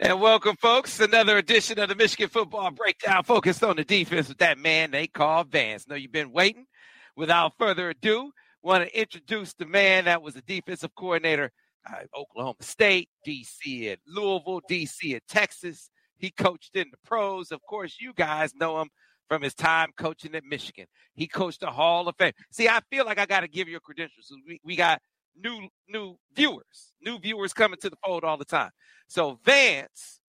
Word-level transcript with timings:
And 0.00 0.20
welcome, 0.20 0.54
folks. 0.54 1.00
Another 1.00 1.38
edition 1.38 1.80
of 1.80 1.88
the 1.88 1.96
Michigan 1.96 2.28
Football 2.28 2.70
Breakdown 2.70 3.24
focused 3.24 3.64
on 3.64 3.74
the 3.74 3.82
defense 3.82 4.28
with 4.28 4.38
that 4.38 4.56
man 4.56 4.92
they 4.92 5.08
call 5.08 5.42
Vance. 5.42 5.88
Know 5.88 5.96
you've 5.96 6.12
been 6.12 6.30
waiting. 6.30 6.66
Without 7.16 7.54
further 7.58 7.90
ado, 7.90 8.30
want 8.62 8.84
to 8.84 8.96
introduce 8.96 9.54
the 9.54 9.66
man 9.66 10.04
that 10.04 10.22
was 10.22 10.34
the 10.34 10.42
defensive 10.42 10.94
coordinator 10.94 11.50
at 11.84 12.06
Oklahoma 12.16 12.54
State, 12.60 13.08
DC 13.26 13.90
at 13.90 13.98
Louisville, 14.06 14.60
DC 14.70 15.16
at 15.16 15.26
Texas. 15.26 15.90
He 16.16 16.30
coached 16.30 16.76
in 16.76 16.86
the 16.92 16.98
pros. 17.04 17.50
Of 17.50 17.60
course, 17.62 17.96
you 17.98 18.12
guys 18.12 18.54
know 18.54 18.80
him 18.80 18.90
from 19.28 19.42
his 19.42 19.54
time 19.54 19.90
coaching 19.98 20.36
at 20.36 20.44
Michigan. 20.44 20.86
He 21.14 21.26
coached 21.26 21.58
the 21.58 21.72
Hall 21.72 22.06
of 22.06 22.14
Fame. 22.16 22.34
See, 22.52 22.68
I 22.68 22.82
feel 22.88 23.04
like 23.04 23.18
I 23.18 23.26
got 23.26 23.40
to 23.40 23.48
give 23.48 23.66
you 23.66 23.80
credentials. 23.80 24.32
We, 24.46 24.60
we 24.62 24.76
got 24.76 25.02
new 25.42 25.68
new 25.88 26.16
viewers, 26.34 26.92
new 27.00 27.18
viewers 27.18 27.52
coming 27.52 27.78
to 27.80 27.90
the 27.90 27.96
fold 28.04 28.24
all 28.24 28.36
the 28.36 28.44
time. 28.44 28.70
So 29.08 29.38
Vance 29.44 30.20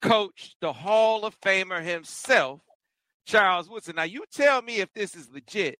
coached 0.00 0.56
the 0.60 0.72
Hall 0.72 1.24
of 1.24 1.38
Famer 1.40 1.82
himself, 1.82 2.60
Charles 3.26 3.68
Woodson. 3.68 3.96
Now 3.96 4.02
you 4.04 4.24
tell 4.32 4.62
me 4.62 4.76
if 4.76 4.92
this 4.94 5.14
is 5.14 5.30
legit. 5.30 5.78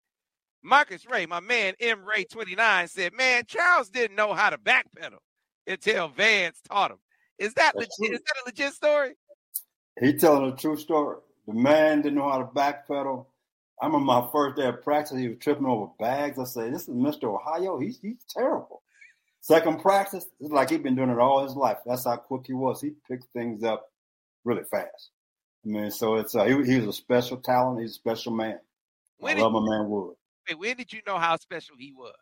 Marcus 0.63 1.05
Ray, 1.11 1.27
my 1.27 1.41
man 1.41 1.75
M 1.81 2.05
Ray 2.05 2.25
29 2.25 2.89
said, 2.89 3.13
"Man, 3.15 3.45
Charles 3.47 3.89
didn't 3.91 4.17
know 4.17 4.33
how 4.33 4.51
to 4.51 4.59
backpedal 4.59 5.19
until 5.67 6.09
Vance 6.09 6.61
taught 6.63 6.93
him." 6.93 6.99
Is 7.39 7.55
that 7.55 7.75
legit? 7.75 8.15
Is 8.15 8.21
that 8.21 8.43
a 8.43 8.47
legit 8.47 8.73
story? 8.73 9.15
He 10.01 10.13
telling 10.15 10.53
a 10.53 10.57
true 10.57 10.77
story. 10.77 11.19
The 11.47 11.55
man 11.55 12.03
didn't 12.03 12.19
know 12.19 12.31
how 12.31 12.39
to 12.39 12.45
backpedal. 12.45 13.27
I 13.83 13.87
remember 13.87 14.07
my 14.07 14.29
first 14.31 14.57
day 14.57 14.67
of 14.69 14.81
practice, 14.81 15.19
he 15.19 15.27
was 15.27 15.39
tripping 15.41 15.67
over 15.67 15.91
bags. 15.99 16.39
I 16.39 16.45
said, 16.45 16.73
This 16.73 16.83
is 16.83 16.95
Mr. 16.95 17.25
Ohio. 17.25 17.81
He's 17.81 17.99
he's 18.01 18.25
terrible. 18.29 18.81
Second 19.41 19.81
practice, 19.81 20.25
it's 20.39 20.53
like 20.53 20.71
he'd 20.71 20.85
been 20.85 20.95
doing 20.95 21.11
it 21.11 21.19
all 21.19 21.43
his 21.43 21.57
life. 21.57 21.79
That's 21.85 22.05
how 22.05 22.15
quick 22.15 22.43
he 22.47 22.53
was. 22.53 22.81
He 22.81 22.93
picked 23.09 23.27
things 23.33 23.65
up 23.65 23.91
really 24.45 24.63
fast. 24.63 25.11
I 25.65 25.69
mean, 25.69 25.91
so 25.91 26.15
it's 26.15 26.37
uh, 26.37 26.45
he, 26.45 26.63
he 26.63 26.79
was 26.79 26.87
a 26.87 26.93
special 26.93 27.39
talent. 27.39 27.81
He's 27.81 27.91
a 27.91 27.95
special 27.95 28.33
man. 28.33 28.61
When 29.19 29.37
I 29.37 29.41
love 29.41 29.53
my 29.53 29.61
man 29.69 29.91
Wood. 29.91 30.15
Wait, 30.49 30.59
when 30.61 30.77
did 30.77 30.93
you 30.93 31.01
know 31.05 31.19
how 31.19 31.37
special 31.37 31.75
he 31.77 31.93
was? 31.93 32.15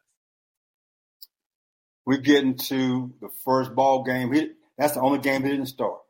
We 2.06 2.22
get 2.22 2.42
into 2.42 3.12
the 3.20 3.28
first 3.44 3.74
ball 3.74 4.02
game. 4.02 4.32
He 4.32 4.52
that's 4.78 4.94
the 4.94 5.02
only 5.02 5.18
game 5.18 5.42
he 5.42 5.50
didn't 5.50 5.66
start. 5.66 6.00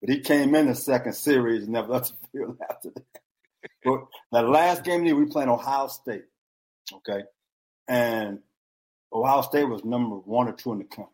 But 0.00 0.10
he 0.10 0.20
came 0.22 0.56
in 0.56 0.66
the 0.66 0.74
second 0.74 1.12
series 1.12 1.62
and 1.62 1.72
never 1.72 1.92
left 1.92 2.14
the 2.20 2.26
field 2.32 2.58
after 2.68 2.90
that 2.90 3.21
but 3.84 4.00
that 4.32 4.48
last 4.48 4.84
game 4.84 5.02
we 5.02 5.26
played 5.26 5.48
Ohio 5.48 5.86
State, 5.88 6.24
okay, 6.92 7.24
and 7.88 8.40
Ohio 9.12 9.42
State 9.42 9.64
was 9.68 9.84
number 9.84 10.16
one 10.16 10.48
or 10.48 10.52
two 10.52 10.72
in 10.72 10.78
the 10.78 10.84
country. 10.84 11.12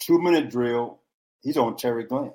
Two 0.00 0.18
minute 0.18 0.50
drill, 0.50 1.00
he's 1.42 1.56
on 1.56 1.76
Terry 1.76 2.04
Glenn. 2.04 2.32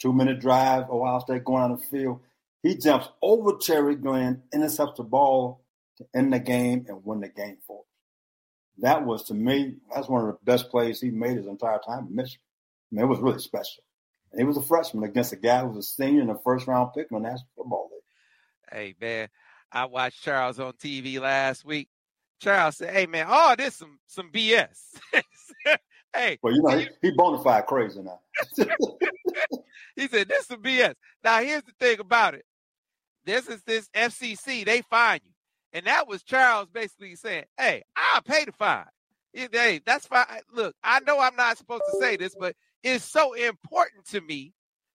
Two 0.00 0.12
minute 0.12 0.40
drive, 0.40 0.90
Ohio 0.90 1.18
State 1.20 1.44
going 1.44 1.62
on 1.62 1.72
the 1.72 1.78
field. 1.78 2.20
He 2.62 2.76
jumps 2.76 3.08
over 3.20 3.58
Terry 3.60 3.96
Glenn, 3.96 4.42
intercepts 4.52 4.96
the 4.96 5.02
ball 5.02 5.64
to 5.98 6.06
end 6.14 6.32
the 6.32 6.38
game 6.38 6.86
and 6.88 7.04
win 7.04 7.20
the 7.20 7.28
game 7.28 7.58
for 7.66 7.80
us. 7.80 7.86
That 8.78 9.04
was 9.04 9.24
to 9.24 9.34
me, 9.34 9.76
that's 9.94 10.08
one 10.08 10.22
of 10.22 10.28
the 10.28 10.38
best 10.44 10.70
plays 10.70 11.00
he 11.00 11.10
made 11.10 11.36
his 11.36 11.46
entire 11.46 11.78
time 11.86 12.06
in 12.08 12.16
Michigan. 12.16 12.40
I 12.90 12.96
mean, 12.96 13.04
it 13.04 13.08
was 13.08 13.20
really 13.20 13.38
special. 13.38 13.82
And 14.32 14.40
he 14.40 14.44
was 14.44 14.56
a 14.56 14.62
freshman 14.62 15.04
against 15.04 15.32
a 15.32 15.36
guy 15.36 15.60
who 15.60 15.68
was 15.68 15.78
a 15.78 15.82
senior 15.82 16.22
in 16.22 16.28
the 16.28 16.40
first 16.44 16.66
round 16.66 16.92
pick 16.94 17.08
in 17.10 17.22
the 17.22 17.28
National 17.28 17.48
Football 17.56 17.90
League. 17.92 18.03
Hey 18.74 18.92
man, 19.00 19.28
I 19.70 19.84
watched 19.84 20.24
Charles 20.24 20.58
on 20.58 20.72
TV 20.72 21.20
last 21.20 21.64
week. 21.64 21.88
Charles 22.40 22.78
said, 22.78 22.92
"Hey 22.92 23.06
man, 23.06 23.26
oh, 23.28 23.54
this 23.56 23.76
some 23.76 24.00
some 24.08 24.32
BS." 24.32 24.96
hey, 26.12 26.40
well, 26.42 26.52
you 26.52 26.60
know 26.60 26.76
he, 26.76 26.88
he 27.00 27.12
bona 27.12 27.40
fide 27.40 27.66
crazy 27.66 28.02
now. 28.02 28.18
he 29.94 30.08
said, 30.08 30.28
"This 30.28 30.40
is 30.40 30.46
some 30.46 30.60
BS." 30.60 30.94
Now 31.22 31.38
here's 31.38 31.62
the 31.62 31.70
thing 31.78 32.00
about 32.00 32.34
it. 32.34 32.44
This 33.24 33.46
is 33.46 33.62
this 33.62 33.88
FCC. 33.94 34.64
They 34.64 34.82
fine 34.82 35.20
you, 35.24 35.30
and 35.72 35.86
that 35.86 36.08
was 36.08 36.24
Charles 36.24 36.68
basically 36.68 37.14
saying, 37.14 37.44
"Hey, 37.56 37.84
I'll 37.94 38.22
pay 38.22 38.44
the 38.44 38.50
fine." 38.50 38.86
Hey, 39.32 39.80
that's 39.86 40.08
fine. 40.08 40.26
Look, 40.52 40.74
I 40.82 40.98
know 41.06 41.20
I'm 41.20 41.36
not 41.36 41.58
supposed 41.58 41.84
to 41.92 42.00
say 42.00 42.16
this, 42.16 42.34
but 42.36 42.56
it's 42.82 43.04
so 43.04 43.34
important 43.34 44.04
to 44.06 44.20
me 44.20 44.52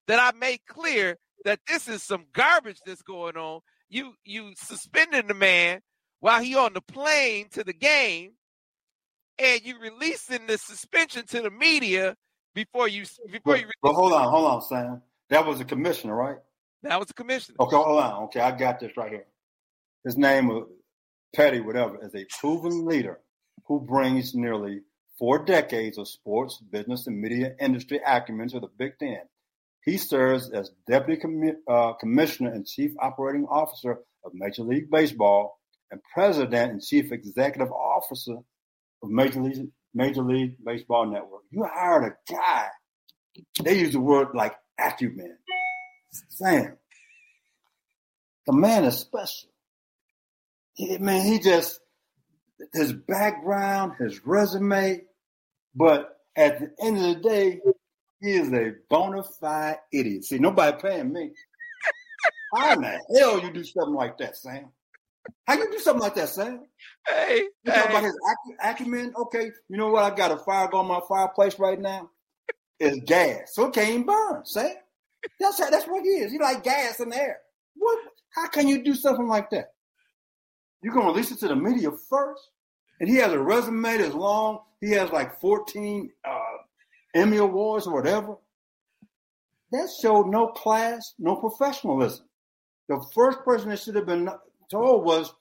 that 0.08 0.20
I 0.20 0.38
make 0.38 0.66
clear 0.66 1.18
that 1.46 1.60
this 1.68 1.88
is 1.88 2.04
some 2.04 2.26
garbage 2.34 2.80
that's 2.86 3.02
going 3.02 3.38
on. 3.38 3.62
You 3.90 4.14
you 4.24 4.54
suspending 4.56 5.28
the 5.28 5.34
man 5.34 5.82
while 6.20 6.42
he 6.42 6.56
on 6.56 6.74
the 6.74 6.82
plane 6.82 7.48
to 7.52 7.64
the 7.64 7.74
game, 7.74 8.32
and 9.38 9.62
you 9.64 9.80
releasing 9.80 10.46
the 10.48 10.58
suspension 10.58 11.26
to 11.28 11.42
the 11.42 11.50
media 11.50 12.16
before 12.54 12.88
you 12.88 13.06
before 13.32 13.54
but, 13.54 13.60
you. 13.60 13.68
But 13.82 13.94
hold 13.94 14.14
on, 14.14 14.30
hold 14.30 14.46
on, 14.46 14.62
Sam. 14.62 15.02
That 15.30 15.46
was 15.46 15.60
a 15.60 15.66
commissioner, 15.66 16.16
right? 16.16 16.38
That 16.84 17.00
was 17.00 17.08
the 17.08 17.14
commissioner. 17.14 17.58
Okay, 17.60 17.76
hold 17.76 18.00
on. 18.00 18.24
Okay, 18.26 18.40
I 18.40 18.52
got 18.52 18.80
this 18.80 18.96
right 18.98 19.12
here. 19.12 19.26
His 20.06 20.18
name 20.18 20.48
was 20.48 20.68
Petty, 21.36 21.60
whatever, 21.60 22.04
is 22.04 22.16
a 22.16 22.26
proven 22.40 22.86
leader 22.86 23.20
who 23.66 23.82
brings 23.82 24.34
nearly 24.34 24.82
four 25.18 25.44
decades 25.44 25.98
of 25.98 26.08
sports, 26.08 26.58
business, 26.72 27.06
and 27.08 27.20
media 27.20 27.54
industry 27.60 28.00
acumen 28.06 28.48
to 28.50 28.60
the 28.60 28.70
Big 28.78 28.98
Ten 28.98 29.22
he 29.84 29.98
serves 29.98 30.50
as 30.52 30.72
Deputy 30.88 31.22
uh, 31.68 31.94
Commissioner 31.94 32.52
and 32.52 32.66
Chief 32.66 32.92
Operating 33.00 33.46
Officer 33.50 34.00
of 34.24 34.34
Major 34.34 34.64
League 34.64 34.92
Baseball 34.92 35.58
and 35.92 36.02
President 36.14 36.72
and 36.72 36.82
Chief 36.82 37.12
Executive 37.12 37.72
Officer 37.72 38.38
of 39.02 39.10
Major 39.10 39.42
League, 39.42 39.70
Major 39.94 40.22
League 40.22 40.56
Baseball 40.64 41.06
Network. 41.06 41.44
You 41.50 41.64
hired 41.64 42.14
a 42.14 42.32
guy, 42.34 42.68
they 43.64 43.80
use 43.80 43.94
the 43.94 44.00
word 44.00 44.30
like 44.34 44.56
acumen. 44.80 45.38
Sam, 46.30 46.78
the 48.46 48.54
man 48.54 48.84
is 48.84 48.98
special. 48.98 49.50
He, 50.74 50.98
man, 50.98 51.26
he 51.26 51.40
just, 51.40 51.80
his 52.74 52.94
background, 52.94 53.94
his 54.00 54.26
resume, 54.26 55.02
but 55.76 56.18
at 56.36 56.60
the 56.60 56.72
end 56.86 56.98
of 56.98 57.04
the 57.04 57.30
day, 57.30 57.62
he 58.22 58.34
is 58.34 58.52
a 58.52 58.74
bona 58.90 59.24
fide 59.24 59.78
idiot. 59.94 60.26
See, 60.26 60.40
nobody 60.40 60.78
paying 60.82 61.14
me. 61.14 61.32
How 62.56 62.74
in 62.74 62.82
the 62.82 63.00
hell 63.16 63.40
you 63.40 63.52
do 63.52 63.64
something 63.64 63.94
like 63.94 64.18
that, 64.18 64.36
Sam? 64.36 64.70
How 65.48 65.56
you 65.56 65.72
do 65.72 65.80
something 65.80 66.02
like 66.02 66.16
that, 66.16 66.30
Sam? 66.30 66.66
Hey, 67.08 67.44
you 67.64 67.72
hey. 67.72 67.74
talk 67.74 67.90
about 67.90 68.04
his 68.04 68.18
acumen. 68.64 69.14
Okay, 69.16 69.52
you 69.70 69.78
know 69.78 69.90
what? 69.90 70.12
I 70.12 70.16
got 70.16 70.32
a 70.32 70.38
fire 70.38 70.68
going 70.68 70.90
on 70.90 71.00
my 71.00 71.02
fireplace 71.08 71.60
right 71.60 71.80
now. 71.80 72.10
It's 72.80 73.00
gas, 73.06 73.54
so 73.54 73.68
it 73.68 73.74
can't 73.74 74.06
burn, 74.06 74.46
Sam. 74.46 74.76
That's 75.40 75.58
that's 75.58 75.86
what 75.86 76.04
he 76.04 76.10
is. 76.10 76.32
He 76.32 76.40
like 76.40 76.64
gas 76.64 77.00
in 77.00 77.10
the 77.10 77.18
air. 77.18 77.40
What? 77.76 78.00
How 78.36 78.48
can 78.48 78.68
you 78.68 78.84
do 78.84 78.96
something 78.96 79.28
like 79.28 79.50
that? 79.52 79.74
You're 80.82 80.94
gonna 80.94 81.08
release 81.08 81.32
it 81.32 81.40
to 81.40 81.48
the 81.48 81.56
media 81.56 81.92
first, 82.10 82.42
and 83.00 83.10
he 83.10 83.16
has 83.18 83.34
a 83.34 83.40
resume 83.40 83.98
that's 83.98 84.16
long. 84.16 84.62
He 84.82 84.92
has 84.92 85.12
like 85.12 85.40
14 85.42 86.10
uh, 86.26 86.32
Emmy 87.14 87.38
Awards 87.38 87.88
or 87.88 87.94
whatever, 87.94 88.36
that 89.72 89.90
showed 90.02 90.28
no 90.28 90.48
class, 90.48 91.14
no 91.20 91.36
professionalism. 91.36 92.26
The 92.88 93.04
first 93.14 93.40
person 93.46 93.70
that 93.70 93.80
should 93.80 93.96
have 93.96 94.08
been 94.08 94.30
told 94.72 95.06
was 95.06 95.34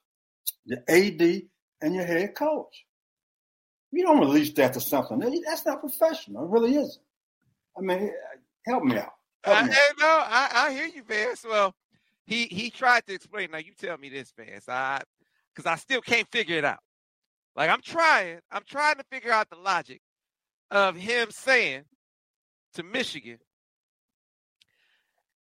the 0.66 0.78
AD 0.88 1.42
and 1.80 1.94
your 1.94 2.04
head 2.04 2.34
coach. 2.34 2.84
You 3.90 4.04
don't 4.04 4.20
release 4.20 4.52
that 4.54 4.74
to 4.74 4.80
something. 4.80 5.18
That's 5.46 5.64
not 5.64 5.80
professional. 5.80 6.44
It 6.44 6.50
really 6.50 6.76
isn't. 6.76 7.02
I 7.76 7.80
mean, 7.80 8.12
help 8.66 8.84
me 8.84 8.98
out. 8.98 9.12
Help 9.44 9.64
me 9.64 9.72
I, 9.72 9.74
out. 9.74 9.98
No, 9.98 10.06
I, 10.06 10.50
I 10.54 10.72
hear 10.72 10.86
you, 10.86 11.02
Vance. 11.04 11.44
Well, 11.48 11.74
he 12.26 12.44
he 12.46 12.70
tried 12.70 13.06
to 13.06 13.14
explain. 13.14 13.50
Now 13.50 13.58
you 13.58 13.72
tell 13.78 13.96
me 13.96 14.10
this, 14.10 14.32
Vance. 14.36 14.68
I 14.68 15.00
because 15.54 15.70
I 15.70 15.76
still 15.76 16.02
can't 16.02 16.28
figure 16.30 16.58
it 16.58 16.64
out. 16.64 16.80
Like 17.56 17.70
I'm 17.70 17.80
trying. 17.80 18.40
I'm 18.50 18.64
trying 18.68 18.96
to 18.96 19.04
figure 19.10 19.32
out 19.32 19.48
the 19.48 19.56
logic 19.56 20.02
of 20.70 20.96
him 20.96 21.28
saying 21.30 21.84
to 22.74 22.82
Michigan, 22.82 23.38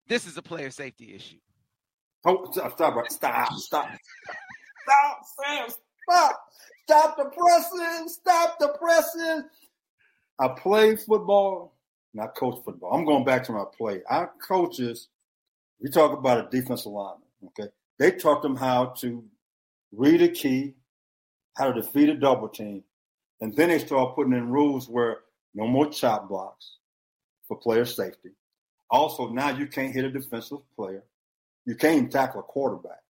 this 0.06 0.26
is 0.26 0.36
a 0.36 0.42
player 0.42 0.70
safety 0.70 1.14
issue. 1.14 1.38
Oh, 2.24 2.50
stop, 2.50 2.72
stop, 2.72 3.10
stop, 3.10 3.52
stop. 3.54 3.88
Stop, 4.82 5.20
Sam, 5.44 5.68
stop. 6.08 6.40
Stop 6.84 7.16
the 7.16 7.24
pressing. 7.24 8.08
Stop 8.08 8.58
the 8.58 8.68
pressing. 8.78 9.44
I 10.38 10.48
played 10.48 11.00
football 11.00 11.74
I 12.20 12.26
coach 12.26 12.62
football. 12.64 12.92
I'm 12.92 13.04
going 13.04 13.24
back 13.24 13.44
to 13.44 13.52
my 13.52 13.64
play. 13.76 14.02
Our 14.08 14.32
coaches, 14.46 15.08
we 15.80 15.90
talk 15.90 16.16
about 16.16 16.46
a 16.46 16.48
defensive 16.50 16.92
lineman, 16.92 17.22
okay? 17.46 17.70
They 17.98 18.12
taught 18.12 18.42
them 18.42 18.56
how 18.56 18.86
to 18.98 19.24
read 19.92 20.22
a 20.22 20.28
key, 20.28 20.74
how 21.56 21.72
to 21.72 21.80
defeat 21.80 22.08
a 22.08 22.14
double 22.14 22.48
team, 22.48 22.82
and 23.40 23.54
then 23.54 23.68
they 23.68 23.78
start 23.78 24.14
putting 24.14 24.32
in 24.32 24.50
rules 24.50 24.88
where 24.88 25.18
no 25.54 25.66
more 25.66 25.90
chop 25.90 26.28
blocks 26.28 26.76
for 27.46 27.56
player 27.56 27.84
safety. 27.84 28.30
Also, 28.90 29.28
now 29.28 29.50
you 29.50 29.66
can't 29.66 29.94
hit 29.94 30.04
a 30.04 30.10
defensive 30.10 30.58
player. 30.76 31.04
You 31.66 31.74
can't 31.74 32.10
tackle 32.10 32.40
a 32.40 32.44
quarterback. 32.44 33.00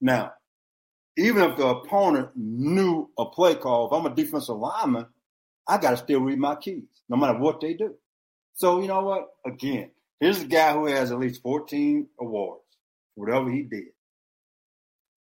Now, 0.00 0.32
even 1.16 1.42
if 1.42 1.56
the 1.56 1.66
opponent 1.66 2.30
knew 2.34 3.10
a 3.18 3.26
play 3.26 3.54
call, 3.54 3.86
if 3.86 3.92
I'm 3.92 4.10
a 4.10 4.14
defensive 4.14 4.56
lineman, 4.56 5.06
I 5.68 5.78
got 5.78 5.90
to 5.92 5.96
still 5.96 6.20
read 6.20 6.38
my 6.38 6.56
keys, 6.56 7.02
no 7.08 7.16
matter 7.16 7.38
what 7.38 7.60
they 7.60 7.74
do. 7.74 7.94
So, 8.54 8.80
you 8.80 8.88
know 8.88 9.02
what? 9.02 9.28
Again, 9.46 9.90
here's 10.18 10.42
a 10.42 10.46
guy 10.46 10.72
who 10.72 10.86
has 10.86 11.12
at 11.12 11.18
least 11.18 11.42
14 11.42 12.08
awards, 12.20 12.64
whatever 13.14 13.50
he 13.50 13.62
did. 13.62 13.88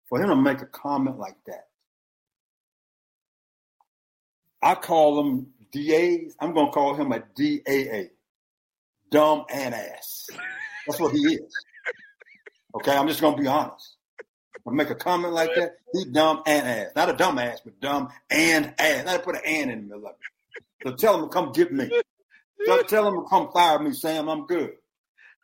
For 0.08 0.20
him 0.20 0.28
to 0.28 0.36
make 0.36 0.62
a 0.62 0.66
comment 0.66 1.18
like 1.18 1.36
that, 1.46 1.68
I 4.62 4.74
call 4.74 5.16
them 5.16 5.48
DAs. 5.72 6.34
I'm 6.40 6.52
going 6.54 6.66
to 6.66 6.72
call 6.72 6.94
him 6.94 7.12
a 7.12 7.20
DAA, 7.20 8.10
dumb 9.10 9.44
and 9.52 9.74
ass. 9.74 10.28
That's 10.86 11.00
what 11.00 11.12
he 11.12 11.20
is. 11.34 11.54
Okay, 12.76 12.96
I'm 12.96 13.08
just 13.08 13.20
going 13.20 13.36
to 13.36 13.42
be 13.42 13.48
honest. 13.48 13.96
I 14.66 14.72
make 14.72 14.90
a 14.90 14.94
comment 14.94 15.32
like 15.32 15.54
that, 15.54 15.76
he's 15.92 16.04
dumb 16.06 16.42
and 16.46 16.66
ass. 16.66 16.92
Not 16.94 17.08
a 17.08 17.14
dumb 17.14 17.38
ass, 17.38 17.60
but 17.64 17.80
dumb 17.80 18.08
and 18.30 18.74
ass. 18.78 19.04
To 19.04 19.18
put 19.20 19.36
an 19.36 19.42
and 19.44 19.70
in 19.70 19.78
the 19.78 19.96
middle 19.96 20.06
of 20.06 20.12
it. 20.12 20.62
So 20.84 20.94
tell 20.94 21.16
him 21.16 21.22
to 21.22 21.28
come 21.28 21.52
get 21.52 21.72
me. 21.72 21.90
So 22.66 22.82
tell 22.82 23.08
him 23.08 23.14
to 23.14 23.28
come 23.28 23.50
fire 23.52 23.78
me, 23.78 23.92
Sam. 23.92 24.28
I'm 24.28 24.46
good. 24.46 24.72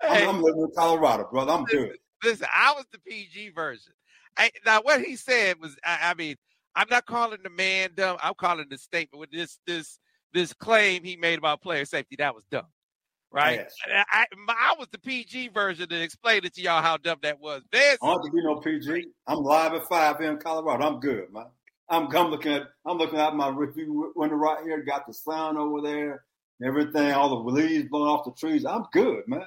I'm, 0.03 0.29
I'm 0.29 0.43
living 0.43 0.63
in 0.63 0.71
Colorado, 0.77 1.29
brother. 1.31 1.53
I'm 1.53 1.65
good. 1.65 1.97
Listen, 2.23 2.47
I 2.55 2.73
was 2.73 2.85
the 2.93 2.99
PG 2.99 3.51
version. 3.51 3.93
I, 4.37 4.51
now, 4.65 4.83
what 4.83 5.01
he 5.01 5.17
said 5.17 5.59
was, 5.61 5.77
I, 5.85 6.11
I, 6.11 6.15
mean, 6.15 6.37
I'm 6.77 6.89
not 6.91 7.07
calling 7.07 7.39
the 7.43 7.51
man 7.51 7.91
dumb. 7.95 8.19
I'm 8.23 8.35
calling 8.35 8.67
the 8.71 8.79
statement 8.79 9.19
with 9.19 9.31
this 9.31 9.59
this 9.67 9.99
this 10.33 10.53
claim 10.53 11.03
he 11.03 11.17
made 11.17 11.39
about 11.39 11.63
player 11.63 11.85
safety. 11.85 12.17
That 12.17 12.35
was 12.35 12.45
dumb 12.51 12.67
right? 13.37 13.61
Yes. 13.61 13.75
I, 14.11 14.25
I, 14.49 14.75
was 14.79 14.89
the 14.91 14.99
PG 14.99 15.49
version 15.49 15.89
to 15.89 16.03
explain 16.03 16.45
it 16.45 16.55
to 16.55 16.63
y'all 16.63 16.83
how 16.83 16.97
dumb 16.97 17.19
that 17.23 17.39
was. 17.41 17.63
There's 17.71 17.99
I 18.03 18.07
don't 18.07 18.25
have 18.25 18.25
to 18.25 18.31
be 18.31 18.43
no 18.43 18.57
PG. 18.57 19.09
I'm 19.27 19.43
live 19.43 19.75
at 19.75 19.87
five 19.87 20.19
here 20.19 20.31
in 20.31 20.39
Colorado. 20.39 20.87
I'm 20.87 21.01
good, 21.01 21.33
man. 21.33 21.47
I'm, 21.89 22.15
I'm 22.17 22.31
looking 22.31 22.53
at 22.53 22.65
I'm 22.85 22.99
looking 22.99 23.19
at 23.19 23.35
my 23.35 23.49
review 23.49 24.13
window 24.17 24.37
right 24.37 24.65
here. 24.65 24.83
Got 24.83 25.07
the 25.07 25.15
sun 25.15 25.57
over 25.57 25.81
there, 25.83 26.25
everything, 26.65 27.13
all 27.13 27.29
the 27.29 27.51
leaves 27.51 27.89
blowing 27.89 28.11
off 28.11 28.25
the 28.25 28.33
trees. 28.33 28.65
I'm 28.65 28.85
good, 28.93 29.23
man. 29.27 29.47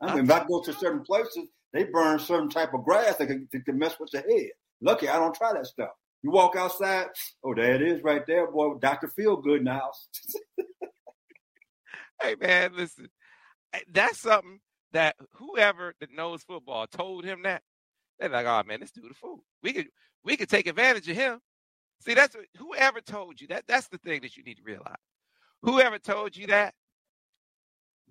I 0.00 0.14
mean, 0.14 0.24
if 0.24 0.30
I 0.30 0.44
go 0.46 0.62
to 0.62 0.72
certain 0.72 1.02
places, 1.02 1.48
they 1.72 1.84
burn 1.84 2.18
certain 2.18 2.48
type 2.48 2.72
of 2.72 2.84
grass 2.84 3.16
that 3.16 3.26
can, 3.26 3.48
that 3.52 3.64
can 3.64 3.78
mess 3.78 3.96
with 3.98 4.12
your 4.12 4.22
head. 4.22 4.50
Lucky 4.80 5.08
I 5.08 5.16
don't 5.16 5.34
try 5.34 5.52
that 5.52 5.66
stuff. 5.66 5.90
You 6.22 6.30
walk 6.32 6.56
outside, 6.56 7.06
oh, 7.44 7.54
there 7.54 7.74
it 7.74 7.82
is 7.82 8.02
right 8.02 8.26
there, 8.26 8.50
boy. 8.50 8.74
Doctor 8.78 9.08
Feel 9.08 9.36
Good 9.36 9.66
house. 9.66 10.08
hey 12.22 12.34
man, 12.40 12.72
listen, 12.76 13.08
eh, 13.72 13.80
that's 13.92 14.20
something 14.20 14.58
that 14.92 15.14
whoever 15.34 15.94
that 16.00 16.12
knows 16.12 16.42
football 16.42 16.86
told 16.86 17.24
him 17.24 17.42
that 17.42 17.62
they're 18.18 18.28
like, 18.28 18.46
oh 18.46 18.62
man, 18.66 18.80
this 18.80 18.90
dude 18.90 19.10
a 19.10 19.14
fool. 19.14 19.44
We 19.62 19.72
could 19.72 19.88
we 20.24 20.36
could 20.36 20.48
take 20.48 20.66
advantage 20.66 21.08
of 21.08 21.16
him. 21.16 21.38
See, 22.00 22.14
that's 22.14 22.34
what, 22.34 22.46
whoever 22.56 23.00
told 23.00 23.40
you 23.40 23.48
that. 23.48 23.64
That's 23.68 23.88
the 23.88 23.98
thing 23.98 24.20
that 24.22 24.36
you 24.36 24.42
need 24.42 24.56
to 24.56 24.62
realize. 24.64 24.96
Whoever 25.62 25.98
told 25.98 26.36
you 26.36 26.48
that, 26.48 26.74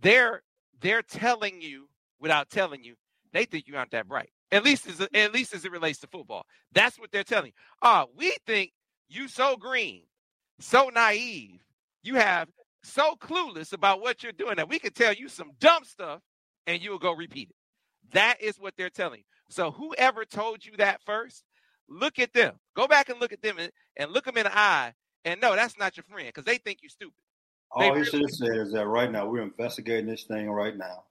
they're 0.01 0.43
they're 0.79 1.01
telling 1.01 1.61
you 1.61 1.89
without 2.19 2.49
telling 2.49 2.83
you. 2.83 2.95
They 3.33 3.45
think 3.45 3.67
you 3.67 3.75
aren't 3.75 3.91
that 3.91 4.07
bright. 4.07 4.29
At 4.51 4.63
least 4.63 4.87
as 4.87 5.01
at 5.01 5.33
least 5.33 5.53
as 5.53 5.65
it 5.65 5.71
relates 5.71 5.99
to 5.99 6.07
football. 6.07 6.45
That's 6.73 6.97
what 6.99 7.11
they're 7.11 7.23
telling 7.23 7.47
you. 7.47 7.53
Oh, 7.81 8.05
we 8.15 8.35
think 8.45 8.71
you 9.09 9.27
so 9.27 9.57
green, 9.57 10.03
so 10.59 10.89
naive. 10.93 11.59
You 12.03 12.15
have 12.15 12.47
so 12.83 13.15
clueless 13.15 13.73
about 13.73 14.01
what 14.01 14.23
you're 14.23 14.31
doing 14.31 14.55
that 14.55 14.69
we 14.69 14.79
could 14.79 14.95
tell 14.95 15.13
you 15.13 15.27
some 15.27 15.51
dumb 15.59 15.83
stuff 15.83 16.21
and 16.65 16.81
you'll 16.81 16.99
go 16.99 17.11
repeat 17.11 17.49
it. 17.49 17.55
That 18.13 18.37
is 18.41 18.57
what 18.57 18.73
they're 18.77 18.89
telling 18.89 19.19
you. 19.19 19.25
So 19.49 19.71
whoever 19.71 20.23
told 20.23 20.65
you 20.65 20.77
that 20.77 21.01
first, 21.05 21.43
look 21.89 22.19
at 22.19 22.33
them. 22.33 22.55
Go 22.75 22.87
back 22.87 23.09
and 23.09 23.19
look 23.19 23.33
at 23.33 23.41
them 23.41 23.57
and, 23.59 23.71
and 23.97 24.11
look 24.11 24.25
them 24.25 24.37
in 24.37 24.43
the 24.43 24.57
eye 24.57 24.93
and 25.27 25.41
no, 25.41 25.55
that's 25.55 25.77
not 25.77 25.97
your 25.97 26.05
friend 26.05 26.27
because 26.27 26.45
they 26.45 26.57
think 26.57 26.79
you're 26.81 26.89
stupid. 26.89 27.19
All 27.71 27.81
they 27.81 27.87
he 27.87 27.91
really 27.91 28.05
should 28.05 28.21
have 28.21 28.29
said 28.29 28.57
is 28.57 28.71
that 28.71 28.87
right 28.87 29.11
now 29.11 29.27
we're 29.27 29.41
investigating 29.41 30.07
this 30.07 30.23
thing 30.23 30.49
right 30.49 30.75
now. 30.75 31.03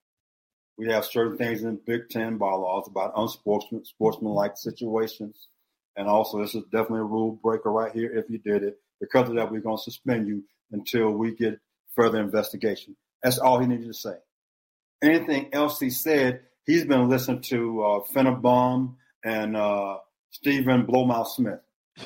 We 0.78 0.88
have 0.88 1.04
certain 1.04 1.38
things 1.38 1.62
in 1.62 1.80
Big 1.86 2.08
Ten 2.10 2.36
bylaws 2.36 2.86
about 2.88 3.14
sportsmanlike 3.30 4.56
situations. 4.56 5.48
And 5.96 6.08
also 6.08 6.40
this 6.40 6.54
is 6.54 6.64
definitely 6.64 7.00
a 7.00 7.04
rule 7.04 7.38
breaker 7.42 7.72
right 7.72 7.92
here 7.92 8.12
if 8.14 8.28
you 8.28 8.38
did 8.38 8.62
it. 8.62 8.78
Because 9.00 9.28
of 9.28 9.36
that, 9.36 9.50
we're 9.50 9.60
gonna 9.60 9.78
suspend 9.78 10.28
you 10.28 10.44
until 10.72 11.10
we 11.10 11.34
get 11.34 11.58
further 11.94 12.20
investigation. 12.20 12.96
That's 13.22 13.38
all 13.38 13.58
he 13.58 13.66
needed 13.66 13.86
to 13.86 13.94
say. 13.94 14.16
Anything 15.02 15.50
else 15.52 15.80
he 15.80 15.90
said, 15.90 16.42
he's 16.66 16.84
been 16.84 17.08
listening 17.08 17.40
to 17.42 17.82
uh, 17.82 18.00
and 19.24 19.56
uh, 19.56 19.98
Stephen 20.30 20.86
Blowmouth 20.86 21.28
Smith. 21.28 21.60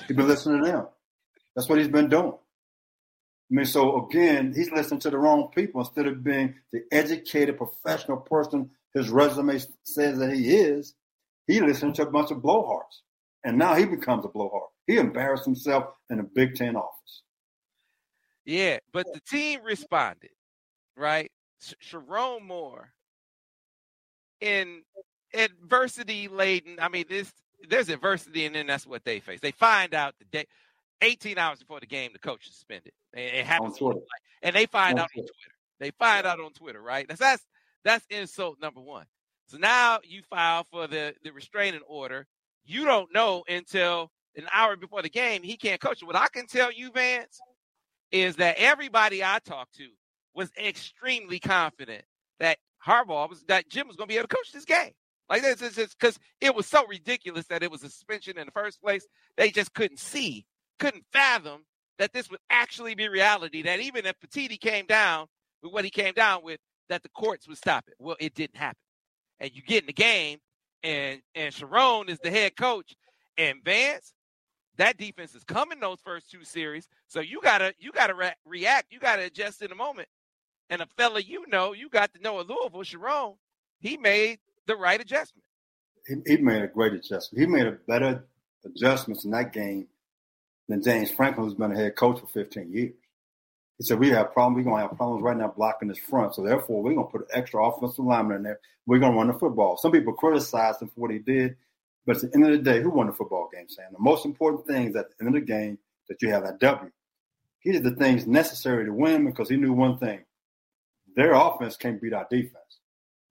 He's 0.06 0.16
been 0.16 0.28
listening 0.28 0.64
to 0.64 0.70
them. 0.70 0.86
That's 1.54 1.68
what 1.68 1.78
he's 1.78 1.88
been 1.88 2.08
doing. 2.08 2.34
I 3.50 3.54
mean, 3.54 3.66
so 3.66 4.06
again, 4.06 4.52
he's 4.54 4.70
listening 4.70 5.00
to 5.00 5.10
the 5.10 5.18
wrong 5.18 5.50
people 5.54 5.80
instead 5.80 6.06
of 6.06 6.22
being 6.22 6.54
the 6.72 6.82
educated 6.92 7.58
professional 7.58 8.18
person 8.18 8.70
his 8.94 9.08
resume 9.08 9.58
says 9.84 10.18
that 10.18 10.32
he 10.32 10.56
is. 10.56 10.94
He 11.46 11.60
listened 11.60 11.94
to 11.96 12.02
a 12.02 12.10
bunch 12.10 12.30
of 12.30 12.38
blowhards, 12.38 13.02
and 13.44 13.58
now 13.58 13.74
he 13.74 13.84
becomes 13.84 14.24
a 14.24 14.28
blowhard. 14.28 14.70
He 14.86 14.96
embarrassed 14.96 15.44
himself 15.44 15.86
in 16.08 16.20
a 16.20 16.24
Big 16.24 16.54
Ten 16.54 16.76
office. 16.76 17.22
Yeah, 18.44 18.78
but 18.92 19.06
the 19.12 19.20
team 19.20 19.60
responded, 19.64 20.30
right? 20.96 21.30
Sherrone 21.82 22.42
Moore 22.42 22.92
in 24.40 24.82
adversity 25.34 26.28
laden. 26.28 26.78
I 26.80 26.88
mean, 26.88 27.04
this 27.08 27.32
there's 27.68 27.90
adversity, 27.90 28.46
and 28.46 28.54
then 28.54 28.66
that's 28.66 28.86
what 28.86 29.04
they 29.04 29.20
face. 29.20 29.40
They 29.40 29.50
find 29.50 29.94
out 29.94 30.14
the 30.18 30.24
day, 30.24 30.46
18 31.02 31.38
hours 31.38 31.58
before 31.58 31.80
the 31.80 31.86
game, 31.86 32.10
the 32.12 32.18
coach 32.18 32.46
is 32.46 32.54
suspended. 32.54 32.92
It 33.12 33.44
happens, 33.44 33.78
and 34.42 34.54
they 34.54 34.66
find 34.66 34.98
on 34.98 35.04
out 35.04 35.10
Twitter. 35.12 35.22
on 35.22 35.26
Twitter. 35.26 35.54
They 35.78 35.90
find 35.92 36.26
out 36.26 36.40
on 36.40 36.52
Twitter, 36.52 36.80
right? 36.80 37.06
That's 37.08 37.20
that's 37.20 37.44
that's 37.84 38.04
insult 38.10 38.60
number 38.60 38.80
one. 38.80 39.06
So 39.46 39.56
now 39.56 39.98
you 40.04 40.22
file 40.28 40.64
for 40.70 40.86
the 40.86 41.14
the 41.24 41.30
restraining 41.32 41.80
order. 41.88 42.26
You 42.64 42.84
don't 42.84 43.12
know 43.12 43.44
until 43.48 44.10
an 44.36 44.46
hour 44.52 44.76
before 44.76 45.02
the 45.02 45.08
game 45.08 45.42
he 45.42 45.56
can't 45.56 45.80
coach. 45.80 46.02
What 46.02 46.16
I 46.16 46.28
can 46.28 46.46
tell 46.46 46.70
you, 46.70 46.90
Vance, 46.92 47.40
is 48.12 48.36
that 48.36 48.56
everybody 48.58 49.24
I 49.24 49.40
talked 49.44 49.74
to 49.76 49.88
was 50.34 50.50
extremely 50.56 51.40
confident 51.40 52.04
that 52.38 52.58
Harbaugh 52.86 53.28
was 53.28 53.42
that 53.48 53.68
Jim 53.68 53.88
was 53.88 53.96
going 53.96 54.08
to 54.08 54.12
be 54.12 54.18
able 54.18 54.28
to 54.28 54.36
coach 54.36 54.52
this 54.52 54.64
game. 54.64 54.92
Like 55.28 55.42
this 55.42 55.62
is 55.62 55.76
just 55.76 55.98
because 55.98 56.18
it 56.40 56.54
was 56.54 56.66
so 56.66 56.86
ridiculous 56.86 57.46
that 57.46 57.62
it 57.62 57.70
was 57.70 57.84
a 57.84 57.88
suspension 57.88 58.36
in 58.38 58.46
the 58.46 58.52
first 58.52 58.80
place. 58.82 59.06
They 59.36 59.50
just 59.50 59.72
couldn't 59.74 60.00
see, 60.00 60.44
couldn't 60.80 61.04
fathom 61.12 61.64
that 61.98 62.12
this 62.12 62.30
would 62.30 62.40
actually 62.50 62.94
be 62.94 63.08
reality. 63.08 63.62
That 63.62 63.80
even 63.80 64.06
if 64.06 64.16
Petitti 64.20 64.58
came 64.60 64.86
down 64.86 65.26
with 65.62 65.72
what 65.72 65.84
he 65.84 65.90
came 65.90 66.14
down 66.14 66.42
with, 66.42 66.58
that 66.88 67.02
the 67.02 67.10
courts 67.10 67.46
would 67.46 67.58
stop 67.58 67.84
it. 67.86 67.94
Well, 67.98 68.16
it 68.18 68.34
didn't 68.34 68.56
happen. 68.56 68.80
And 69.38 69.50
you 69.54 69.62
get 69.62 69.84
in 69.84 69.86
the 69.86 69.92
game, 69.92 70.38
and 70.82 71.20
and 71.34 71.54
Sherrone 71.54 72.08
is 72.08 72.18
the 72.18 72.30
head 72.30 72.56
coach, 72.56 72.96
and 73.38 73.62
Vance 73.64 74.12
that 74.80 74.96
defense 74.96 75.34
is 75.34 75.44
coming 75.44 75.78
those 75.78 76.00
first 76.00 76.30
two 76.30 76.42
series. 76.42 76.88
So 77.06 77.20
you 77.20 77.40
gotta 77.42 77.74
you 77.78 77.92
gotta 77.92 78.14
re- 78.14 78.32
react. 78.46 78.90
You 78.90 78.98
gotta 78.98 79.24
adjust 79.24 79.60
in 79.60 79.72
a 79.72 79.74
moment. 79.74 80.08
And 80.70 80.80
a 80.80 80.86
fella 80.96 81.20
you 81.20 81.44
know, 81.48 81.74
you 81.74 81.90
got 81.90 82.14
to 82.14 82.20
know 82.22 82.40
a 82.40 82.42
Louisville, 82.42 82.82
Sherrone, 82.82 83.36
he 83.80 83.98
made 83.98 84.38
the 84.66 84.76
right 84.76 85.00
adjustment. 85.00 85.44
He, 86.06 86.14
he 86.24 86.36
made 86.38 86.62
a 86.62 86.68
great 86.68 86.94
adjustment. 86.94 87.40
He 87.40 87.46
made 87.46 87.66
a 87.66 87.72
better 87.86 88.24
adjustments 88.64 89.26
in 89.26 89.32
that 89.32 89.52
game 89.52 89.86
than 90.70 90.82
James 90.82 91.10
Franklin, 91.10 91.46
who's 91.46 91.56
been 91.56 91.72
a 91.72 91.76
head 91.76 91.96
coach 91.96 92.20
for 92.20 92.26
15 92.28 92.72
years. 92.72 92.92
He 93.76 93.84
said, 93.84 93.98
we 93.98 94.10
have 94.10 94.32
problems. 94.32 94.56
We're 94.64 94.70
going 94.70 94.82
to 94.82 94.88
have 94.88 94.96
problems 94.96 95.22
right 95.22 95.36
now 95.36 95.52
blocking 95.56 95.88
this 95.88 95.98
front. 95.98 96.34
So 96.34 96.42
therefore, 96.42 96.82
we're 96.82 96.94
going 96.94 97.06
to 97.06 97.10
put 97.10 97.22
an 97.22 97.26
extra 97.32 97.66
offensive 97.66 98.04
lineman 98.04 98.36
in 98.36 98.42
there. 98.44 98.60
We're 98.86 98.98
going 98.98 99.12
to 99.12 99.18
run 99.18 99.26
the 99.26 99.34
football. 99.34 99.76
Some 99.76 99.90
people 99.90 100.12
criticized 100.12 100.80
him 100.80 100.88
for 100.88 101.00
what 101.00 101.10
he 101.10 101.18
did. 101.18 101.56
But 102.06 102.16
at 102.16 102.22
the 102.22 102.30
end 102.34 102.46
of 102.46 102.52
the 102.52 102.58
day, 102.58 102.80
who 102.82 102.90
won 102.90 103.08
the 103.08 103.12
football 103.12 103.48
game, 103.52 103.66
Sam? 103.68 103.86
The 103.92 103.98
most 103.98 104.24
important 104.24 104.66
thing 104.66 104.88
is 104.88 104.96
at 104.96 105.10
the 105.10 105.24
end 105.24 105.34
of 105.34 105.40
the 105.40 105.46
game 105.46 105.78
that 106.08 106.22
you 106.22 106.30
have 106.30 106.44
that 106.44 106.60
W. 106.60 106.90
He 107.60 107.72
did 107.72 107.82
the 107.82 107.96
things 107.96 108.26
necessary 108.26 108.84
to 108.84 108.92
win 108.92 109.26
because 109.26 109.48
he 109.48 109.56
knew 109.56 109.72
one 109.72 109.98
thing. 109.98 110.20
Their 111.16 111.32
offense 111.32 111.76
can't 111.76 112.00
beat 112.00 112.14
our 112.14 112.26
defense. 112.30 112.80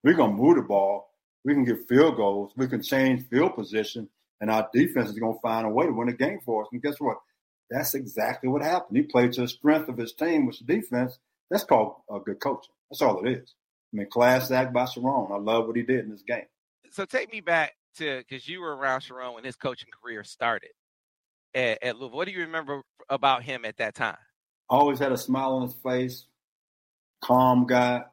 We're 0.03 0.15
going 0.15 0.35
to 0.35 0.41
move 0.41 0.57
the 0.57 0.63
ball. 0.63 1.13
We 1.45 1.53
can 1.53 1.63
get 1.63 1.87
field 1.87 2.17
goals. 2.17 2.51
We 2.57 2.67
can 2.67 2.83
change 2.83 3.27
field 3.29 3.55
position. 3.55 4.09
And 4.41 4.51
our 4.51 4.67
defense 4.73 5.09
is 5.09 5.19
going 5.19 5.35
to 5.35 5.41
find 5.41 5.65
a 5.65 5.69
way 5.69 5.85
to 5.85 5.91
win 5.91 6.07
the 6.07 6.13
game 6.13 6.39
for 6.45 6.63
us. 6.63 6.69
And 6.71 6.81
guess 6.81 6.99
what? 6.99 7.17
That's 7.69 7.93
exactly 7.93 8.49
what 8.49 8.63
happened. 8.63 8.97
He 8.97 9.03
played 9.03 9.33
to 9.33 9.41
the 9.41 9.47
strength 9.47 9.89
of 9.89 9.97
his 9.97 10.13
team, 10.13 10.45
which 10.45 10.61
is 10.61 10.67
defense. 10.67 11.19
That's 11.51 11.63
called 11.63 11.95
uh, 12.11 12.19
good 12.19 12.39
coaching. 12.39 12.71
That's 12.89 13.01
all 13.01 13.25
it 13.25 13.31
is. 13.31 13.53
I 13.93 13.97
mean, 13.97 14.07
class 14.09 14.51
act 14.51 14.73
by 14.73 14.85
Sherrone. 14.85 15.31
I 15.31 15.37
love 15.37 15.67
what 15.67 15.75
he 15.75 15.83
did 15.83 16.05
in 16.05 16.11
this 16.11 16.21
game. 16.21 16.45
So 16.91 17.05
take 17.05 17.31
me 17.31 17.41
back 17.41 17.73
to 17.97 18.19
because 18.19 18.47
you 18.47 18.61
were 18.61 18.75
around 18.75 19.01
Sherrone 19.01 19.35
when 19.35 19.43
his 19.43 19.55
coaching 19.55 19.89
career 20.01 20.23
started 20.23 20.71
at, 21.53 21.83
at 21.83 21.97
Louisville. 21.97 22.17
What 22.17 22.27
do 22.27 22.33
you 22.33 22.41
remember 22.41 22.81
about 23.09 23.43
him 23.43 23.65
at 23.65 23.77
that 23.77 23.95
time? 23.95 24.17
Always 24.69 24.99
had 24.99 25.11
a 25.11 25.17
smile 25.17 25.53
on 25.53 25.63
his 25.63 25.73
face, 25.73 26.25
calm 27.21 27.65
guy. 27.65 28.03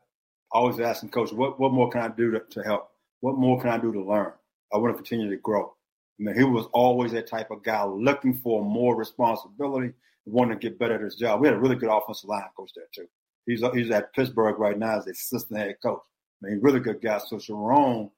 Always 0.50 0.80
asking 0.80 1.10
coach, 1.10 1.32
what, 1.32 1.58
what 1.60 1.72
more 1.72 1.90
can 1.90 2.00
I 2.00 2.08
do 2.08 2.30
to, 2.30 2.40
to 2.50 2.62
help? 2.62 2.90
What 3.20 3.36
more 3.36 3.60
can 3.60 3.70
I 3.70 3.78
do 3.78 3.92
to 3.92 4.02
learn? 4.02 4.32
I 4.72 4.78
want 4.78 4.96
to 4.96 5.02
continue 5.02 5.28
to 5.30 5.36
grow. 5.36 5.74
I 6.18 6.22
mean, 6.22 6.36
he 6.36 6.44
was 6.44 6.66
always 6.72 7.12
that 7.12 7.26
type 7.26 7.50
of 7.50 7.62
guy 7.62 7.84
looking 7.84 8.38
for 8.38 8.64
more 8.64 8.96
responsibility, 8.96 9.92
wanting 10.24 10.58
to 10.58 10.68
get 10.68 10.78
better 10.78 10.94
at 10.94 11.02
his 11.02 11.16
job. 11.16 11.40
We 11.40 11.48
had 11.48 11.56
a 11.56 11.60
really 11.60 11.76
good 11.76 11.90
offensive 11.90 12.28
line 12.28 12.44
coach 12.56 12.70
there 12.74 12.86
too. 12.94 13.08
He's 13.46 13.62
he's 13.74 13.90
at 13.90 14.12
Pittsburgh 14.12 14.58
right 14.58 14.78
now 14.78 14.98
as 14.98 15.04
the 15.04 15.12
assistant 15.12 15.60
head 15.60 15.76
coach. 15.82 16.00
I 16.42 16.48
mean, 16.48 16.60
really 16.60 16.80
good 16.80 17.00
guy. 17.02 17.18
So 17.18 17.36
Sherrone 17.36 18.10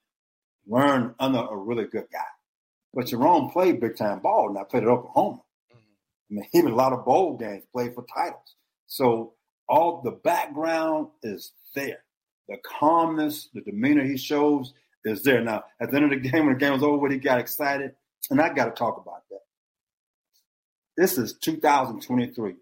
learned 0.67 1.15
under 1.19 1.41
a 1.41 1.57
really 1.57 1.85
good 1.85 2.07
guy. 2.13 2.21
But 2.95 3.07
Sherrone 3.07 3.53
played 3.53 3.81
big 3.81 3.97
time 3.97 4.21
ball, 4.21 4.49
and 4.49 4.59
I 4.59 4.65
played 4.65 4.85
at 4.85 4.89
Oklahoma. 4.89 5.41
Mm-hmm. 5.73 5.77
I 5.77 6.35
mean, 6.35 6.49
he 6.53 6.59
had 6.59 6.71
a 6.71 6.75
lot 6.75 6.93
of 6.93 7.05
bowl 7.05 7.37
games, 7.37 7.65
played 7.73 7.95
for 7.95 8.05
titles. 8.15 8.55
So 8.87 9.35
all 9.69 10.01
the 10.03 10.13
background 10.13 11.09
is 11.23 11.53
there. 11.75 12.05
The 12.49 12.57
calmness, 12.65 13.51
the 13.53 13.61
demeanor 13.61 14.05
he 14.05 14.17
shows 14.17 14.73
is 15.09 15.23
there. 15.23 15.43
Now, 15.43 15.65
at 15.81 15.91
the 15.91 15.97
end 15.97 16.13
of 16.13 16.23
the 16.23 16.29
game, 16.29 16.47
when 16.47 16.55
the 16.55 16.61
game 16.61 16.73
was 16.73 16.83
over, 16.83 17.09
he 17.09 17.19
got 17.19 17.41
excited, 17.41 17.93
and 18.31 18.41
I 18.41 18.53
got 18.53 18.67
to 18.67 18.71
talk 18.73 18.97
about 18.97 19.23
that. 19.31 19.41
This 20.97 21.19
is 21.19 21.35
2023. 21.35 22.57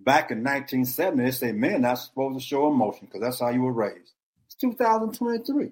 Back 0.00 0.32
in 0.32 0.38
1970, 0.38 1.24
they 1.24 1.30
say 1.30 1.52
men 1.52 1.82
not 1.82 1.94
supposed 1.94 2.38
to 2.38 2.44
show 2.44 2.66
emotion 2.66 3.06
because 3.06 3.20
that's 3.20 3.40
how 3.40 3.50
you 3.50 3.62
were 3.62 3.72
raised. 3.72 4.12
It's 4.46 4.56
2023. 4.56 5.64
A 5.64 5.70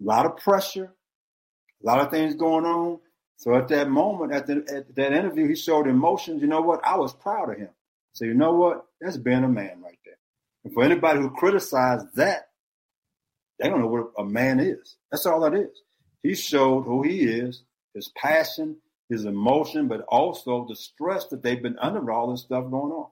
lot 0.00 0.26
of 0.26 0.36
pressure, 0.36 0.92
a 1.82 1.86
lot 1.86 2.00
of 2.00 2.10
things 2.10 2.34
going 2.34 2.66
on. 2.66 2.98
So 3.38 3.54
at 3.54 3.68
that 3.68 3.88
moment, 3.88 4.32
at, 4.32 4.46
the, 4.46 4.64
at 4.68 4.94
that 4.94 5.12
interview, 5.12 5.48
he 5.48 5.56
showed 5.56 5.86
emotions. 5.86 6.42
You 6.42 6.48
know 6.48 6.60
what? 6.60 6.84
I 6.84 6.96
was 6.96 7.14
proud 7.14 7.50
of 7.50 7.58
him. 7.58 7.70
So 8.12 8.24
you 8.24 8.34
know 8.34 8.52
what? 8.52 8.86
That's 9.00 9.16
being 9.16 9.44
a 9.44 9.48
man 9.48 9.82
right 9.82 9.98
there. 10.04 10.18
And 10.64 10.74
for 10.74 10.82
anybody 10.82 11.20
who 11.20 11.30
criticized 11.30 12.06
that, 12.16 12.48
they 13.58 13.68
don't 13.68 13.80
know 13.80 13.86
what 13.86 14.12
a 14.18 14.24
man 14.24 14.60
is. 14.60 14.96
That's 15.10 15.26
all 15.26 15.40
that 15.40 15.54
is. 15.54 15.82
He 16.22 16.34
showed 16.34 16.82
who 16.82 17.02
he 17.02 17.24
is, 17.24 17.62
his 17.94 18.10
passion, 18.16 18.76
his 19.08 19.24
emotion, 19.24 19.88
but 19.88 20.02
also 20.02 20.66
the 20.68 20.76
stress 20.76 21.26
that 21.26 21.42
they've 21.42 21.62
been 21.62 21.78
under 21.78 22.10
all 22.10 22.30
this 22.30 22.42
stuff 22.42 22.70
going 22.70 22.92
on. 22.92 23.06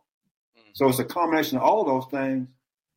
Mm-hmm. 0.58 0.70
So 0.74 0.88
it's 0.88 0.98
a 0.98 1.04
combination 1.04 1.58
of 1.58 1.64
all 1.64 1.84
those 1.84 2.06
things. 2.10 2.48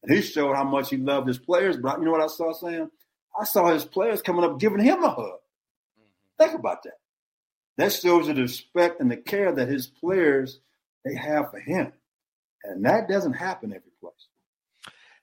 And 0.04 0.16
he 0.16 0.22
showed 0.22 0.56
how 0.56 0.64
much 0.64 0.90
he 0.90 0.98
loved 0.98 1.28
his 1.28 1.38
players. 1.38 1.78
But 1.78 2.00
you 2.00 2.06
know 2.06 2.12
what 2.12 2.22
I 2.22 2.28
saw, 2.28 2.54
Sam? 2.54 2.92
I 3.40 3.44
saw 3.46 3.72
his 3.72 3.86
players 3.86 4.22
coming 4.22 4.44
up 4.44 4.60
giving 4.60 4.80
him 4.80 5.04
a 5.04 5.10
hug. 5.10 5.18
Mm-hmm. 5.18 6.44
Think 6.44 6.60
about 6.60 6.84
that. 6.84 6.98
That 7.78 7.94
shows 7.94 8.28
you 8.28 8.34
the 8.34 8.42
respect 8.42 9.00
and 9.00 9.12
the 9.12 9.18
care 9.18 9.52
that 9.52 9.68
his 9.68 9.88
players 9.88 10.60
they 11.06 11.16
have 11.16 11.52
for 11.52 11.60
him. 11.60 11.94
And 12.64 12.86
that 12.86 13.08
doesn't 13.08 13.34
happen 13.34 13.72
every 13.72 13.92
place. 14.02 14.14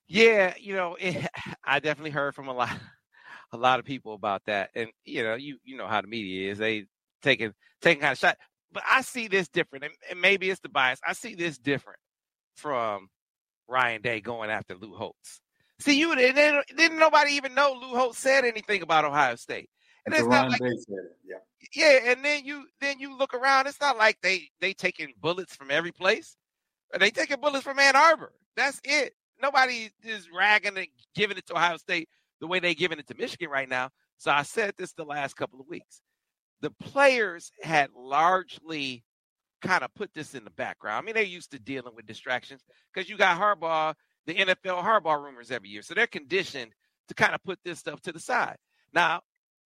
Yeah, 0.07 0.55
you 0.61 0.75
know, 0.75 0.97
it, 0.99 1.27
I 1.65 1.81
definitely 1.81 2.11
heard 2.11 2.35
from 2.35 2.49
a 2.49 2.53
lot, 2.53 2.71
a 3.53 3.57
lot 3.57 3.79
of 3.79 3.85
people 3.85 4.15
about 4.15 4.43
that, 4.47 4.71
and 4.75 4.89
you 5.05 5.23
know, 5.23 5.35
you 5.35 5.59
you 5.65 5.77
know 5.77 5.87
how 5.87 6.01
the 6.01 6.09
media 6.09 6.51
is. 6.51 6.59
They 6.59 6.87
taking 7.23 7.53
taking 7.81 8.01
kind 8.01 8.13
of 8.13 8.19
shot, 8.19 8.37
but 8.73 8.83
I 8.89 9.03
see 9.03 9.29
this 9.29 9.49
different, 9.49 9.85
and, 9.85 9.95
and 10.11 10.21
maybe 10.21 10.51
it's 10.51 10.61
the 10.61 10.69
bias. 10.69 11.01
I 11.07 11.13
see 11.15 11.35
this 11.35 11.59
different 11.59 11.99
from 12.57 13.09
Ryan 13.69 14.03
Day 14.03 14.21
going 14.21 14.51
after 14.51 14.75
Lou 14.75 14.95
Holtz. 14.95 15.41
See, 15.81 15.99
you 15.99 16.15
didn't, 16.15 16.65
didn't 16.77 16.99
nobody 16.99 17.33
even 17.33 17.55
know 17.55 17.77
Lou 17.81 17.97
Holtz 17.97 18.19
said 18.19 18.45
anything 18.45 18.83
about 18.83 19.05
Ohio 19.05 19.35
State. 19.35 19.69
And 20.07 20.15
it's 20.15 20.29
not 20.29 20.51
like, 20.51 20.61
it. 20.61 20.85
Yeah. 21.25 21.37
Yeah, 21.75 22.13
and 22.13 22.25
then 22.25 22.45
you 22.45 22.67
then 22.81 23.01
you 23.01 23.17
look 23.17 23.33
around. 23.33 23.67
It's 23.67 23.81
not 23.81 23.97
like 23.97 24.19
they 24.23 24.51
they 24.61 24.75
taking 24.75 25.15
bullets 25.19 25.57
from 25.57 25.71
every 25.71 25.93
place. 25.93 26.37
They 26.97 27.11
taking 27.11 27.41
bullets 27.41 27.65
from 27.65 27.79
Ann 27.79 27.97
Arbor. 27.97 28.33
That's 28.55 28.81
it 28.85 29.15
nobody 29.41 29.91
is 30.03 30.29
ragging 30.35 30.76
and 30.76 30.87
giving 31.14 31.37
it 31.37 31.47
to 31.47 31.55
Ohio 31.55 31.76
State 31.76 32.09
the 32.41 32.47
way 32.47 32.61
they're 32.61 32.75
giving 32.75 32.99
it 32.99 33.07
to 33.09 33.14
Michigan 33.17 33.50
right 33.50 33.69
now. 33.69 33.91
So 34.19 34.31
I 34.31 34.43
said 34.43 34.75
this 34.76 34.93
the 34.93 35.05
last 35.05 35.35
couple 35.35 35.61
of 35.61 35.69
weeks. 35.69 36.00
The 36.61 36.71
players 36.71 37.50
had 37.62 37.91
largely 37.97 39.05
kind 39.62 39.83
of 39.83 39.95
put 39.95 40.12
this 40.14 40.35
in 40.35 40.45
the 40.45 40.50
background. 40.50 41.03
I 41.03 41.05
mean, 41.05 41.14
they're 41.14 41.25
used 41.25 41.50
to 41.53 41.59
dealing 41.59 41.95
with 41.95 42.07
distractions 42.07 42.62
because 42.93 43.09
you 43.09 43.17
got 43.17 43.41
Harbaugh, 43.41 43.95
the 44.26 44.35
NFL 44.35 44.83
Harbaugh 44.83 45.23
rumors 45.23 45.50
every 45.50 45.69
year. 45.69 45.83
So 45.83 45.95
they're 45.95 46.07
conditioned 46.07 46.73
to 47.09 47.14
kind 47.14 47.35
of 47.35 47.43
put 47.43 47.59
this 47.64 47.79
stuff 47.79 48.00
to 48.03 48.12
the 48.12 48.21
side. 48.21 48.57
Now, 48.93 49.21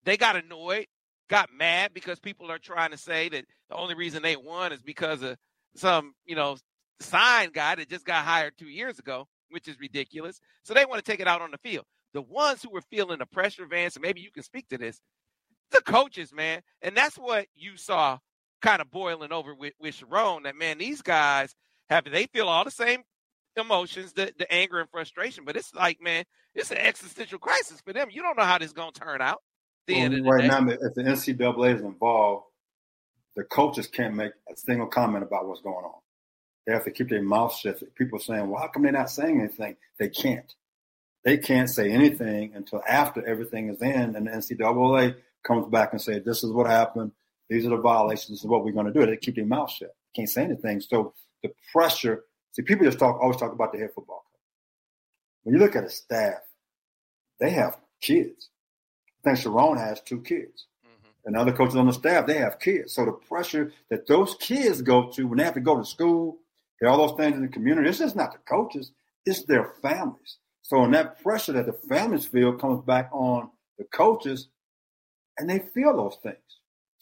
they 0.03 0.17
got 0.17 0.35
annoyed, 0.35 0.87
got 1.29 1.49
mad 1.51 1.91
because 1.93 2.19
people 2.19 2.51
are 2.51 2.59
trying 2.59 2.91
to 2.91 2.97
say 2.97 3.29
that 3.29 3.45
the 3.69 3.75
only 3.75 3.95
reason 3.95 4.21
they 4.21 4.35
won 4.35 4.71
is 4.71 4.81
because 4.81 5.21
of 5.21 5.37
some, 5.75 6.13
you 6.25 6.35
know, 6.35 6.57
sign 6.99 7.51
guy 7.51 7.75
that 7.75 7.89
just 7.89 8.05
got 8.05 8.23
hired 8.23 8.53
two 8.57 8.69
years 8.69 8.99
ago 8.99 9.27
which 9.49 9.67
is 9.67 9.79
ridiculous. 9.79 10.39
So 10.63 10.73
they 10.73 10.85
want 10.85 11.03
to 11.03 11.11
take 11.11 11.19
it 11.19 11.27
out 11.27 11.41
on 11.41 11.51
the 11.51 11.57
field. 11.57 11.85
The 12.13 12.21
ones 12.21 12.61
who 12.63 12.69
were 12.69 12.81
feeling 12.81 13.19
the 13.19 13.25
pressure, 13.25 13.65
Vance, 13.65 13.95
and 13.95 14.03
maybe 14.03 14.21
you 14.21 14.31
can 14.31 14.43
speak 14.43 14.67
to 14.69 14.77
this, 14.77 14.99
the 15.71 15.81
coaches, 15.81 16.33
man. 16.33 16.61
And 16.81 16.95
that's 16.95 17.17
what 17.17 17.47
you 17.55 17.77
saw 17.77 18.19
kind 18.61 18.81
of 18.81 18.89
boiling 18.89 19.31
over 19.31 19.53
with, 19.53 19.73
with 19.79 19.95
Sherrone, 19.95 20.43
that, 20.43 20.55
man, 20.55 20.77
these 20.77 21.01
guys 21.01 21.55
have, 21.89 22.05
they 22.05 22.25
feel 22.27 22.47
all 22.47 22.63
the 22.63 22.71
same 22.71 23.03
emotions, 23.57 24.13
the, 24.13 24.33
the 24.37 24.51
anger 24.51 24.79
and 24.79 24.89
frustration. 24.89 25.43
But 25.45 25.55
it's 25.55 25.73
like, 25.73 26.01
man, 26.01 26.23
it's 26.53 26.71
an 26.71 26.77
existential 26.77 27.39
crisis 27.39 27.81
for 27.81 27.93
them. 27.93 28.07
You 28.11 28.21
don't 28.21 28.37
know 28.37 28.43
how 28.43 28.57
this 28.57 28.67
is 28.67 28.73
going 28.73 28.93
to 28.93 28.99
turn 28.99 29.21
out. 29.21 29.41
Well, 30.23 30.33
right 30.33 30.41
day. 30.41 30.47
now, 30.47 30.67
if 30.67 30.93
the 30.95 31.03
NCAA 31.03 31.75
is 31.75 31.81
involved, 31.81 32.45
the 33.35 33.43
coaches 33.43 33.87
can't 33.87 34.15
make 34.15 34.31
a 34.51 34.55
single 34.55 34.87
comment 34.87 35.23
about 35.23 35.47
what's 35.47 35.61
going 35.61 35.85
on. 35.85 35.99
They 36.65 36.73
have 36.73 36.85
to 36.85 36.91
keep 36.91 37.09
their 37.09 37.21
mouth 37.21 37.55
shut. 37.55 37.81
People 37.95 38.19
saying, 38.19 38.49
well, 38.49 38.61
how 38.61 38.67
come 38.67 38.83
they're 38.83 38.91
not 38.91 39.11
saying 39.11 39.39
anything? 39.39 39.75
They 39.99 40.09
can't. 40.09 40.53
They 41.23 41.37
can't 41.37 41.69
say 41.69 41.91
anything 41.91 42.53
until 42.55 42.81
after 42.87 43.25
everything 43.25 43.69
is 43.69 43.81
in 43.81 44.15
and 44.15 44.27
the 44.27 44.31
NCAA 44.31 45.15
comes 45.43 45.67
back 45.67 45.91
and 45.91 46.01
say, 46.01 46.19
this 46.19 46.43
is 46.43 46.51
what 46.51 46.67
happened. 46.67 47.11
These 47.49 47.65
are 47.65 47.69
the 47.69 47.77
violations. 47.77 48.29
This 48.29 48.39
is 48.39 48.45
what 48.45 48.63
we're 48.63 48.71
going 48.71 48.87
to 48.87 48.93
do. 48.93 49.05
They 49.05 49.17
keep 49.17 49.35
their 49.35 49.45
mouth 49.45 49.71
shut. 49.71 49.95
Can't 50.15 50.29
say 50.29 50.43
anything. 50.43 50.81
So 50.81 51.13
the 51.43 51.51
pressure, 51.71 52.23
see, 52.51 52.63
people 52.63 52.85
just 52.85 52.99
talk, 52.99 53.19
always 53.21 53.37
talk 53.37 53.53
about 53.53 53.71
the 53.71 53.79
head 53.79 53.91
football 53.93 54.23
coach. 54.31 54.41
When 55.43 55.55
you 55.55 55.61
look 55.61 55.75
at 55.75 55.83
a 55.83 55.89
staff, 55.89 56.39
they 57.39 57.51
have 57.51 57.77
kids. 58.01 58.49
I 59.23 59.29
think 59.29 59.39
Sherrone 59.39 59.77
has 59.77 60.01
two 60.01 60.21
kids. 60.21 60.65
Mm-hmm. 60.85 61.27
And 61.27 61.37
other 61.37 61.51
coaches 61.51 61.75
on 61.75 61.87
the 61.87 61.93
staff, 61.93 62.25
they 62.25 62.37
have 62.37 62.59
kids. 62.59 62.93
So 62.93 63.05
the 63.05 63.11
pressure 63.11 63.71
that 63.89 64.07
those 64.07 64.35
kids 64.39 64.81
go 64.81 65.09
to 65.11 65.27
when 65.27 65.37
they 65.37 65.43
have 65.43 65.55
to 65.55 65.59
go 65.59 65.77
to 65.77 65.85
school, 65.85 66.37
all 66.83 67.07
those 67.07 67.17
things 67.17 67.35
in 67.35 67.41
the 67.41 67.47
community. 67.47 67.89
It's 67.89 67.99
just 67.99 68.15
not 68.15 68.31
the 68.31 68.39
coaches, 68.39 68.91
it's 69.25 69.43
their 69.45 69.73
families. 69.81 70.37
So 70.61 70.81
when 70.81 70.91
that 70.91 71.21
pressure 71.21 71.53
that 71.53 71.67
the 71.67 71.73
families 71.73 72.25
feel 72.25 72.53
comes 72.53 72.83
back 72.85 73.09
on 73.11 73.49
the 73.77 73.85
coaches, 73.85 74.47
and 75.37 75.49
they 75.49 75.59
feel 75.59 75.95
those 75.95 76.17
things. 76.23 76.37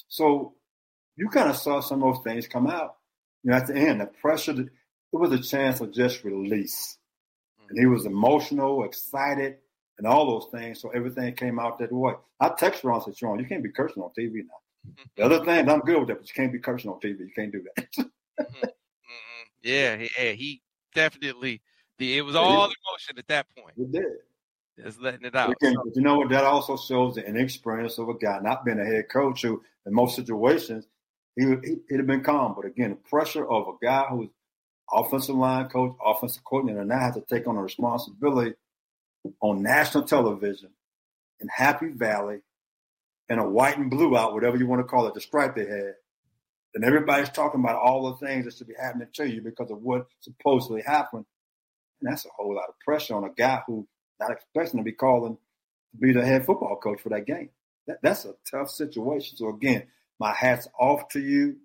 So 0.07 0.53
you 1.15 1.29
kind 1.29 1.49
of 1.49 1.55
saw 1.55 1.79
some 1.79 2.03
of 2.03 2.15
those 2.15 2.23
things 2.23 2.47
come 2.47 2.67
out. 2.67 2.95
You 3.43 3.51
know, 3.51 3.57
at 3.57 3.67
the 3.67 3.75
end, 3.75 4.01
the 4.01 4.05
pressure, 4.05 4.53
that 4.53 4.65
it 4.67 4.71
was 5.11 5.31
a 5.31 5.39
chance 5.39 5.81
of 5.81 5.93
just 5.93 6.23
release. 6.23 6.97
And 7.69 7.77
he 7.77 7.85
was 7.85 8.05
emotional, 8.05 8.83
excited, 8.83 9.57
and 9.97 10.07
all 10.07 10.25
those 10.27 10.49
things. 10.51 10.81
So 10.81 10.89
everything 10.89 11.33
came 11.35 11.59
out 11.59 11.79
that 11.79 11.91
way. 11.91 12.13
I 12.39 12.49
texted 12.49 12.85
Ron 12.85 13.01
said, 13.01 13.17
Sean, 13.17 13.39
you 13.39 13.45
can't 13.45 13.63
be 13.63 13.71
cursing 13.71 14.01
on 14.01 14.11
TV 14.17 14.37
now. 14.37 14.95
The 15.15 15.23
other 15.23 15.45
thing, 15.45 15.69
I'm 15.69 15.79
good 15.79 15.99
with 15.99 16.07
that, 16.09 16.19
but 16.19 16.27
you 16.27 16.33
can't 16.33 16.51
be 16.51 16.59
cursing 16.59 16.91
on 16.91 16.99
TV. 16.99 17.19
You 17.19 17.31
can't 17.35 17.51
do 17.51 17.63
that. 17.75 17.87
Mm-hmm. 17.97 18.67
Yeah, 19.63 19.97
he, 19.97 20.35
he 20.35 20.61
definitely. 20.93 21.61
The, 21.97 22.17
it 22.17 22.21
was 22.21 22.35
all 22.35 22.65
emotion 22.65 23.17
at 23.17 23.27
that 23.27 23.47
point. 23.55 23.75
It 23.77 23.91
did. 23.91 24.03
Just 24.83 24.99
letting 24.99 25.25
it 25.25 25.35
out. 25.35 25.55
Can, 25.59 25.75
you 25.93 26.01
know 26.01 26.17
what? 26.17 26.29
That 26.29 26.43
also 26.43 26.77
shows 26.77 27.15
the 27.15 27.25
inexperience 27.25 27.97
of 27.99 28.09
a 28.09 28.15
guy 28.15 28.39
not 28.41 28.65
being 28.65 28.79
a 28.79 28.85
head 28.85 29.05
coach 29.09 29.43
who, 29.43 29.61
in 29.85 29.93
most 29.93 30.15
situations, 30.15 30.87
he 31.35 31.45
would 31.45 31.63
he, 31.63 31.77
would 31.91 31.99
have 31.99 32.07
been 32.07 32.23
calm. 32.23 32.53
But 32.55 32.65
again, 32.65 32.89
the 32.89 32.95
pressure 32.95 33.47
of 33.47 33.67
a 33.67 33.85
guy 33.85 34.05
who's 34.09 34.29
offensive 34.91 35.35
line 35.35 35.69
coach, 35.69 35.95
offensive 36.03 36.43
coordinator, 36.43 36.83
now 36.83 36.99
has 36.99 37.15
to 37.15 37.21
take 37.21 37.47
on 37.47 37.55
a 37.55 37.61
responsibility 37.61 38.55
on 39.41 39.61
national 39.61 40.03
television 40.03 40.69
in 41.39 41.47
Happy 41.47 41.89
Valley 41.89 42.41
in 43.29 43.39
a 43.39 43.47
white 43.47 43.77
and 43.77 43.89
blue 43.89 44.17
out, 44.17 44.33
whatever 44.33 44.57
you 44.57 44.67
want 44.67 44.79
to 44.79 44.83
call 44.83 45.07
it, 45.07 45.13
the 45.13 45.21
stripe 45.21 45.55
they 45.55 45.65
had 45.65 45.95
and 46.75 46.83
everybody's 46.83 47.29
talking 47.29 47.59
about 47.59 47.75
all 47.75 48.11
the 48.11 48.25
things 48.25 48.45
that 48.45 48.55
should 48.55 48.67
be 48.67 48.73
happening 48.79 49.07
to 49.13 49.27
you 49.27 49.41
because 49.41 49.69
of 49.69 49.81
what 49.81 50.07
supposedly 50.21 50.81
happened. 50.81 51.25
And 52.01 52.11
that's 52.11 52.25
a 52.25 52.29
whole 52.35 52.55
lot 52.55 52.69
of 52.69 52.79
pressure 52.79 53.15
on 53.15 53.23
a 53.23 53.29
guy 53.29 53.61
who's 53.67 53.85
not 54.19 54.31
expecting 54.31 54.79
to 54.79 54.83
be 54.83 54.91
calling 54.91 55.37
to 55.91 55.97
be 55.97 56.13
the 56.13 56.25
head 56.25 56.45
football 56.45 56.77
coach 56.77 57.01
for 57.01 57.09
that 57.09 57.25
game. 57.25 57.49
That, 57.87 57.99
that's 58.01 58.25
a 58.25 58.33
tough 58.49 58.69
situation. 58.69 59.37
So 59.37 59.49
again, 59.49 59.83
my 60.19 60.33
hat's 60.33 60.67
off 60.79 61.09
to 61.09 61.19
you. 61.19 61.57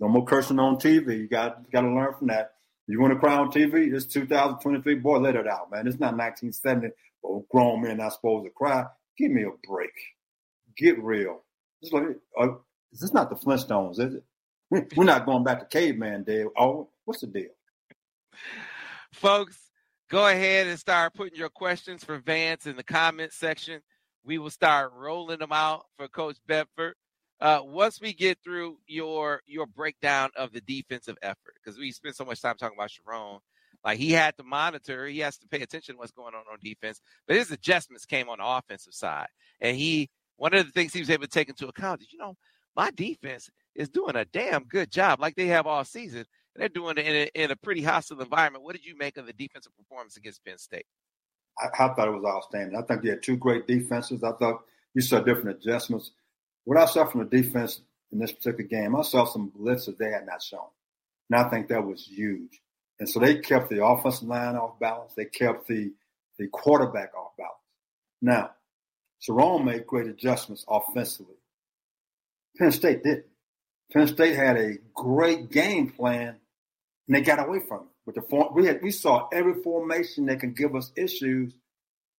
No 0.00 0.08
more 0.08 0.24
cursing 0.24 0.58
on 0.58 0.76
TV. 0.76 1.18
You 1.18 1.28
got 1.28 1.70
got 1.70 1.82
to 1.82 1.88
learn 1.88 2.14
from 2.18 2.28
that. 2.28 2.54
You 2.86 3.00
want 3.00 3.14
to 3.14 3.18
cry 3.18 3.36
on 3.36 3.50
TV? 3.50 3.92
It's 3.94 4.04
2023. 4.06 4.96
Boy, 4.96 5.18
let 5.18 5.36
it 5.36 5.46
out, 5.46 5.70
man. 5.70 5.86
It's 5.86 5.98
not 5.98 6.16
1970. 6.16 6.88
Oh, 7.24 7.46
grown 7.50 7.82
men 7.82 7.96
not 7.96 8.12
supposed 8.12 8.44
to 8.44 8.50
cry. 8.50 8.84
Give 9.16 9.30
me 9.30 9.44
a 9.44 9.50
break. 9.66 9.92
Get 10.76 11.02
real. 11.02 11.42
It's 11.80 11.92
like, 11.92 12.04
uh, 12.38 12.48
this 12.94 13.02
is 13.02 13.12
not 13.12 13.28
the 13.28 13.34
Flintstones, 13.34 13.98
is 13.98 14.14
it? 14.14 14.24
We're 14.96 15.04
not 15.04 15.26
going 15.26 15.42
back 15.42 15.58
to 15.58 15.66
caveman 15.66 16.22
day. 16.22 16.44
Oh, 16.56 16.88
what's 17.04 17.20
the 17.20 17.26
deal? 17.26 17.50
Folks, 19.12 19.58
go 20.08 20.28
ahead 20.28 20.68
and 20.68 20.78
start 20.78 21.12
putting 21.12 21.36
your 21.36 21.48
questions 21.48 22.04
for 22.04 22.18
Vance 22.18 22.66
in 22.66 22.76
the 22.76 22.84
comment 22.84 23.32
section. 23.32 23.80
We 24.24 24.38
will 24.38 24.50
start 24.50 24.92
rolling 24.96 25.40
them 25.40 25.52
out 25.52 25.86
for 25.96 26.06
Coach 26.06 26.36
Bedford. 26.46 26.94
Uh, 27.40 27.60
once 27.64 28.00
we 28.00 28.14
get 28.14 28.38
through 28.44 28.78
your 28.86 29.42
your 29.44 29.66
breakdown 29.66 30.30
of 30.36 30.52
the 30.52 30.60
defensive 30.60 31.16
effort, 31.20 31.56
because 31.62 31.78
we 31.78 31.90
spent 31.90 32.14
so 32.14 32.24
much 32.24 32.40
time 32.40 32.54
talking 32.56 32.76
about 32.78 32.90
Sherrone, 32.90 33.40
like 33.84 33.98
he 33.98 34.12
had 34.12 34.36
to 34.36 34.44
monitor, 34.44 35.06
he 35.06 35.18
has 35.18 35.36
to 35.38 35.48
pay 35.48 35.62
attention 35.62 35.96
to 35.96 35.98
what's 35.98 36.12
going 36.12 36.34
on 36.34 36.44
on 36.50 36.58
defense. 36.62 37.00
But 37.26 37.36
his 37.36 37.50
adjustments 37.50 38.06
came 38.06 38.28
on 38.28 38.38
the 38.38 38.46
offensive 38.46 38.94
side, 38.94 39.26
and 39.60 39.76
he 39.76 40.10
one 40.36 40.54
of 40.54 40.64
the 40.64 40.72
things 40.72 40.92
he 40.92 41.00
was 41.00 41.10
able 41.10 41.24
to 41.24 41.30
take 41.30 41.48
into 41.48 41.68
account 41.68 42.02
is, 42.02 42.12
you 42.12 42.18
know, 42.18 42.36
my 42.76 42.90
defense 42.90 43.50
is 43.74 43.88
doing 43.88 44.16
a 44.16 44.24
damn 44.26 44.64
good 44.64 44.90
job, 44.90 45.20
like 45.20 45.34
they 45.34 45.46
have 45.46 45.66
all 45.66 45.84
season. 45.84 46.24
They're 46.56 46.68
doing 46.68 46.98
it 46.98 47.06
in 47.06 47.14
a, 47.14 47.44
in 47.44 47.50
a 47.50 47.56
pretty 47.56 47.82
hostile 47.82 48.20
environment. 48.20 48.64
What 48.64 48.76
did 48.76 48.84
you 48.84 48.96
make 48.96 49.16
of 49.16 49.26
the 49.26 49.32
defensive 49.32 49.76
performance 49.76 50.16
against 50.16 50.44
Penn 50.44 50.58
State? 50.58 50.86
I, 51.58 51.84
I 51.84 51.94
thought 51.94 52.08
it 52.08 52.12
was 52.12 52.24
outstanding. 52.24 52.76
I 52.76 52.82
think 52.82 53.02
they 53.02 53.10
had 53.10 53.22
two 53.22 53.36
great 53.36 53.66
defenses. 53.66 54.22
I 54.22 54.32
thought 54.32 54.64
you 54.94 55.02
saw 55.02 55.20
different 55.20 55.58
adjustments. 55.58 56.12
What 56.64 56.78
I 56.78 56.86
saw 56.86 57.04
from 57.06 57.28
the 57.28 57.42
defense 57.42 57.80
in 58.12 58.18
this 58.18 58.32
particular 58.32 58.68
game, 58.68 58.94
I 58.94 59.02
saw 59.02 59.24
some 59.24 59.50
blitzes 59.58 59.96
they 59.96 60.10
had 60.10 60.26
not 60.26 60.42
shown. 60.42 60.68
And 61.30 61.40
I 61.40 61.48
think 61.50 61.68
that 61.68 61.84
was 61.84 62.06
huge. 62.06 62.60
And 63.00 63.08
so 63.08 63.18
they 63.18 63.38
kept 63.38 63.70
the 63.70 63.84
offensive 63.84 64.28
line 64.28 64.54
off 64.56 64.78
balance. 64.78 65.14
They 65.14 65.24
kept 65.24 65.66
the 65.66 65.92
the 66.38 66.48
quarterback 66.48 67.12
off 67.16 67.36
balance. 67.36 67.54
Now, 68.20 68.50
Sherrone 69.22 69.64
made 69.64 69.86
great 69.86 70.06
adjustments 70.06 70.64
offensively. 70.68 71.36
Penn 72.58 72.72
State 72.72 73.02
didn't. 73.02 73.26
Penn 73.92 74.06
State 74.06 74.36
had 74.36 74.56
a 74.56 74.78
great 74.94 75.50
game 75.50 75.90
plan, 75.90 76.36
and 77.06 77.16
they 77.16 77.20
got 77.20 77.46
away 77.46 77.60
from 77.66 77.82
it. 77.82 77.88
With 78.06 78.16
the 78.16 78.22
form, 78.22 78.54
we 78.54 78.66
had 78.66 78.82
we 78.82 78.90
saw 78.90 79.28
every 79.32 79.62
formation 79.62 80.26
that 80.26 80.40
can 80.40 80.52
give 80.52 80.74
us 80.74 80.92
issues, 80.96 81.54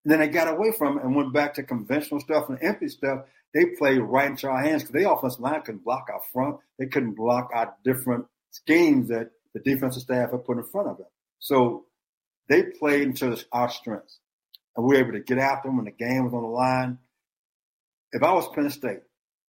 and 0.04 0.12
then 0.12 0.20
they 0.20 0.28
got 0.28 0.48
away 0.48 0.72
from 0.72 0.98
it 0.98 1.04
and 1.04 1.16
went 1.16 1.34
back 1.34 1.54
to 1.56 1.64
conventional 1.64 2.20
stuff 2.20 2.50
and 2.50 2.58
empty 2.62 2.88
stuff. 2.88 3.26
They 3.54 3.66
played 3.78 4.00
right 4.00 4.30
into 4.30 4.48
our 4.48 4.62
hands 4.62 4.84
because 4.84 4.94
they 4.94 5.06
offensive 5.06 5.40
line 5.40 5.62
couldn't 5.62 5.84
block 5.84 6.08
our 6.12 6.22
front. 6.34 6.58
They 6.80 6.88
couldn't 6.88 7.16
block 7.16 7.52
our 7.54 7.76
different 7.84 8.26
schemes 8.52 9.10
that 9.10 9.32
the 9.54 9.60
defensive 9.60 10.02
staff 10.02 10.32
had 10.32 10.44
put 10.44 10.58
in 10.58 10.64
front 10.66 10.90
of 10.90 10.98
them. 10.98 11.08
So 11.40 11.86
they 12.50 12.64
played 12.64 13.04
into 13.04 13.38
our 13.52 13.70
strengths, 13.70 14.20
and 14.76 14.86
we 14.86 14.96
were 14.96 15.02
able 15.02 15.14
to 15.14 15.20
get 15.20 15.38
after 15.38 15.70
them 15.70 15.78
when 15.78 15.86
the 15.86 15.92
game 15.92 16.26
was 16.26 16.34
on 16.34 16.42
the 16.42 16.50
line. 16.50 16.98
If 18.12 18.24
I 18.24 18.34
was 18.34 18.48
Penn 18.54 18.70
State, 18.70 19.02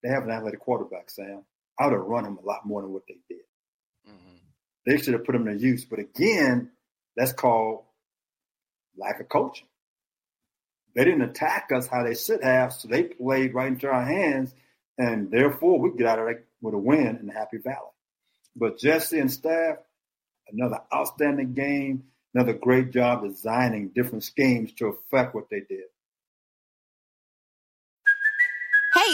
they 0.03 0.09
have 0.09 0.25
an 0.25 0.31
athletic 0.31 0.61
quarterback, 0.61 1.11
Sam. 1.11 1.43
I 1.79 1.87
would 1.87 1.95
have 1.95 2.03
run 2.03 2.25
him 2.25 2.39
a 2.39 2.47
lot 2.47 2.65
more 2.65 2.83
than 2.83 2.93
what 2.93 3.03
they 3.09 3.19
did. 3.29 3.43
Mm-hmm. 4.09 4.37
They 4.87 4.97
should 4.99 5.15
have 5.15 5.25
put 5.25 5.35
him 5.35 5.47
to 5.47 5.57
use. 5.57 5.85
But 5.85 5.99
again, 5.99 6.71
that's 7.17 7.33
called 7.33 7.85
lack 8.97 9.21
of 9.21 9.29
coaching. 9.29 9.67
They 10.95 11.05
didn't 11.05 11.23
attack 11.23 11.71
us 11.75 11.87
how 11.87 12.05
they 12.05 12.15
should 12.15 12.43
have, 12.43 12.73
so 12.73 12.89
they 12.89 13.03
played 13.05 13.53
right 13.53 13.69
into 13.69 13.89
our 13.89 14.05
hands, 14.05 14.55
and 14.97 15.31
therefore 15.31 15.79
we 15.79 15.97
get 15.97 16.07
out 16.07 16.19
of 16.19 16.25
there 16.25 16.45
with 16.63 16.73
a 16.73 16.79
win 16.79 17.19
in 17.21 17.29
Happy 17.29 17.59
Valley. 17.59 17.93
But 18.55 18.79
Jesse 18.79 19.21
and 19.21 19.31
staff, 19.31 19.77
another 20.51 20.81
outstanding 20.95 21.53
game, 21.53 22.05
another 22.35 22.55
great 22.55 22.93
job 22.93 23.25
designing 23.25 23.91
different 23.95 24.25
schemes 24.25 24.73
to 24.75 24.87
affect 24.87 25.35
what 25.35 25.51
they 25.51 25.61
did. 25.61 25.85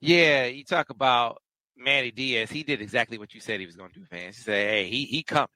Yeah, 0.00 0.44
you 0.46 0.64
talk 0.64 0.90
about 0.90 1.42
Manny 1.76 2.10
Diaz. 2.10 2.50
He 2.50 2.62
did 2.62 2.80
exactly 2.80 3.18
what 3.18 3.34
you 3.34 3.40
said 3.40 3.60
he 3.60 3.66
was 3.66 3.76
going 3.76 3.92
to 3.92 4.00
do, 4.00 4.06
Vance. 4.10 4.36
He 4.36 4.42
said, 4.42 4.68
"Hey, 4.68 4.88
he 4.88 5.04
he 5.04 5.22
coming." 5.22 5.48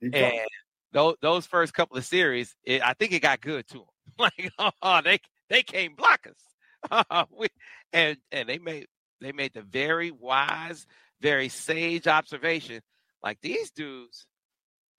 He 0.00 0.10
and 0.12 0.48
those 0.92 1.16
those 1.20 1.46
first 1.46 1.74
couple 1.74 1.96
of 1.96 2.04
series, 2.04 2.54
it, 2.64 2.82
I 2.82 2.94
think 2.94 3.12
it 3.12 3.22
got 3.22 3.40
good 3.40 3.66
to 3.68 3.78
him. 3.78 3.84
like, 4.18 4.52
oh, 4.82 5.00
they 5.02 5.18
they 5.48 5.62
can't 5.62 5.96
block 5.96 6.26
us. 6.26 7.26
we, 7.38 7.48
and 7.92 8.16
and 8.32 8.48
they 8.48 8.58
made 8.58 8.86
they 9.20 9.32
made 9.32 9.54
the 9.54 9.62
very 9.62 10.10
wise, 10.10 10.86
very 11.20 11.48
sage 11.48 12.06
observation. 12.06 12.80
Like 13.22 13.40
these 13.40 13.70
dudes, 13.70 14.26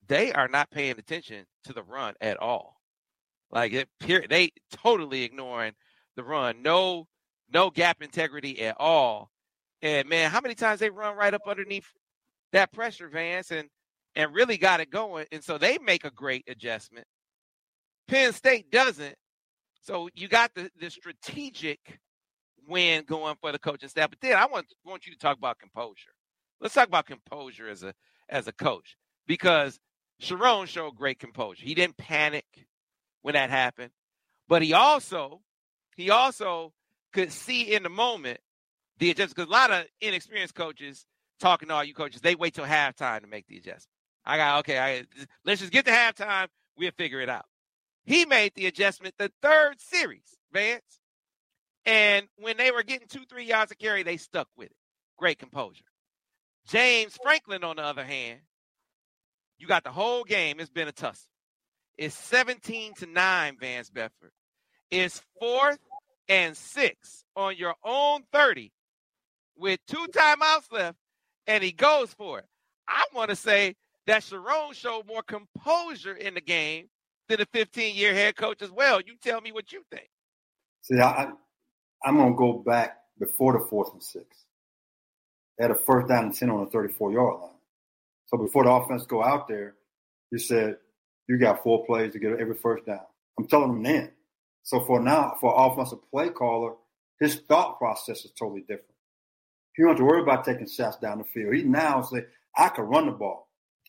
they 0.07 0.33
are 0.33 0.47
not 0.47 0.71
paying 0.71 0.97
attention 0.97 1.45
to 1.65 1.73
the 1.73 1.83
run 1.83 2.15
at 2.21 2.37
all. 2.37 2.81
Like 3.51 3.73
it, 3.73 3.89
they 4.29 4.51
totally 4.71 5.23
ignoring 5.23 5.73
the 6.15 6.23
run. 6.23 6.61
No 6.61 7.07
no 7.53 7.69
gap 7.69 8.01
integrity 8.01 8.61
at 8.61 8.75
all. 8.79 9.31
And 9.81 10.09
man, 10.09 10.31
how 10.31 10.41
many 10.41 10.55
times 10.55 10.79
they 10.79 10.89
run 10.89 11.15
right 11.15 11.33
up 11.33 11.41
underneath 11.47 11.87
that 12.53 12.71
pressure, 12.71 13.07
Vance, 13.07 13.51
and 13.51 13.69
and 14.15 14.33
really 14.33 14.57
got 14.57 14.79
it 14.79 14.89
going. 14.89 15.27
And 15.31 15.43
so 15.43 15.57
they 15.57 15.77
make 15.77 16.03
a 16.03 16.09
great 16.09 16.43
adjustment. 16.47 17.05
Penn 18.07 18.33
State 18.33 18.71
doesn't. 18.71 19.15
So 19.81 20.09
you 20.15 20.27
got 20.27 20.53
the, 20.55 20.71
the 20.79 20.89
strategic 20.89 21.99
win 22.67 23.03
going 23.05 23.35
for 23.39 23.51
the 23.51 23.59
coaching 23.59 23.89
staff. 23.89 24.09
But 24.09 24.19
then 24.21 24.35
I 24.35 24.47
want, 24.47 24.65
want 24.83 25.05
you 25.05 25.13
to 25.13 25.19
talk 25.19 25.37
about 25.37 25.59
composure. 25.59 26.11
Let's 26.59 26.73
talk 26.73 26.87
about 26.87 27.05
composure 27.05 27.69
as 27.69 27.83
a 27.83 27.93
as 28.29 28.47
a 28.47 28.51
coach 28.51 28.97
because 29.27 29.79
Sherrone 30.21 30.67
showed 30.67 30.95
great 30.95 31.19
composure. 31.19 31.63
He 31.63 31.75
didn't 31.75 31.97
panic 31.97 32.45
when 33.21 33.35
that 33.35 33.51
happened, 33.51 33.91
but 34.47 34.63
he 34.63 34.73
also 34.73 35.41
he 35.95 36.09
also 36.09 36.73
could 37.13 37.31
see 37.31 37.73
in 37.73 37.83
the 37.83 37.89
moment 37.89 38.39
the 38.99 39.11
adjustment. 39.11 39.35
Because 39.35 39.49
a 39.49 39.51
lot 39.51 39.71
of 39.71 39.85
inexperienced 40.01 40.55
coaches 40.55 41.05
talking 41.39 41.69
to 41.69 41.73
all 41.75 41.83
you 41.83 41.93
coaches, 41.93 42.21
they 42.21 42.35
wait 42.35 42.53
till 42.53 42.65
halftime 42.65 43.21
to 43.21 43.27
make 43.27 43.47
the 43.47 43.57
adjustment. 43.57 43.87
I 44.25 44.37
got 44.37 44.59
okay. 44.59 44.79
I 44.79 45.05
let's 45.45 45.61
just 45.61 45.71
get 45.71 45.85
to 45.85 45.91
halftime. 45.91 46.47
We'll 46.77 46.91
figure 46.91 47.21
it 47.21 47.29
out. 47.29 47.45
He 48.05 48.25
made 48.25 48.53
the 48.55 48.67
adjustment 48.67 49.15
the 49.17 49.31
third 49.41 49.79
series, 49.79 50.37
Vance. 50.51 50.99
And 51.85 52.27
when 52.37 52.57
they 52.57 52.71
were 52.71 52.83
getting 52.83 53.07
two, 53.07 53.25
three 53.29 53.45
yards 53.45 53.71
of 53.71 53.77
carry, 53.77 54.03
they 54.03 54.17
stuck 54.17 54.47
with 54.57 54.67
it. 54.67 54.75
Great 55.17 55.39
composure. 55.39 55.85
James 56.67 57.17
Franklin, 57.23 57.63
on 57.63 57.77
the 57.77 57.81
other 57.81 58.03
hand, 58.03 58.41
you 59.57 59.67
got 59.67 59.83
the 59.83 59.91
whole 59.91 60.23
game. 60.23 60.59
It's 60.59 60.69
been 60.69 60.89
a 60.89 60.91
tussle. 60.91 61.29
It's 61.97 62.15
17 62.15 62.93
to 62.95 63.05
9, 63.07 63.57
Vance 63.59 63.89
Bedford. 63.89 64.31
It's 64.91 65.21
fourth 65.39 65.79
and 66.29 66.55
six 66.55 67.23
on 67.35 67.55
your 67.57 67.75
own 67.83 68.23
30 68.31 68.71
with 69.57 69.79
two 69.87 70.05
timeouts 70.11 70.71
left, 70.71 70.97
and 71.47 71.63
he 71.63 71.71
goes 71.71 72.13
for 72.13 72.39
it. 72.39 72.45
I 72.87 73.03
want 73.13 73.29
to 73.29 73.35
say 73.35 73.75
that 74.05 74.23
Sherrone 74.23 74.73
showed 74.73 75.07
more 75.07 75.23
composure 75.23 76.15
in 76.15 76.33
the 76.33 76.41
game 76.41 76.87
than 77.27 77.39
the 77.39 77.47
15 77.53 77.95
year 77.95 78.13
head 78.13 78.35
coach 78.35 78.61
as 78.61 78.71
well. 78.71 79.01
You 79.01 79.15
tell 79.21 79.41
me 79.41 79.51
what 79.51 79.71
you 79.71 79.83
think. 79.91 80.09
See, 80.83 80.99
I, 80.99 81.29
I'm 82.05 82.15
going 82.15 82.33
to 82.33 82.37
go 82.37 82.63
back 82.65 82.97
before 83.19 83.53
the 83.53 83.65
fourth 83.69 83.91
and 83.93 84.03
six. 84.03 84.25
They 85.57 85.65
had 85.65 85.71
a 85.71 85.75
first 85.75 86.07
down 86.07 86.25
and 86.25 86.33
10 86.33 86.49
on 86.49 86.65
the 86.65 86.71
34 86.71 87.11
yard 87.11 87.41
line. 87.41 87.49
So 88.27 88.37
before 88.37 88.63
the 88.63 88.71
offense 88.71 89.05
go 89.05 89.23
out 89.23 89.47
there, 89.47 89.75
he 90.31 90.37
said, 90.37 90.77
"You 91.27 91.37
got 91.37 91.63
four 91.63 91.85
plays 91.85 92.13
to 92.13 92.19
get 92.19 92.39
every 92.39 92.55
first 92.55 92.85
down." 92.85 92.99
I'm 93.39 93.47
telling 93.47 93.71
him 93.71 93.83
then. 93.83 94.11
So 94.67 94.81
for 94.81 94.99
now, 94.99 95.37
for 95.39 95.53
offensive 95.55 95.99
play 96.11 96.27
caller, 96.27 96.73
his 97.21 97.37
thought 97.47 97.77
process 97.77 98.25
is 98.25 98.31
totally 98.31 98.59
different. 98.59 98.95
He 99.73 99.81
don't 99.81 99.91
have 99.91 99.99
to 99.99 100.03
worry 100.03 100.21
about 100.21 100.43
taking 100.43 100.67
shots 100.67 100.97
down 100.97 101.19
the 101.19 101.23
field. 101.23 101.55
He 101.55 101.63
now 101.63 102.01
say, 102.01 102.25
"I 102.53 102.67
can 102.67 102.83
run 102.83 103.05
the 103.05 103.13
ball," 103.13 103.47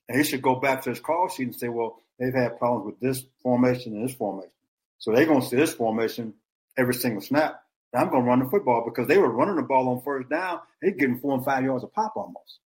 and 0.09 0.17
he 0.17 0.23
should 0.23 0.41
go 0.41 0.55
back 0.55 0.83
to 0.83 0.91
his 0.91 1.01
call 1.01 1.27
sheet 1.27 1.49
and 1.49 1.57
say, 1.57 1.69
"Well, 1.69 2.01
they've 2.17 2.33
had 2.33 2.61
problems 2.61 2.87
with 2.87 3.01
this 3.01 3.27
formation 3.43 3.97
and 3.97 4.09
this 4.09 4.15
formation, 4.15 4.53
so 4.99 5.11
they're 5.11 5.27
going 5.27 5.41
to 5.41 5.47
see 5.49 5.57
this 5.57 5.75
formation 5.75 6.35
every 6.77 6.95
single 6.95 7.23
snap." 7.23 7.61
I'm 7.93 8.11
going 8.11 8.23
to 8.23 8.29
run 8.29 8.39
the 8.39 8.49
football 8.49 8.85
because 8.85 9.09
they 9.09 9.19
were 9.19 9.33
running 9.33 9.57
the 9.57 9.63
ball 9.63 9.89
on 9.89 10.01
first 10.03 10.29
down. 10.29 10.61
They're 10.81 10.93
getting 10.93 11.19
four 11.19 11.35
and 11.35 11.45
five 11.45 11.65
yards 11.65 11.83
a 11.83 11.89
pop 11.89 12.17
almost. 12.17 12.61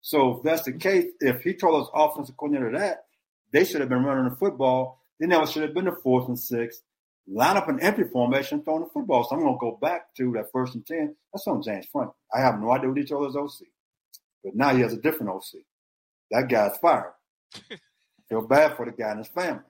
So 0.00 0.38
if 0.38 0.42
that's 0.42 0.62
the 0.62 0.72
case, 0.72 1.12
if 1.20 1.42
he 1.42 1.52
told 1.52 1.82
us 1.82 1.90
offensive 1.92 2.38
coordinator 2.38 2.78
that, 2.78 3.04
they 3.52 3.64
should 3.66 3.82
have 3.82 3.90
been 3.90 4.04
running 4.04 4.30
the 4.30 4.36
football. 4.36 5.02
They 5.20 5.26
never 5.26 5.46
should 5.46 5.64
have 5.64 5.74
been 5.74 5.84
the 5.84 5.92
fourth 5.92 6.28
and 6.28 6.38
sixth. 6.38 6.82
Line 7.30 7.58
up 7.58 7.68
an 7.68 7.80
empty 7.80 8.04
formation, 8.04 8.62
throwing 8.62 8.84
the 8.84 8.90
football. 8.90 9.24
So 9.24 9.36
I'm 9.36 9.42
going 9.42 9.54
to 9.54 9.60
go 9.60 9.78
back 9.80 10.14
to 10.16 10.32
that 10.32 10.50
first 10.50 10.74
and 10.74 10.86
10. 10.86 11.14
That's 11.32 11.46
on 11.46 11.62
James 11.62 11.86
Frank. 11.92 12.10
I 12.34 12.40
have 12.40 12.58
no 12.58 12.70
idea 12.70 12.88
what 12.88 12.98
he 12.98 13.04
told 13.04 13.26
his 13.26 13.36
OC. 13.36 13.68
But 14.42 14.54
now 14.54 14.74
he 14.74 14.80
has 14.80 14.94
a 14.94 15.00
different 15.00 15.32
OC. 15.32 15.60
That 16.30 16.48
guy's 16.48 16.78
fired. 16.78 17.12
Feel 18.28 18.46
bad 18.46 18.76
for 18.76 18.86
the 18.86 18.92
guy 18.92 19.10
and 19.10 19.18
his 19.18 19.28
family. 19.28 19.62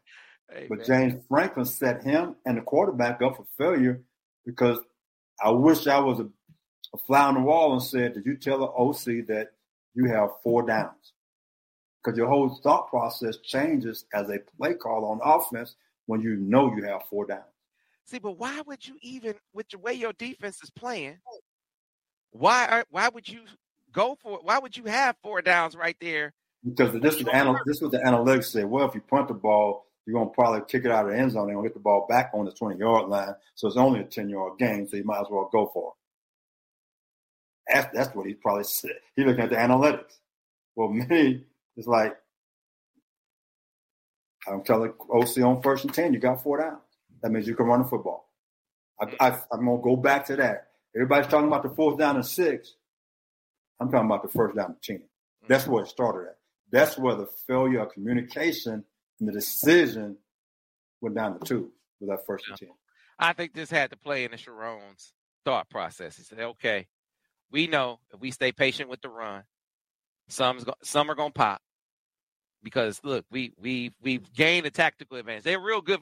Hey, 0.51 0.67
but 0.69 0.79
man. 0.79 0.87
James 0.87 1.25
Franklin 1.29 1.67
set 1.67 2.05
him 2.05 2.37
and 2.47 2.59
the 2.59 2.63
quarterback 2.63 3.23
up 3.23 3.37
for 3.37 3.47
failure 3.57 4.03
because 4.47 4.79
I 5.43 5.51
wish 5.51 5.87
I 5.87 5.99
was 5.99 6.21
a, 6.21 6.29
a 6.95 6.99
fly 7.07 7.23
on 7.23 7.35
the 7.35 7.41
wall 7.41 7.73
and 7.73 7.83
said, 7.83 8.15
Did 8.15 8.27
you 8.27 8.37
tell 8.37 8.59
the 8.59 8.67
OC 8.67 9.27
that 9.27 9.49
you 9.95 10.09
have 10.11 10.31
four 10.43 10.65
downs? 10.65 11.13
Because 12.03 12.17
your 12.17 12.29
whole 12.29 12.61
thought 12.63 12.89
process 12.89 13.37
changes 13.39 14.05
as 14.15 14.29
a 14.31 14.39
play 14.57 14.75
call 14.75 15.05
on 15.05 15.21
offense 15.23 15.75
when 16.09 16.23
you 16.23 16.37
know 16.37 16.75
you 16.75 16.83
have 16.85 17.03
four 17.11 17.27
downs. 17.27 17.45
See, 18.07 18.19
but 18.19 18.39
why 18.39 18.63
would 18.67 18.89
you 18.89 18.97
even, 19.03 19.35
with 19.53 19.69
the 19.69 19.79
way 19.79 19.93
your 19.93 20.15
defense 20.15 20.59
is 20.63 20.71
playing, 20.71 21.19
why 22.31 22.67
are, 22.67 22.85
why 22.91 23.11
would 23.11 23.29
you 23.29 23.43
go 23.93 24.17
for 24.23 24.39
it? 24.39 24.45
Why 24.45 24.59
would 24.59 24.75
you 24.75 24.85
have 24.85 25.17
four 25.23 25.43
downs 25.43 25.77
right 25.77 25.97
there? 26.01 26.33
Because 26.67 26.99
this 27.03 27.17
was 27.17 27.25
the 27.25 27.37
anal- 27.37 27.61
this 27.67 27.83
was 27.83 27.91
the 27.91 27.99
analytics 27.99 28.47
say. 28.47 28.65
Well, 28.65 28.89
if 28.89 28.95
you 28.95 29.03
punt 29.03 29.29
the 29.29 29.35
ball, 29.35 29.87
you're 30.07 30.19
gonna 30.19 30.31
probably 30.31 30.63
kick 30.67 30.87
it 30.87 30.91
out 30.91 31.05
of 31.05 31.13
the 31.13 31.19
end 31.19 31.33
zone 31.33 31.51
and 31.51 31.63
get 31.63 31.75
the 31.75 31.81
ball 31.81 32.07
back 32.09 32.31
on 32.33 32.47
the 32.47 32.53
20 32.53 32.79
yard 32.79 33.09
line. 33.09 33.35
So 33.55 33.69
it's 33.69 33.77
only 33.77 34.01
a 34.01 34.05
10 34.05 34.31
yard 34.31 34.59
game, 34.59 34.89
so 34.89 34.97
you 34.97 35.05
might 35.05 35.21
as 35.21 35.27
well 35.31 35.51
go 35.53 35.71
for 35.73 35.93
it. 37.69 37.75
That's, 37.75 37.95
that's 37.95 38.17
what 38.17 38.27
he 38.27 38.33
probably 38.33 38.65
said. 38.65 38.93
He 39.15 39.25
looking 39.25 39.45
at 39.45 39.51
the 39.51 39.57
analytics. 39.57 40.17
Well, 40.75 40.89
me, 40.93 41.45
it's 41.77 41.87
like 41.87 42.17
I'm 44.51 44.65
telling 44.65 44.93
OC 45.13 45.39
on 45.39 45.63
first 45.63 45.85
and 45.85 45.95
10, 45.95 46.13
you 46.15 46.21
got 46.21 46.43
four 46.43 46.61
downs. 46.61 46.83
That 47.23 47.31
means 47.31 47.47
you 47.47 47.55
can 47.55 47.67
run 47.67 47.83
the 47.83 47.89
football. 47.89 48.31
I, 49.01 49.07
I, 49.21 49.39
I'm 49.53 49.65
going 49.65 49.79
to 49.79 49.83
go 49.83 49.97
back 49.97 50.27
to 50.27 50.37
that. 50.37 50.69
Everybody's 50.95 51.31
talking 51.31 51.49
about 51.49 51.63
the 51.63 51.71
fourth 51.71 51.99
down 51.99 52.17
and 52.17 52.27
six. 52.27 52.75
I'm 53.81 53.91
talking 53.91 54.07
about 54.07 54.23
the 54.23 54.29
first 54.29 54.57
down 54.57 54.67
and 54.67 54.83
10. 54.83 55.03
That's 55.49 55.67
where 55.67 55.85
it 55.85 55.89
started 55.89 56.29
at. 56.29 56.37
That's 56.71 56.99
where 56.99 57.15
the 57.15 57.29
failure 57.47 57.81
of 57.81 57.93
communication 57.93 58.85
and 59.21 59.29
the 59.29 59.33
decision 59.33 60.17
went 61.01 61.17
down 61.17 61.39
to 61.39 61.45
two 61.45 61.73
with 62.01 62.11
that 62.11 62.27
first 62.27 62.45
and 62.49 62.59
10. 62.59 62.69
I 63.19 63.33
think 63.33 63.55
this 63.55 63.71
had 63.71 63.91
to 63.91 63.97
play 63.97 64.25
into 64.25 64.37
Sherrone's 64.37 65.13
thought 65.45 65.69
process. 65.71 66.17
He 66.17 66.23
said, 66.23 66.39
okay, 66.41 66.87
we 67.51 67.67
know 67.67 68.01
if 68.13 68.21
we 68.21 68.31
stay 68.31 68.53
patient 68.53 68.89
with 68.89 69.01
the 69.01 69.09
run, 69.09 69.45
some's 70.29 70.65
go- 70.65 70.75
some 70.83 71.11
are 71.11 71.15
going 71.15 71.31
to 71.31 71.39
pop 71.39 71.63
because 72.63 73.01
look, 73.05 73.25
we 73.31 73.53
we 73.61 73.93
we've 74.03 74.33
gained 74.35 74.67
a 74.67 74.71
tactical 74.71 75.17
advantage. 75.17 75.45
They're 75.45 75.61
real 75.61 75.81
good, 75.81 76.01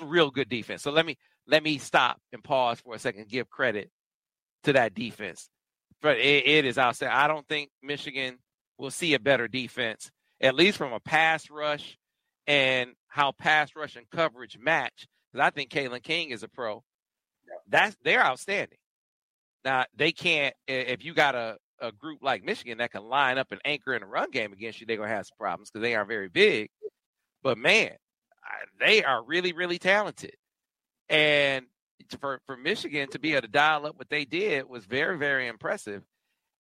real 0.00 0.30
good 0.30 0.48
defense. 0.48 0.82
So 0.82 0.90
let 0.90 1.06
me 1.06 1.16
let 1.46 1.62
me 1.62 1.78
stop 1.78 2.20
and 2.32 2.42
pause 2.42 2.80
for 2.80 2.94
a 2.94 2.98
second 2.98 3.22
and 3.22 3.30
give 3.30 3.50
credit 3.50 3.90
to 4.64 4.72
that 4.74 4.94
defense. 4.94 5.48
But 6.02 6.18
it, 6.18 6.46
it 6.46 6.64
is 6.64 6.78
outstanding. 6.78 7.16
I 7.16 7.28
don't 7.28 7.46
think 7.48 7.70
Michigan 7.82 8.38
will 8.78 8.90
see 8.90 9.14
a 9.14 9.18
better 9.18 9.48
defense, 9.48 10.10
at 10.40 10.54
least 10.54 10.76
from 10.76 10.92
a 10.92 11.00
pass 11.00 11.50
rush 11.50 11.96
and 12.46 12.90
how 13.08 13.32
pass 13.32 13.74
rush 13.74 13.96
and 13.96 14.08
coverage 14.10 14.58
match. 14.58 15.06
Because 15.32 15.46
I 15.46 15.50
think 15.50 15.70
Kalen 15.70 16.02
King 16.02 16.30
is 16.30 16.42
a 16.42 16.48
pro. 16.48 16.82
That's 17.68 17.96
they're 18.04 18.24
outstanding. 18.24 18.78
Now 19.64 19.84
they 19.96 20.12
can't 20.12 20.54
if 20.68 21.04
you 21.04 21.14
got 21.14 21.34
a, 21.34 21.56
a 21.80 21.92
group 21.92 22.20
like 22.22 22.44
Michigan 22.44 22.78
that 22.78 22.92
can 22.92 23.04
line 23.04 23.38
up 23.38 23.52
and 23.52 23.60
anchor 23.64 23.94
in 23.94 24.02
a 24.02 24.06
run 24.06 24.30
game 24.30 24.52
against 24.52 24.80
you, 24.80 24.86
they're 24.86 24.96
gonna 24.96 25.08
have 25.08 25.26
some 25.26 25.36
problems 25.38 25.70
because 25.70 25.82
they 25.82 25.94
are 25.94 26.04
very 26.04 26.28
big. 26.28 26.70
But 27.42 27.58
man, 27.58 27.92
they 28.80 29.04
are 29.04 29.22
really 29.22 29.52
really 29.52 29.78
talented, 29.78 30.34
and 31.08 31.66
for 32.20 32.40
for 32.46 32.56
Michigan 32.56 33.08
to 33.10 33.18
be 33.18 33.32
able 33.32 33.42
to 33.42 33.48
dial 33.48 33.86
up 33.86 33.98
what 33.98 34.10
they 34.10 34.24
did 34.24 34.68
was 34.68 34.84
very 34.84 35.18
very 35.18 35.48
impressive. 35.48 36.02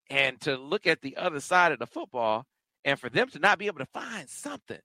And 0.09 0.39
to 0.41 0.57
look 0.57 0.85
at 0.85 1.01
the 1.01 1.15
other 1.17 1.39
side 1.39 1.71
of 1.71 1.79
the 1.79 1.87
football, 1.87 2.45
and 2.85 2.99
for 2.99 3.09
them 3.09 3.29
to 3.29 3.39
not 3.39 3.57
be 3.57 3.67
able 3.67 3.79
to 3.79 3.85
find 3.87 4.29
something 4.29 4.79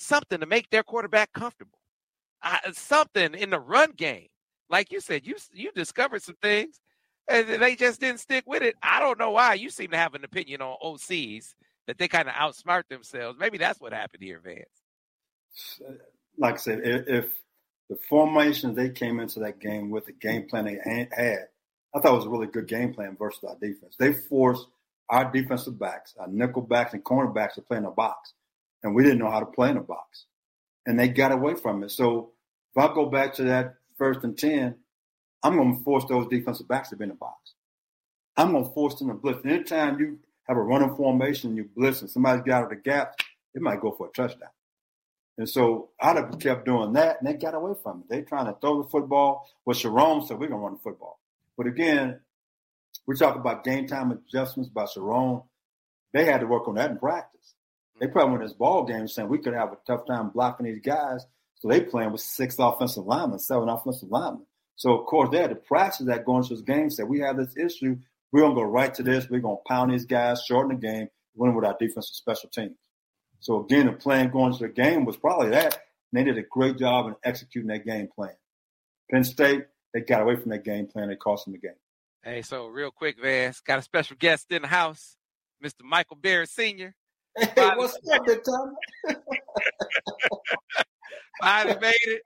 something 0.00 0.40
to 0.40 0.46
make 0.46 0.70
their 0.70 0.82
quarterback 0.82 1.32
comfortable. 1.32 1.78
Something 2.72 3.34
in 3.34 3.50
the 3.50 3.60
run 3.60 3.92
game. 3.92 4.28
Like 4.70 4.92
you 4.92 5.00
said, 5.00 5.26
you 5.26 5.36
you 5.52 5.70
discovered 5.72 6.22
some 6.22 6.36
things 6.40 6.80
and 7.30 7.62
they 7.62 7.76
just 7.76 8.00
didn't 8.00 8.20
stick 8.20 8.44
with 8.46 8.62
it. 8.62 8.76
I 8.82 9.00
don't 9.00 9.18
know 9.18 9.30
why. 9.30 9.54
You 9.54 9.70
seem 9.70 9.90
to 9.90 9.96
have 9.96 10.14
an 10.14 10.24
opinion 10.24 10.62
on 10.62 10.76
OCs 10.82 11.54
that 11.86 11.98
they 11.98 12.08
kind 12.08 12.28
of 12.28 12.34
outsmart 12.34 12.88
themselves. 12.88 13.38
Maybe 13.38 13.58
that's 13.58 13.80
what 13.80 13.92
happened 13.92 14.22
here, 14.22 14.40
Vance. 14.40 15.80
Like 16.38 16.54
I 16.54 16.58
said, 16.58 16.80
if 16.84 17.26
the 17.88 17.96
formation 18.08 18.74
they 18.74 18.90
came 18.90 19.20
into 19.20 19.40
that 19.40 19.60
game 19.60 19.90
with 19.90 20.06
the 20.06 20.12
game 20.12 20.48
plan 20.48 20.64
they 20.64 20.78
had, 21.12 21.48
I 21.94 22.00
thought 22.00 22.12
it 22.12 22.16
was 22.16 22.26
a 22.26 22.30
really 22.30 22.46
good 22.46 22.68
game 22.68 22.94
plan 22.94 23.16
versus 23.18 23.44
our 23.44 23.56
defense. 23.60 23.96
They 23.98 24.12
forced 24.12 24.66
our 25.08 25.30
defensive 25.30 25.78
backs, 25.78 26.14
our 26.18 26.28
nickel 26.28 26.62
backs 26.62 26.94
and 26.94 27.02
cornerbacks 27.02 27.54
to 27.54 27.62
play 27.62 27.78
in 27.78 27.84
a 27.84 27.90
box 27.90 28.34
and 28.82 28.94
we 28.94 29.02
didn't 29.02 29.18
know 29.18 29.30
how 29.30 29.40
to 29.40 29.46
play 29.46 29.70
in 29.70 29.76
a 29.76 29.82
box. 29.82 30.26
And 30.86 30.98
they 30.98 31.08
got 31.08 31.32
away 31.32 31.54
from 31.54 31.82
it. 31.82 31.90
So 31.90 32.32
if 32.74 32.82
I 32.82 32.92
go 32.94 33.06
back 33.06 33.34
to 33.34 33.44
that 33.44 33.74
first 33.98 34.24
and 34.24 34.36
10, 34.36 34.74
I'm 35.42 35.56
going 35.56 35.76
to 35.76 35.84
force 35.84 36.04
those 36.08 36.28
defensive 36.28 36.68
backs 36.68 36.90
to 36.90 36.96
be 36.96 37.04
in 37.04 37.10
the 37.10 37.14
box. 37.14 37.54
I'm 38.36 38.52
going 38.52 38.64
to 38.64 38.70
force 38.70 38.96
them 38.96 39.08
to 39.08 39.14
blitz. 39.14 39.44
Anytime 39.44 39.98
you 39.98 40.18
have 40.48 40.56
a 40.56 40.62
running 40.62 40.94
formation, 40.96 41.56
you 41.56 41.68
blitz 41.76 42.00
and 42.02 42.10
somebody 42.10 42.42
get 42.42 42.54
out 42.54 42.64
of 42.64 42.70
the 42.70 42.76
gap, 42.76 43.20
it 43.54 43.62
might 43.62 43.80
go 43.80 43.92
for 43.92 44.08
a 44.08 44.10
touchdown. 44.10 44.50
And 45.38 45.48
so 45.48 45.90
I'd 46.00 46.16
have 46.16 46.38
kept 46.38 46.66
doing 46.66 46.92
that, 46.94 47.18
and 47.18 47.28
they 47.28 47.34
got 47.34 47.54
away 47.54 47.72
from 47.82 48.00
it. 48.00 48.08
They're 48.10 48.22
trying 48.22 48.46
to 48.46 48.56
throw 48.60 48.82
the 48.82 48.88
football. 48.88 49.48
Well, 49.64 49.74
Sherrone 49.74 50.26
said, 50.26 50.38
we're 50.38 50.48
going 50.48 50.60
to 50.60 50.64
run 50.64 50.74
the 50.74 50.80
football. 50.80 51.18
But 51.56 51.66
again, 51.66 52.20
we 53.06 53.16
talk 53.16 53.36
about 53.36 53.64
game 53.64 53.86
time 53.86 54.10
adjustments 54.10 54.70
by 54.70 54.84
Sherrone. 54.84 55.44
They 56.12 56.24
had 56.24 56.40
to 56.40 56.46
work 56.46 56.68
on 56.68 56.74
that 56.74 56.90
in 56.90 56.98
practice. 56.98 57.54
They 57.98 58.06
mm-hmm. 58.06 58.12
probably 58.12 58.38
went 58.38 58.44
this 58.44 58.52
ball 58.52 58.84
game 58.84 59.08
saying 59.08 59.28
we 59.28 59.38
could 59.38 59.54
have 59.54 59.72
a 59.72 59.78
tough 59.86 60.06
time 60.06 60.30
blocking 60.30 60.66
these 60.66 60.82
guys. 60.82 61.24
So 61.56 61.68
they 61.68 61.80
playing 61.80 62.12
with 62.12 62.20
six 62.20 62.56
offensive 62.58 63.04
linemen, 63.06 63.38
seven 63.38 63.68
offensive 63.68 64.10
linemen. 64.10 64.46
So 64.80 64.98
of 64.98 65.04
course 65.04 65.28
they 65.30 65.36
had 65.36 65.50
to 65.50 65.56
practice 65.56 66.06
that 66.06 66.24
going 66.24 66.42
to 66.42 66.54
this 66.54 66.62
game. 66.62 66.88
Said 66.88 67.06
we 67.06 67.20
have 67.20 67.36
this 67.36 67.54
issue. 67.54 67.98
We're 68.32 68.40
gonna 68.40 68.54
go 68.54 68.62
right 68.62 68.94
to 68.94 69.02
this. 69.02 69.28
We're 69.28 69.40
gonna 69.40 69.56
pound 69.68 69.92
these 69.92 70.06
guys, 70.06 70.42
shorten 70.42 70.80
the 70.80 70.86
game, 70.86 71.08
win 71.34 71.54
with 71.54 71.66
our 71.66 71.76
defensive 71.78 72.14
special 72.14 72.48
teams. 72.48 72.78
So 73.40 73.62
again, 73.62 73.84
the 73.84 73.92
plan 73.92 74.30
going 74.30 74.54
to 74.54 74.58
the 74.58 74.70
game 74.70 75.04
was 75.04 75.18
probably 75.18 75.50
that. 75.50 75.74
And 75.74 76.18
they 76.18 76.24
did 76.24 76.38
a 76.38 76.46
great 76.50 76.78
job 76.78 77.08
in 77.08 77.14
executing 77.22 77.68
that 77.68 77.84
game 77.84 78.08
plan. 78.08 78.32
Penn 79.10 79.22
State, 79.22 79.66
they 79.92 80.00
got 80.00 80.22
away 80.22 80.36
from 80.36 80.50
that 80.50 80.64
game 80.64 80.86
plan. 80.86 81.10
They 81.10 81.16
cost 81.16 81.44
them 81.44 81.52
the 81.52 81.58
game. 81.58 81.76
Hey, 82.22 82.40
so 82.40 82.66
real 82.66 82.90
quick, 82.90 83.20
Vance, 83.20 83.60
got 83.60 83.80
a 83.80 83.82
special 83.82 84.16
guest 84.18 84.50
in 84.50 84.62
the 84.62 84.68
house, 84.68 85.18
Mr. 85.62 85.82
Michael 85.84 86.16
Barrett 86.16 86.48
Sr. 86.48 86.94
Hey, 87.36 87.70
what's 87.76 87.98
up, 88.10 88.24
Big 88.24 88.42
Tom? 88.44 88.74
Finally 91.42 91.80
made 91.80 91.94
it. 92.06 92.22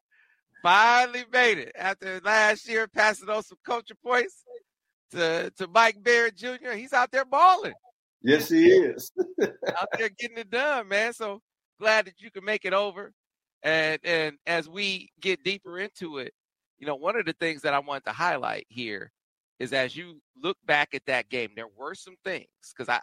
Finally 0.65 1.25
made 1.31 1.59
it. 1.59 1.73
After 1.79 2.23
last 2.25 2.67
year 2.67 2.89
passing 2.89 3.29
on 3.29 3.43
some 3.43 3.59
culture 3.67 3.95
points 4.03 4.45
to, 5.11 5.53
to 5.59 5.67
Mike 5.69 6.03
Barrett 6.03 6.39
Jr., 6.39 6.71
he's 6.75 6.95
out 6.95 7.13
there 7.13 7.27
balling. 7.27 7.75
Yes, 8.23 8.49
he 8.49 8.69
is. 8.69 9.13
out 9.43 9.89
there 9.99 10.09
getting 10.19 10.39
it 10.39 10.49
done, 10.49 10.89
man. 10.89 11.13
So 11.13 11.43
glad 11.79 12.07
that 12.07 12.15
you 12.23 12.31
can 12.31 12.47
make 12.47 12.65
it 12.65 12.73
over. 12.73 13.13
And 13.63 13.99
and 14.05 14.37
as 14.47 14.67
we 14.67 15.11
get 15.21 15.45
deeper 15.45 15.79
into 15.79 16.17
it, 16.17 16.33
you 16.79 16.87
know, 16.87 16.97
one 16.97 17.17
of 17.17 17.27
the 17.27 17.35
things 17.35 17.61
that 17.61 17.75
I 17.75 17.81
want 17.81 18.07
to 18.07 18.13
highlight 18.13 18.67
here 18.71 19.13
is 19.61 19.75
as 19.75 19.95
you 19.95 20.19
look 20.43 20.57
back 20.65 20.95
at 20.95 21.05
that 21.05 21.29
game, 21.29 21.51
there 21.55 21.69
were 21.77 21.95
some 21.95 22.17
things 22.25 22.49
because 22.75 22.89
I 22.89 23.01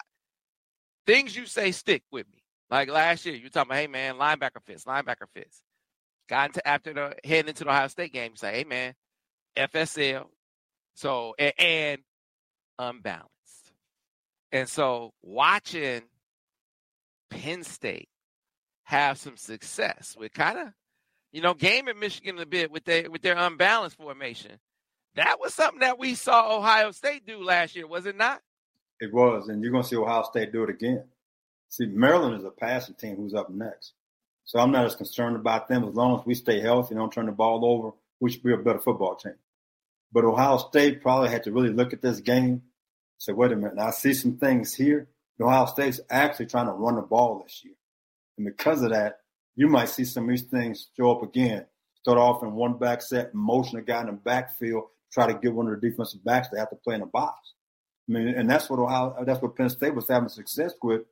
things 1.05 1.35
you 1.35 1.45
say 1.45 1.71
stick 1.71 2.01
with 2.11 2.27
me. 2.31 2.41
Like 2.71 2.89
last 2.89 3.23
year, 3.23 3.35
you 3.35 3.51
talking 3.51 3.69
about, 3.69 3.81
hey 3.81 3.87
man, 3.87 4.15
linebacker 4.15 4.63
fits, 4.65 4.85
linebacker 4.85 5.29
fits. 5.35 5.61
Got 6.31 6.51
into 6.51 6.65
after 6.65 6.93
the 6.93 7.13
heading 7.25 7.49
into 7.49 7.65
the 7.65 7.69
Ohio 7.69 7.89
State 7.89 8.13
game, 8.13 8.37
say, 8.37 8.53
hey 8.53 8.63
man, 8.63 8.93
FSL. 9.57 10.27
So 10.93 11.35
and, 11.37 11.53
and 11.59 12.01
unbalanced. 12.79 13.27
And 14.53 14.69
so 14.69 15.11
watching 15.21 16.03
Penn 17.29 17.63
State 17.63 18.07
have 18.83 19.17
some 19.17 19.35
success 19.35 20.15
with 20.17 20.33
kind 20.33 20.57
of, 20.57 20.67
you 21.33 21.41
know, 21.41 21.53
gaming 21.53 21.99
Michigan 21.99 22.39
a 22.39 22.45
bit 22.45 22.71
with 22.71 22.85
their 22.85 23.11
with 23.11 23.23
their 23.23 23.35
unbalanced 23.35 23.97
formation. 23.97 24.53
That 25.15 25.37
was 25.37 25.53
something 25.53 25.81
that 25.81 25.99
we 25.99 26.15
saw 26.15 26.57
Ohio 26.57 26.91
State 26.91 27.25
do 27.25 27.43
last 27.43 27.75
year, 27.75 27.87
was 27.87 28.05
it 28.05 28.15
not? 28.15 28.39
It 29.01 29.13
was, 29.13 29.49
and 29.49 29.61
you're 29.61 29.73
to 29.73 29.83
see 29.83 29.97
Ohio 29.97 30.23
State 30.23 30.53
do 30.53 30.63
it 30.63 30.69
again. 30.69 31.03
See, 31.67 31.87
Maryland 31.87 32.37
is 32.37 32.45
a 32.45 32.51
passing 32.51 32.95
team 32.95 33.17
who's 33.17 33.33
up 33.33 33.49
next. 33.49 33.91
So 34.51 34.59
I'm 34.59 34.71
not 34.71 34.85
as 34.85 34.97
concerned 34.97 35.37
about 35.37 35.69
them 35.69 35.85
as 35.85 35.95
long 35.95 36.19
as 36.19 36.25
we 36.25 36.33
stay 36.33 36.59
healthy 36.59 36.93
and 36.93 36.99
don't 36.99 37.13
turn 37.13 37.27
the 37.27 37.31
ball 37.31 37.63
over. 37.63 37.95
We 38.19 38.29
should 38.29 38.43
be 38.43 38.51
a 38.51 38.57
better 38.57 38.79
football 38.79 39.15
team. 39.15 39.35
But 40.11 40.25
Ohio 40.25 40.57
State 40.57 41.01
probably 41.01 41.29
had 41.29 41.43
to 41.43 41.53
really 41.53 41.69
look 41.69 41.93
at 41.93 42.01
this 42.01 42.19
game. 42.19 42.63
Say, 43.17 43.31
wait 43.31 43.53
a 43.53 43.55
minute, 43.55 43.79
I 43.79 43.91
see 43.91 44.13
some 44.13 44.35
things 44.35 44.75
here. 44.75 45.07
Ohio 45.39 45.67
State's 45.67 46.01
actually 46.09 46.47
trying 46.47 46.65
to 46.65 46.73
run 46.73 46.97
the 46.97 47.01
ball 47.01 47.41
this 47.41 47.61
year. 47.63 47.75
And 48.37 48.45
because 48.45 48.81
of 48.81 48.89
that, 48.89 49.21
you 49.55 49.69
might 49.69 49.87
see 49.87 50.03
some 50.03 50.25
of 50.25 50.31
these 50.31 50.41
things 50.41 50.89
show 50.97 51.11
up 51.11 51.23
again. 51.23 51.65
Start 52.01 52.17
off 52.17 52.43
in 52.43 52.51
one 52.51 52.77
back 52.77 53.01
set, 53.01 53.33
motion 53.33 53.79
a 53.79 53.81
guy 53.81 54.01
in 54.01 54.07
the 54.07 54.11
backfield, 54.11 54.83
try 55.13 55.27
to 55.27 55.39
get 55.39 55.53
one 55.53 55.69
of 55.69 55.79
the 55.79 55.89
defensive 55.89 56.25
backs 56.25 56.49
to 56.49 56.57
have 56.57 56.71
to 56.71 56.75
play 56.75 56.95
in 56.95 57.01
the 57.01 57.07
box. 57.07 57.53
I 58.09 58.11
mean, 58.11 58.27
and 58.27 58.49
that's 58.49 58.69
what 58.69 58.79
Ohio, 58.79 59.15
that's 59.25 59.41
what 59.41 59.55
Penn 59.55 59.69
State 59.69 59.95
was 59.95 60.09
having 60.09 60.27
success 60.27 60.73
with, 60.83 61.03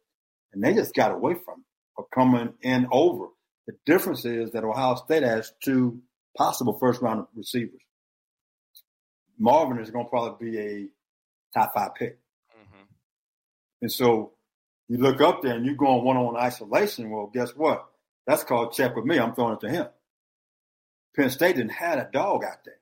and 0.51 0.61
they 0.61 0.73
just 0.73 0.93
got 0.93 1.13
away 1.13 1.35
from 1.35 1.61
it 1.61 1.68
or 1.99 2.05
coming 2.15 2.53
in 2.61 2.87
over. 2.93 3.25
The 3.67 3.73
difference 3.85 4.23
is 4.23 4.51
that 4.51 4.63
Ohio 4.63 4.95
State 4.95 5.23
has 5.23 5.51
two 5.61 5.99
possible 6.37 6.77
first 6.79 7.01
round 7.01 7.25
receivers. 7.35 7.81
Marvin 9.37 9.79
is 9.79 9.91
going 9.91 10.05
to 10.05 10.09
probably 10.09 10.51
be 10.51 10.59
a 10.59 10.87
top 11.53 11.73
five 11.75 11.95
pick. 11.95 12.19
Mm-hmm. 12.57 12.83
And 13.81 13.91
so 13.91 14.31
you 14.87 14.97
look 14.97 15.19
up 15.19 15.41
there 15.41 15.55
and 15.55 15.65
you're 15.65 15.75
going 15.75 16.05
one 16.05 16.15
on 16.15 16.37
isolation. 16.37 17.09
Well, 17.09 17.29
guess 17.33 17.51
what? 17.51 17.85
That's 18.25 18.45
called 18.45 18.71
check 18.73 18.95
with 18.95 19.03
me. 19.03 19.19
I'm 19.19 19.35
throwing 19.35 19.55
it 19.55 19.59
to 19.61 19.69
him. 19.69 19.87
Penn 21.17 21.29
State 21.29 21.57
didn't 21.57 21.73
have 21.73 21.99
a 21.99 22.09
dog 22.13 22.45
out 22.45 22.63
there. 22.63 22.79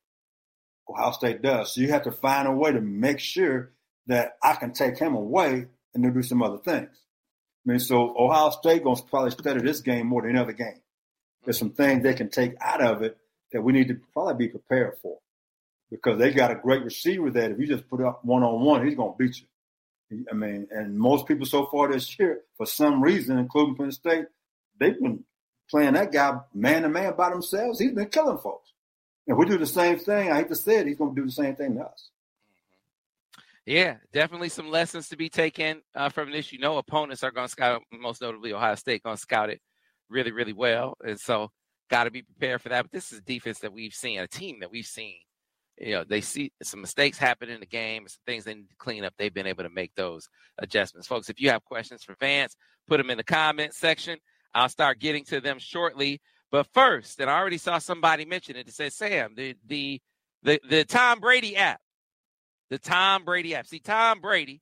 Ohio 0.88 1.12
State 1.12 1.42
does. 1.42 1.74
So 1.74 1.82
you 1.82 1.90
have 1.90 2.04
to 2.04 2.12
find 2.12 2.48
a 2.48 2.52
way 2.52 2.72
to 2.72 2.82
make 2.82 3.20
sure 3.20 3.72
that 4.06 4.34
I 4.44 4.54
can 4.54 4.74
take 4.74 5.00
him 5.00 5.16
away 5.16 5.66
and 5.96 6.14
do 6.14 6.22
some 6.22 6.44
other 6.44 6.60
things. 6.60 6.90
I 7.68 7.72
mean, 7.72 7.80
so 7.80 8.16
Ohio 8.18 8.50
State 8.52 8.84
going 8.84 8.96
to 8.96 9.04
probably 9.04 9.32
study 9.32 9.62
this 9.62 9.82
game 9.82 10.08
more 10.08 10.22
than 10.22 10.32
any 10.32 10.40
other 10.40 10.54
game. 10.54 10.80
There's 11.44 11.58
some 11.58 11.72
things 11.72 12.02
they 12.02 12.14
can 12.14 12.30
take 12.30 12.54
out 12.62 12.82
of 12.82 13.02
it 13.02 13.18
that 13.52 13.62
we 13.62 13.74
need 13.74 13.90
to 13.90 14.00
probably 14.14 14.48
be 14.48 14.52
prepared 14.52 14.94
for 15.02 15.18
because 15.92 16.18
they 16.18 16.32
got 16.32 16.52
a 16.52 16.56
great 16.56 16.84
receiver 16.84 17.30
that 17.32 17.52
if 17.52 17.60
you 17.60 17.68
just 17.68 17.90
put 17.90 18.02
up 18.02 18.24
one 18.24 18.44
on 18.44 18.64
one, 18.64 18.86
he's 18.86 18.96
going 18.96 19.12
to 19.12 19.18
beat 19.18 19.42
you. 19.42 20.26
I 20.32 20.34
mean, 20.34 20.68
and 20.72 20.98
most 20.98 21.28
people 21.28 21.46
so 21.46 21.66
far 21.66 21.92
this 21.92 22.18
year, 22.18 22.42
for 22.56 22.66
some 22.66 23.02
reason, 23.02 23.38
including 23.38 23.76
Penn 23.76 23.92
State, 23.92 24.26
they've 24.80 25.00
been 25.00 25.26
playing 25.70 25.94
that 25.94 26.14
guy 26.14 26.40
man 26.54 26.84
to 26.84 26.90
man 26.90 27.16
by 27.18 27.30
themselves. 27.30 27.80
He's 27.80 27.92
been 27.92 28.08
killing 28.08 28.38
folks. 28.38 28.72
If 29.26 29.36
we 29.38 29.46
do 29.46 29.58
the 29.58 29.66
same 29.66 30.00
thing, 30.00 30.32
I 30.32 30.38
hate 30.38 30.50
to 30.50 30.56
say 30.56 30.78
it, 30.78 30.88
he's 30.88 30.98
going 30.98 31.14
to 31.14 31.22
do 31.22 31.26
the 31.26 31.34
same 31.34 31.56
thing 31.56 31.76
to 31.76 31.82
us. 31.82 32.10
Yeah, 33.68 33.98
definitely 34.14 34.48
some 34.48 34.70
lessons 34.70 35.10
to 35.10 35.18
be 35.18 35.28
taken 35.28 35.82
uh, 35.94 36.08
from 36.08 36.32
this. 36.32 36.54
You 36.54 36.60
know, 36.60 36.78
opponents 36.78 37.22
are 37.22 37.32
going 37.32 37.48
to 37.48 37.52
scout, 37.52 37.82
most 37.92 38.22
notably 38.22 38.54
Ohio 38.54 38.76
State, 38.76 39.04
going 39.04 39.18
to 39.18 39.22
scout 39.22 39.50
it 39.50 39.60
really, 40.10 40.32
really 40.32 40.54
well. 40.54 40.96
And 41.06 41.20
so, 41.20 41.52
got 41.90 42.06
to 42.06 42.12
be 42.12 42.22
prepared 42.22 42.62
for 42.62 42.70
that. 42.70 42.84
But 42.84 42.94
this 42.94 43.12
is 43.12 43.20
a 43.20 43.24
defense 43.24 43.60
that 43.60 43.74
we've 43.74 43.94
seen, 43.94 44.20
a 44.20 44.28
team 44.28 44.62
that 44.62 44.72
we've 44.72 44.86
seen. 44.86 45.18
You 45.78 45.96
know, 45.96 46.06
they 46.06 46.22
see 46.22 46.54
some 46.64 46.80
mistakes 46.80 47.18
happen 47.18 47.50
in 47.50 47.60
the 47.60 47.66
game, 47.66 48.08
some 48.08 48.22
things 48.26 48.46
they 48.46 48.56
need 48.56 48.70
to 48.70 48.76
clean 48.78 49.04
up. 49.04 49.14
They've 49.18 49.34
been 49.34 49.46
able 49.46 49.64
to 49.64 49.70
make 49.70 49.94
those 49.96 50.30
adjustments. 50.60 51.06
Folks, 51.06 51.30
if 51.30 51.42
you 51.42 51.50
have 51.50 51.66
questions 51.66 52.06
for 52.06 52.16
Vance, 52.22 52.56
put 52.88 53.00
them 53.00 53.10
in 53.10 53.18
the 53.18 53.24
comment 53.26 53.74
section. 53.74 54.18
I'll 54.56 54.70
start 54.70 55.00
getting 55.02 55.26
to 55.26 55.42
them 55.42 55.60
shortly. 55.60 56.22
But 56.52 56.68
first, 56.74 57.20
and 57.20 57.30
I 57.30 57.38
already 57.38 57.58
saw 57.58 57.80
somebody 57.80 58.24
mention 58.24 58.56
it. 58.56 58.70
It 58.70 58.74
says, 58.76 58.96
Sam, 58.96 59.34
the 59.36 59.56
the 59.68 60.00
the, 60.44 60.62
the 60.70 60.86
Tom 60.86 61.20
Brady 61.20 61.58
app 61.58 61.82
the 62.70 62.78
Tom 62.78 63.24
Brady 63.24 63.56
app. 63.56 63.68
See, 63.68 63.80
Tom 63.80 64.20
Brady, 64.20 64.62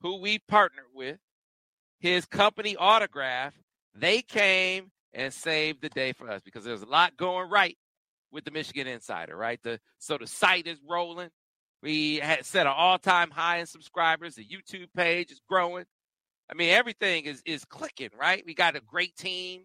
who 0.00 0.20
we 0.20 0.38
partnered 0.38 0.86
with, 0.94 1.18
his 2.00 2.26
company 2.26 2.76
autograph, 2.76 3.54
they 3.94 4.22
came 4.22 4.90
and 5.14 5.32
saved 5.32 5.80
the 5.80 5.88
day 5.88 6.12
for 6.12 6.30
us 6.30 6.42
because 6.44 6.64
there's 6.64 6.82
a 6.82 6.86
lot 6.86 7.16
going 7.16 7.48
right 7.48 7.76
with 8.30 8.44
the 8.44 8.50
Michigan 8.50 8.86
Insider, 8.86 9.36
right? 9.36 9.58
The 9.62 9.80
so 9.98 10.18
the 10.18 10.26
site 10.26 10.66
is 10.66 10.78
rolling. 10.88 11.30
We 11.82 12.16
had 12.16 12.44
set 12.44 12.66
an 12.66 12.74
all-time 12.76 13.30
high 13.30 13.58
in 13.58 13.66
subscribers. 13.66 14.34
The 14.34 14.44
YouTube 14.44 14.88
page 14.94 15.30
is 15.30 15.40
growing. 15.48 15.84
I 16.50 16.54
mean, 16.54 16.70
everything 16.70 17.24
is 17.24 17.42
is 17.46 17.64
clicking, 17.64 18.10
right? 18.18 18.42
We 18.46 18.54
got 18.54 18.76
a 18.76 18.80
great 18.80 19.16
team, 19.16 19.62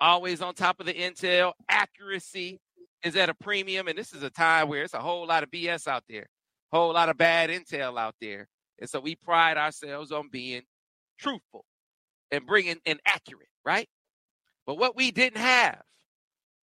always 0.00 0.40
on 0.40 0.54
top 0.54 0.80
of 0.80 0.86
the 0.86 0.94
intel. 0.94 1.52
Accuracy 1.68 2.58
is 3.04 3.16
at 3.16 3.28
a 3.28 3.34
premium, 3.34 3.86
and 3.86 3.98
this 3.98 4.14
is 4.14 4.22
a 4.22 4.30
time 4.30 4.68
where 4.68 4.82
it's 4.82 4.94
a 4.94 5.00
whole 5.00 5.26
lot 5.26 5.42
of 5.42 5.50
BS 5.50 5.86
out 5.86 6.04
there 6.08 6.26
whole 6.72 6.92
lot 6.92 7.08
of 7.08 7.16
bad 7.16 7.50
intel 7.50 7.98
out 7.98 8.14
there. 8.20 8.48
And 8.78 8.88
so 8.88 9.00
we 9.00 9.14
pride 9.14 9.56
ourselves 9.56 10.12
on 10.12 10.28
being 10.30 10.62
truthful 11.18 11.64
and 12.30 12.46
bringing 12.46 12.78
and 12.84 13.00
accurate, 13.06 13.48
right? 13.64 13.88
But 14.66 14.78
what 14.78 14.96
we 14.96 15.10
didn't 15.10 15.38
have 15.38 15.80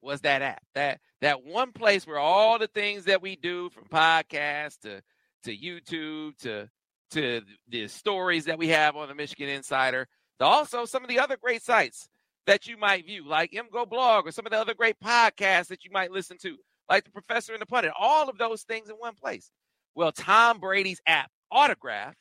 was 0.02 0.22
that 0.22 0.42
app, 0.42 0.64
that 0.76 1.00
that 1.22 1.44
one 1.44 1.74
place 1.74 2.08
where 2.08 2.20
all 2.20 2.58
the 2.58 2.68
things 2.68 3.06
that 3.06 3.22
we 3.22 3.36
do 3.36 3.70
from 3.70 3.86
podcast 3.86 4.80
to 4.82 5.02
to 5.44 5.56
YouTube 5.56 6.38
to 6.40 6.70
to 7.12 7.42
the 7.68 7.88
stories 7.88 8.46
that 8.46 8.58
we 8.58 8.70
have 8.70 8.96
on 8.96 9.10
the 9.10 9.16
Michigan 9.16 9.50
Insider, 9.50 10.08
to 10.40 10.46
also 10.46 10.86
some 10.86 11.04
of 11.04 11.10
the 11.10 11.20
other 11.20 11.38
great 11.38 11.62
sites 11.64 12.08
that 12.46 12.68
you 12.68 12.78
might 12.78 13.06
view, 13.06 13.28
like 13.28 13.52
MGoBlog 13.52 14.26
or 14.26 14.32
some 14.32 14.46
of 14.46 14.52
the 14.52 14.60
other 14.60 14.74
great 14.74 15.00
podcasts 15.04 15.68
that 15.68 15.84
you 15.84 15.92
might 15.92 16.12
listen 16.12 16.38
to, 16.42 16.56
like 16.88 17.04
the 17.04 17.12
Professor 17.12 17.54
and 17.54 17.62
the 17.62 17.66
Pundit, 17.66 17.92
all 18.00 18.30
of 18.30 18.38
those 18.38 18.64
things 18.64 18.90
in 18.90 18.96
one 18.96 19.16
place. 19.16 19.52
Well, 19.96 20.12
Tom 20.12 20.60
Brady's 20.60 21.02
app, 21.06 21.30
Autograph, 21.52 22.16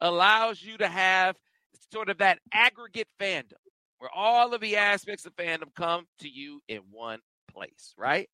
allows 0.00 0.62
you 0.62 0.76
to 0.78 0.88
have 0.88 1.36
sort 1.92 2.08
of 2.08 2.18
that 2.18 2.38
aggregate 2.52 3.08
fandom 3.20 3.54
where 3.98 4.10
all 4.14 4.52
of 4.52 4.60
the 4.60 4.76
aspects 4.76 5.24
of 5.26 5.34
fandom 5.36 5.74
come 5.74 6.06
to 6.20 6.28
you 6.28 6.60
in 6.68 6.80
one 6.90 7.20
place, 7.50 7.94
right? 7.96 8.28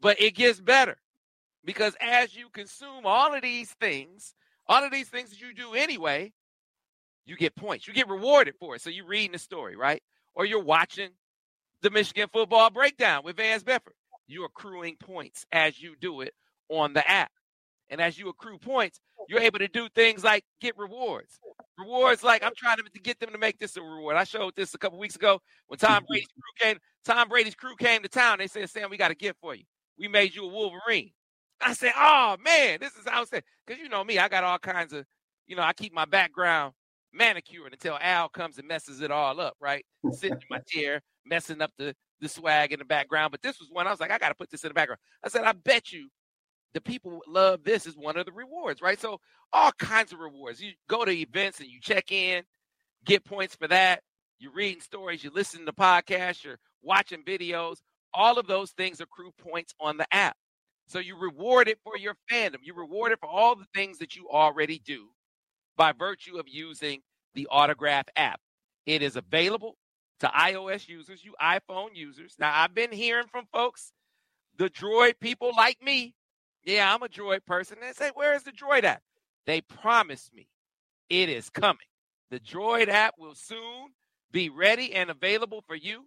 But 0.00 0.20
it 0.20 0.34
gets 0.34 0.60
better 0.60 0.98
because 1.64 1.96
as 2.00 2.36
you 2.36 2.48
consume 2.52 3.06
all 3.06 3.34
of 3.34 3.42
these 3.42 3.70
things, 3.80 4.34
all 4.66 4.84
of 4.84 4.92
these 4.92 5.08
things 5.08 5.30
that 5.30 5.40
you 5.40 5.54
do 5.54 5.74
anyway, 5.74 6.32
you 7.26 7.36
get 7.36 7.56
points. 7.56 7.86
You 7.88 7.94
get 7.94 8.08
rewarded 8.08 8.54
for 8.60 8.74
it. 8.74 8.82
So 8.82 8.90
you're 8.90 9.06
reading 9.06 9.32
the 9.32 9.38
story, 9.38 9.76
right? 9.76 10.02
Or 10.34 10.44
you're 10.44 10.62
watching 10.62 11.10
the 11.80 11.90
Michigan 11.90 12.28
football 12.32 12.70
breakdown 12.70 13.22
with 13.24 13.36
Vance 13.36 13.62
Bedford. 13.62 13.94
You're 14.26 14.46
accruing 14.46 14.96
points 14.96 15.46
as 15.52 15.80
you 15.80 15.96
do 16.00 16.20
it 16.20 16.34
on 16.68 16.92
the 16.92 17.08
app. 17.08 17.30
And 17.90 18.00
as 18.00 18.18
you 18.18 18.28
accrue 18.28 18.58
points, 18.58 19.00
you're 19.28 19.40
able 19.40 19.58
to 19.58 19.68
do 19.68 19.88
things 19.94 20.24
like 20.24 20.44
get 20.60 20.76
rewards. 20.78 21.38
Rewards 21.78 22.22
like 22.22 22.42
I'm 22.42 22.54
trying 22.56 22.78
to 22.78 23.00
get 23.00 23.20
them 23.20 23.30
to 23.32 23.38
make 23.38 23.58
this 23.58 23.76
a 23.76 23.82
reward. 23.82 24.16
I 24.16 24.24
showed 24.24 24.54
this 24.56 24.74
a 24.74 24.78
couple 24.78 24.98
weeks 24.98 25.16
ago 25.16 25.40
when 25.66 25.78
Tom 25.78 26.04
Brady's 26.08 26.28
crew 26.28 26.68
came. 26.68 26.78
Tom 27.04 27.28
Brady's 27.28 27.54
crew 27.54 27.76
came 27.76 28.02
to 28.02 28.08
town. 28.08 28.38
They 28.38 28.46
said, 28.46 28.70
"Sam, 28.70 28.90
we 28.90 28.96
got 28.96 29.10
a 29.10 29.14
gift 29.14 29.38
for 29.40 29.54
you. 29.54 29.64
We 29.98 30.08
made 30.08 30.34
you 30.34 30.44
a 30.44 30.48
Wolverine." 30.48 31.12
I 31.60 31.72
said, 31.74 31.92
"Oh 31.96 32.36
man, 32.44 32.78
this 32.80 32.92
is 32.94 33.06
how 33.06 33.22
I 33.22 33.24
said 33.24 33.44
because 33.66 33.82
you 33.82 33.88
know 33.88 34.04
me, 34.04 34.18
I 34.18 34.28
got 34.28 34.44
all 34.44 34.58
kinds 34.58 34.92
of, 34.92 35.04
you 35.46 35.56
know, 35.56 35.62
I 35.62 35.72
keep 35.72 35.92
my 35.92 36.04
background 36.04 36.74
manicured 37.12 37.72
until 37.72 37.98
Al 38.00 38.28
comes 38.28 38.58
and 38.58 38.68
messes 38.68 39.00
it 39.00 39.10
all 39.10 39.40
up. 39.40 39.54
Right, 39.60 39.84
sitting 40.12 40.36
in 40.36 40.42
my 40.48 40.60
chair, 40.68 41.02
messing 41.26 41.60
up 41.60 41.72
the 41.76 41.94
the 42.20 42.28
swag 42.28 42.72
in 42.72 42.78
the 42.78 42.84
background. 42.84 43.30
But 43.30 43.42
this 43.42 43.58
was 43.58 43.68
one 43.70 43.86
I 43.86 43.90
was 43.90 44.00
like, 44.00 44.10
I 44.10 44.18
got 44.18 44.28
to 44.30 44.34
put 44.34 44.50
this 44.50 44.64
in 44.64 44.68
the 44.68 44.74
background. 44.74 45.00
I 45.24 45.28
said, 45.28 45.44
I 45.44 45.52
bet 45.52 45.92
you 45.92 46.08
the 46.74 46.80
people 46.80 47.20
love 47.26 47.64
this 47.64 47.86
is 47.86 47.96
one 47.96 48.16
of 48.18 48.26
the 48.26 48.32
rewards, 48.32 48.82
right? 48.82 49.00
So 49.00 49.20
all 49.52 49.72
kinds 49.72 50.12
of 50.12 50.18
rewards. 50.18 50.60
You 50.60 50.72
go 50.88 51.04
to 51.04 51.12
events 51.12 51.60
and 51.60 51.68
you 51.68 51.80
check 51.80 52.12
in, 52.12 52.42
get 53.04 53.24
points 53.24 53.54
for 53.54 53.68
that. 53.68 54.02
You're 54.38 54.52
reading 54.52 54.80
stories, 54.80 55.22
you're 55.22 55.32
listening 55.32 55.66
to 55.66 55.72
podcasts, 55.72 56.44
you're 56.44 56.58
watching 56.82 57.22
videos. 57.22 57.76
All 58.12 58.38
of 58.38 58.46
those 58.46 58.72
things 58.72 59.00
accrue 59.00 59.32
points 59.38 59.72
on 59.80 59.96
the 59.96 60.06
app. 60.12 60.36
So 60.86 60.98
you 60.98 61.16
reward 61.16 61.68
it 61.68 61.78
for 61.82 61.96
your 61.96 62.16
fandom. 62.30 62.58
You 62.62 62.74
reward 62.74 63.12
it 63.12 63.20
for 63.20 63.28
all 63.28 63.56
the 63.56 63.66
things 63.74 63.98
that 63.98 64.16
you 64.16 64.28
already 64.28 64.80
do 64.84 65.08
by 65.76 65.92
virtue 65.92 66.36
of 66.38 66.46
using 66.48 67.00
the 67.34 67.48
Autograph 67.50 68.06
app. 68.16 68.40
It 68.86 69.02
is 69.02 69.16
available 69.16 69.76
to 70.20 70.26
iOS 70.26 70.88
users, 70.88 71.24
you 71.24 71.34
iPhone 71.42 71.90
users. 71.94 72.36
Now, 72.38 72.52
I've 72.54 72.74
been 72.74 72.92
hearing 72.92 73.26
from 73.26 73.46
folks, 73.52 73.92
the 74.58 74.68
droid 74.68 75.14
people 75.20 75.52
like 75.56 75.82
me, 75.82 76.14
yeah, 76.64 76.92
I'm 76.92 77.02
a 77.02 77.08
droid 77.08 77.44
person. 77.44 77.78
They 77.80 77.92
say, 77.92 78.10
Where 78.14 78.34
is 78.34 78.42
the 78.42 78.52
droid 78.52 78.84
app? 78.84 79.02
They 79.46 79.60
promised 79.60 80.34
me 80.34 80.48
it 81.10 81.28
is 81.28 81.50
coming. 81.50 81.86
The 82.30 82.40
droid 82.40 82.88
app 82.88 83.14
will 83.18 83.34
soon 83.34 83.88
be 84.32 84.48
ready 84.48 84.94
and 84.94 85.10
available 85.10 85.62
for 85.66 85.76
you. 85.76 86.06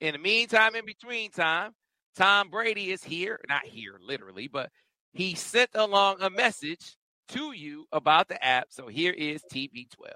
In 0.00 0.12
the 0.12 0.18
meantime, 0.18 0.74
in 0.74 0.84
between 0.84 1.30
time, 1.30 1.72
Tom 2.16 2.48
Brady 2.48 2.90
is 2.90 3.04
here, 3.04 3.40
not 3.48 3.64
here 3.64 3.98
literally, 4.02 4.48
but 4.48 4.70
he 5.12 5.34
sent 5.34 5.70
along 5.74 6.16
a 6.20 6.30
message 6.30 6.96
to 7.28 7.52
you 7.52 7.86
about 7.92 8.28
the 8.28 8.42
app. 8.44 8.68
So 8.70 8.88
here 8.88 9.12
is 9.12 9.42
TB12. 9.52 10.10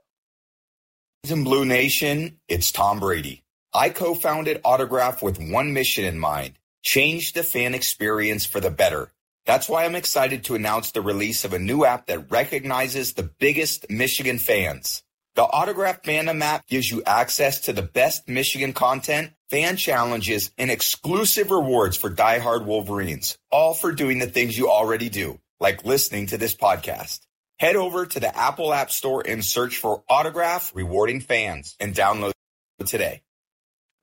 In 1.29 1.45
Blue 1.45 1.65
Nation, 1.65 2.39
it's 2.49 2.73
Tom 2.73 3.01
Brady. 3.01 3.43
I 3.73 3.91
co-founded 3.91 4.61
Autograph 4.65 5.23
with 5.23 5.39
one 5.39 5.73
mission 5.73 6.05
in 6.05 6.19
mind, 6.19 6.55
change 6.83 7.35
the 7.35 7.43
fan 7.43 7.75
experience 7.75 8.45
for 8.45 8.61
the 8.61 8.71
better. 8.71 9.13
That's 9.47 9.69
why 9.69 9.85
I'm 9.85 9.95
excited 9.95 10.45
to 10.45 10.55
announce 10.55 10.91
the 10.91 11.01
release 11.01 11.45
of 11.45 11.53
a 11.53 11.59
new 11.59 11.85
app 11.85 12.07
that 12.07 12.31
recognizes 12.31 13.15
the 13.15 13.31
biggest 13.39 13.91
Michigan 13.91 14.39
fans. 14.39 15.03
The 15.35 15.43
Autograph 15.43 16.03
Fandom 16.03 16.43
app 16.43 16.67
gives 16.67 16.91
you 16.91 17.03
access 17.05 17.61
to 17.61 17.73
the 17.73 17.83
best 17.83 18.29
Michigan 18.29 18.73
content, 18.73 19.33
fan 19.49 19.77
challenges, 19.77 20.51
and 20.59 20.71
exclusive 20.71 21.51
rewards 21.51 21.97
for 21.97 22.11
diehard 22.11 22.67
Wolverines, 22.67 23.39
all 23.51 23.73
for 23.73 23.93
doing 23.93 24.19
the 24.19 24.27
things 24.27 24.59
you 24.59 24.69
already 24.69 25.09
do, 25.09 25.41
like 25.59 25.85
listening 25.85 26.27
to 26.27 26.39
this 26.39 26.55
podcast. 26.55 27.21
Head 27.59 27.77
over 27.77 28.07
to 28.07 28.21
the 28.21 28.37
Apple 28.37 28.75
App 28.75 28.91
Store 28.91 29.23
and 29.27 29.45
search 29.45 29.77
for 29.77 30.03
Autograph 30.09 30.73
Rewarding 30.75 31.21
Fans 31.21 31.77
and 31.79 31.95
download 31.95 32.33
today. 32.85 33.23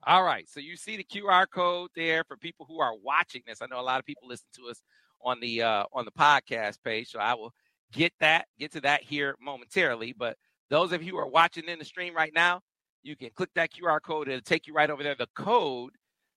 All 0.06 0.22
right. 0.22 0.48
So 0.48 0.60
you 0.60 0.76
see 0.76 0.96
the 0.96 1.04
QR 1.04 1.46
code 1.52 1.90
there 1.94 2.24
for 2.24 2.36
people 2.36 2.64
who 2.66 2.80
are 2.80 2.94
watching 2.96 3.42
this. 3.46 3.60
I 3.60 3.66
know 3.66 3.80
a 3.80 3.82
lot 3.82 3.98
of 3.98 4.06
people 4.06 4.28
listen 4.28 4.46
to 4.54 4.70
us 4.70 4.82
on 5.22 5.40
the 5.40 5.62
uh, 5.62 5.84
on 5.92 6.04
the 6.04 6.10
podcast 6.10 6.82
page, 6.82 7.10
so 7.10 7.18
I 7.18 7.34
will 7.34 7.52
get 7.92 8.12
that 8.20 8.46
get 8.58 8.72
to 8.72 8.80
that 8.82 9.02
here 9.02 9.36
momentarily. 9.40 10.12
But 10.12 10.36
those 10.70 10.92
of 10.92 11.02
you 11.02 11.12
who 11.12 11.18
are 11.18 11.28
watching 11.28 11.64
in 11.64 11.78
the 11.78 11.84
stream 11.84 12.14
right 12.14 12.32
now, 12.34 12.60
you 13.02 13.16
can 13.16 13.30
click 13.34 13.50
that 13.54 13.72
QR 13.72 14.00
code. 14.00 14.28
It'll 14.28 14.40
take 14.40 14.66
you 14.66 14.74
right 14.74 14.90
over 14.90 15.02
there. 15.02 15.16
The 15.16 15.28
code 15.34 15.92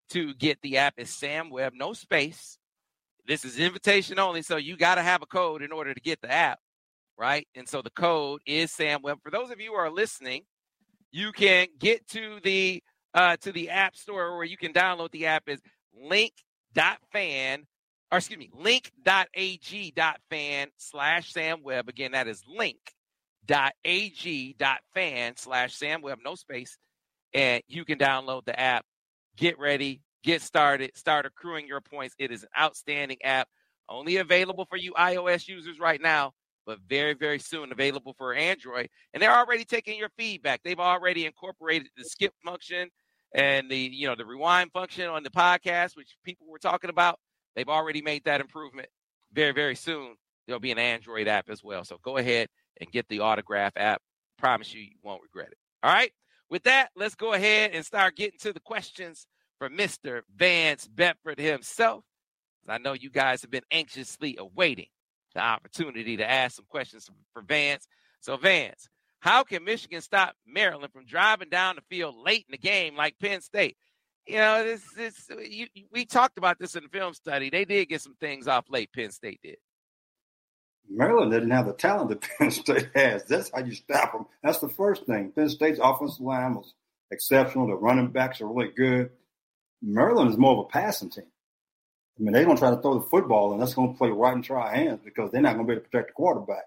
to 0.10 0.34
get 0.36 0.62
the 0.62 0.78
app 0.78 0.96
is 0.98 1.10
Sam 1.10 1.50
Webb, 1.50 1.74
no 1.76 1.94
space. 1.94 2.58
This 3.28 3.46
is 3.46 3.60
invitation 3.60 4.20
only, 4.20 4.42
so 4.42 4.58
you 4.58 4.76
got 4.76 4.96
to 4.96 5.04
have 5.04 5.22
a 5.22 5.28
code 5.28 5.62
in 5.62 5.72
order 5.72 5.94
to 5.94 6.02
get 6.02 6.22
the 6.22 6.32
app 6.32 6.60
right? 7.22 7.48
And 7.54 7.70
so 7.70 7.84
the 7.84 7.92
code 7.92 8.42
is 8.48 8.72
Sam 8.72 9.04
Webb. 9.04 9.20
For 9.24 9.30
those 9.30 9.52
of 9.52 9.60
you 9.60 9.72
who 9.72 9.78
are 9.78 9.92
listening, 9.92 10.42
you 11.12 11.32
can 11.32 11.68
get 11.78 12.08
to 12.10 12.40
the 12.44 12.82
uh, 13.14 13.38
to 13.42 13.52
the 13.52 13.70
app 13.70 13.96
store 13.96 14.36
where 14.38 14.46
you 14.46 14.58
can 14.58 14.74
download 14.74 15.12
the 15.12 15.28
app 15.28 15.44
is 15.48 15.60
link.fan 15.94 17.68
or 18.12 18.18
excuse 18.18 18.40
me, 18.40 18.50
link.ag.fan 18.54 19.08
slash 20.78 21.32
Sam 21.32 21.64
Webb. 21.64 21.88
Again, 21.90 22.12
that 22.12 22.28
is 22.28 22.44
link.ag.fan 22.48 22.98
slash 25.38 25.74
Sam 25.76 26.02
Webb, 26.02 26.20
no 26.24 26.36
space. 26.36 26.78
And 27.34 27.64
you 27.68 27.86
can 27.86 27.98
download 27.98 28.46
the 28.46 28.60
app. 28.60 28.86
Get 29.38 29.58
ready, 29.58 30.02
get 30.24 30.42
started, 30.42 30.92
start 30.96 31.26
accruing 31.26 31.68
your 31.68 31.80
points. 31.80 32.16
It 32.20 32.32
is 32.32 32.44
an 32.44 32.50
outstanding 32.60 33.22
app, 33.24 33.48
only 33.88 34.18
available 34.18 34.66
for 34.70 34.76
you 34.78 34.92
iOS 34.94 35.48
users 35.48 35.80
right 35.80 36.02
now 36.02 36.34
but 36.66 36.80
very, 36.88 37.14
very 37.14 37.40
soon 37.40 37.72
available 37.72 38.14
for 38.18 38.34
Android. 38.34 38.90
And 39.14 39.22
they're 39.22 39.36
already 39.36 39.66
taking 39.66 39.98
your 39.98 40.10
feedback. 40.18 40.62
They've 40.64 40.80
already 40.80 41.26
incorporated 41.26 41.90
the 41.98 42.04
skip 42.04 42.34
function 42.46 42.90
and 43.34 43.70
the, 43.70 43.78
you 43.78 44.08
know, 44.08 44.16
the 44.16 44.26
rewind 44.26 44.72
function 44.72 45.08
on 45.10 45.24
the 45.24 45.30
podcast, 45.30 45.96
which 45.96 46.16
people 46.24 46.48
were 46.50 46.60
talking 46.60 46.90
about. 46.90 47.20
They've 47.56 47.70
already 47.70 48.02
made 48.02 48.26
that 48.26 48.42
improvement. 48.42 48.90
Very, 49.34 49.54
very 49.54 49.76
soon 49.76 50.16
there'll 50.48 50.60
be 50.60 50.72
an 50.72 50.80
Android 50.80 51.28
app 51.28 51.50
as 51.50 51.64
well. 51.64 51.84
So 51.84 51.98
go 52.04 52.18
ahead 52.18 52.50
and 52.80 52.92
get 52.92 53.08
the 53.08 53.20
autograph 53.20 53.74
app. 53.76 54.02
Promise 54.38 54.74
you, 54.74 54.82
you 54.82 54.98
won't 55.04 55.22
regret 55.22 55.50
it. 55.52 55.58
All 55.84 55.94
right. 55.94 56.12
With 56.50 56.64
that, 56.64 56.90
let's 56.96 57.16
go 57.16 57.34
ahead 57.34 57.72
and 57.74 57.86
start 57.86 58.18
getting 58.18 58.40
to 58.40 58.52
the 58.52 58.60
questions 58.60 59.26
for 59.58 59.70
Mr. 59.70 60.22
Vance 60.36 60.88
Bedford 60.88 61.40
himself. 61.40 62.04
I 62.68 62.78
know 62.78 62.94
you 62.94 63.10
guys 63.10 63.42
have 63.42 63.52
been 63.52 63.64
anxiously 63.72 64.36
awaiting 64.38 64.88
the 65.34 65.42
opportunity 65.42 66.18
to 66.18 66.30
ask 66.30 66.56
some 66.56 66.66
questions 66.68 67.10
for 67.34 67.42
Vance. 67.42 67.88
So, 68.20 68.38
Vance, 68.38 68.90
how 69.20 69.44
can 69.44 69.64
Michigan 69.64 70.02
stop 70.02 70.36
Maryland 70.46 70.92
from 70.92 71.06
driving 71.06 71.50
down 71.50 71.76
the 71.76 71.82
field 71.90 72.16
late 72.16 72.46
in 72.50 72.52
the 72.52 72.58
game 72.58 72.96
like 72.96 73.20
Penn 73.20 73.42
State? 73.42 73.78
You 74.28 74.38
know, 74.38 74.64
this, 74.64 74.82
this 74.96 75.30
uh, 75.32 75.40
you, 75.40 75.68
we 75.92 76.06
talked 76.06 76.38
about 76.38 76.60
this 76.60 76.76
in 76.76 76.84
the 76.84 76.90
film 76.90 77.14
study. 77.14 77.50
They 77.50 77.66
did 77.66 77.90
get 77.90 78.02
some 78.02 78.16
things 78.20 78.48
off 78.48 78.66
late. 78.70 78.92
Penn 78.94 79.12
State 79.12 79.40
did. 79.44 79.58
Maryland 80.90 81.32
didn't 81.32 81.52
have 81.52 81.66
the 81.66 81.74
talent 81.74 82.10
that 82.10 82.22
Penn 82.38 82.52
State 82.52 82.90
has. 82.96 83.24
That's 83.24 83.52
how 83.54 83.62
you 83.62 83.74
stop 83.74 84.14
them. 84.14 84.26
That's 84.44 84.60
the 84.60 84.70
first 84.70 85.06
thing. 85.06 85.32
Penn 85.32 85.50
State's 85.50 85.80
offensive 85.82 86.22
line 86.22 86.56
was 86.56 86.74
exceptional. 87.12 87.68
The 87.68 87.76
running 87.76 88.12
backs 88.12 88.42
are 88.42 88.48
really 88.48 88.72
good. 88.76 89.12
Maryland 89.82 90.30
is 90.30 90.38
more 90.38 90.54
of 90.54 90.66
a 90.66 90.70
passing 90.70 91.10
team. 91.10 91.26
I 92.20 92.24
mean, 92.24 92.34
they're 92.34 92.46
going 92.46 92.58
to 92.58 92.62
try 92.62 92.70
to 92.70 92.82
throw 92.82 93.00
the 93.00 93.10
football, 93.10 93.54
and 93.54 93.62
that's 93.62 93.74
going 93.74 93.94
to 93.94 93.98
play 93.98 94.10
right 94.10 94.36
into 94.36 94.54
our 94.54 94.70
hands 94.70 95.00
because 95.04 95.32
they're 95.32 95.42
not 95.42 95.56
going 95.56 95.66
to 95.66 95.68
be 95.68 95.74
able 95.74 95.84
to 95.84 95.90
protect 95.90 96.10
the 96.10 96.14
quarterback. 96.14 96.66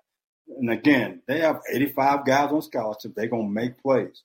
And 0.48 0.70
again, 0.70 1.22
they 1.26 1.40
have 1.40 1.60
85 1.72 2.26
guys 2.26 2.50
on 2.50 2.62
scholarship. 2.62 3.12
They're 3.14 3.28
going 3.28 3.48
to 3.48 3.52
make 3.52 3.80
plays. 3.80 4.22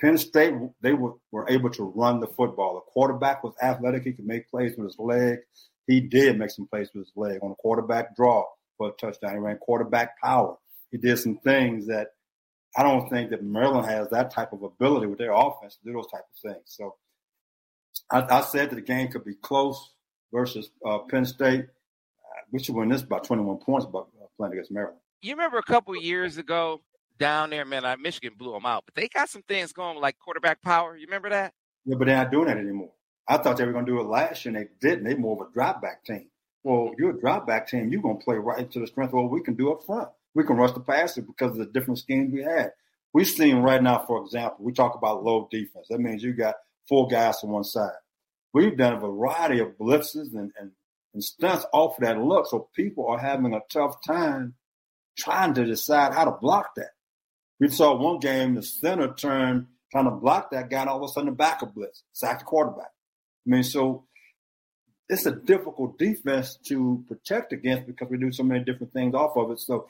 Penn 0.00 0.16
State, 0.18 0.54
they 0.80 0.92
were, 0.92 1.14
were 1.30 1.48
able 1.48 1.70
to 1.70 1.84
run 1.94 2.20
the 2.20 2.26
football. 2.26 2.74
The 2.74 2.92
quarterback 2.92 3.44
was 3.44 3.54
athletic. 3.62 4.04
He 4.04 4.12
could 4.12 4.26
make 4.26 4.50
plays 4.50 4.76
with 4.76 4.86
his 4.86 4.98
leg. 4.98 5.38
He 5.86 6.00
did 6.00 6.38
make 6.38 6.50
some 6.50 6.66
plays 6.66 6.88
with 6.94 7.06
his 7.06 7.12
leg 7.16 7.38
on 7.42 7.52
a 7.52 7.54
quarterback 7.56 8.16
draw 8.16 8.44
for 8.78 8.88
a 8.88 8.92
touchdown. 8.92 9.32
He 9.32 9.38
ran 9.38 9.58
quarterback 9.58 10.20
power. 10.20 10.56
He 10.90 10.98
did 10.98 11.18
some 11.18 11.38
things 11.38 11.86
that 11.88 12.08
I 12.76 12.82
don't 12.82 13.08
think 13.10 13.30
that 13.30 13.42
Maryland 13.42 13.86
has 13.86 14.08
that 14.10 14.30
type 14.30 14.52
of 14.52 14.62
ability 14.62 15.06
with 15.06 15.18
their 15.18 15.32
offense 15.32 15.76
to 15.76 15.84
do 15.84 15.92
those 15.92 16.10
type 16.10 16.20
of 16.20 16.50
things. 16.50 16.62
So 16.66 16.94
I, 18.10 18.22
I 18.22 18.40
said 18.42 18.70
that 18.70 18.76
the 18.76 18.82
game 18.82 19.08
could 19.08 19.24
be 19.24 19.34
close 19.34 19.92
versus 20.32 20.70
uh, 20.86 20.98
Penn 21.10 21.24
State. 21.24 21.66
We 22.52 22.62
should 22.62 22.74
win 22.74 22.88
this 22.88 23.02
by 23.02 23.18
21 23.18 23.58
points, 23.58 23.86
but 23.86 24.06
uh, 24.20 24.26
playing 24.36 24.54
against 24.54 24.70
Maryland. 24.70 24.98
You 25.22 25.32
remember 25.34 25.58
a 25.58 25.62
couple 25.62 25.94
years 25.96 26.38
ago 26.38 26.80
down 27.20 27.50
there, 27.50 27.64
man, 27.64 27.84
like 27.84 28.00
Michigan 28.00 28.32
blew 28.36 28.52
them 28.52 28.66
out, 28.66 28.84
but 28.86 28.94
they 28.94 29.06
got 29.06 29.28
some 29.28 29.42
things 29.42 29.72
going 29.72 30.00
like 30.00 30.18
quarterback 30.18 30.60
power. 30.62 30.96
You 30.96 31.06
remember 31.06 31.30
that? 31.30 31.52
Yeah, 31.84 31.94
but 31.96 32.06
they're 32.06 32.16
not 32.16 32.32
doing 32.32 32.46
that 32.46 32.56
anymore. 32.56 32.90
I 33.28 33.36
thought 33.36 33.58
they 33.58 33.64
were 33.64 33.72
going 33.72 33.86
to 33.86 33.92
do 33.92 34.00
it 34.00 34.06
last 34.06 34.44
year, 34.44 34.56
and 34.56 34.66
they 34.66 34.88
didn't. 34.88 35.04
They're 35.04 35.16
more 35.16 35.40
of 35.40 35.48
a 35.48 35.52
drop 35.52 35.80
back 35.80 36.04
team. 36.04 36.26
Well, 36.64 36.92
you're 36.98 37.16
a 37.16 37.20
drop 37.20 37.46
back 37.46 37.68
team. 37.68 37.92
You're 37.92 38.02
going 38.02 38.18
to 38.18 38.24
play 38.24 38.36
right 38.36 38.68
to 38.70 38.80
the 38.80 38.86
strength 38.86 39.10
of 39.10 39.22
what 39.22 39.30
we 39.30 39.42
can 39.42 39.54
do 39.54 39.70
up 39.70 39.84
front. 39.84 40.08
We 40.34 40.44
can 40.44 40.56
rush 40.56 40.72
the 40.72 40.80
passer 40.80 41.22
because 41.22 41.52
of 41.52 41.58
the 41.58 41.66
different 41.66 41.98
schemes 41.98 42.32
we 42.32 42.42
had. 42.42 42.72
We've 43.12 43.26
seen 43.26 43.58
right 43.58 43.82
now, 43.82 44.04
for 44.06 44.22
example, 44.22 44.64
we 44.64 44.72
talk 44.72 44.94
about 44.94 45.24
low 45.24 45.48
defense. 45.50 45.86
That 45.90 46.00
means 46.00 46.22
you 46.22 46.32
got 46.32 46.56
four 46.88 47.08
guys 47.08 47.42
on 47.42 47.50
one 47.50 47.64
side. 47.64 47.92
We've 48.52 48.76
done 48.76 48.94
a 48.94 49.00
variety 49.00 49.60
of 49.60 49.78
blitzes 49.78 50.32
and, 50.34 50.52
and, 50.58 50.72
and 51.14 51.22
stunts 51.22 51.66
off 51.72 51.98
of 51.98 52.04
that 52.04 52.18
look. 52.18 52.46
So 52.46 52.68
people 52.74 53.06
are 53.08 53.18
having 53.18 53.54
a 53.54 53.60
tough 53.72 53.96
time 54.06 54.54
trying 55.18 55.54
to 55.54 55.64
decide 55.64 56.14
how 56.14 56.24
to 56.24 56.32
block 56.32 56.74
that. 56.76 56.90
We 57.60 57.68
saw 57.68 57.94
one 57.94 58.18
game, 58.18 58.54
the 58.54 58.62
center 58.62 59.12
turned 59.12 59.66
trying 59.90 60.04
to 60.04 60.10
block 60.10 60.50
that 60.52 60.70
guy, 60.70 60.80
and 60.80 60.90
all 60.90 61.02
of 61.02 61.10
a 61.10 61.12
sudden 61.12 61.30
the 61.30 61.36
back 61.36 61.62
of 61.62 61.74
blitz, 61.74 62.02
sack 62.12 62.38
the 62.38 62.44
quarterback. 62.44 62.90
I 63.46 63.50
mean, 63.50 63.62
so 63.62 64.04
it's 65.08 65.26
a 65.26 65.32
difficult 65.32 65.98
defense 65.98 66.56
to 66.66 67.04
protect 67.08 67.52
against 67.52 67.86
because 67.86 68.08
we 68.08 68.16
do 68.16 68.32
so 68.32 68.44
many 68.44 68.64
different 68.64 68.92
things 68.92 69.14
off 69.14 69.36
of 69.36 69.50
it. 69.50 69.60
So 69.60 69.88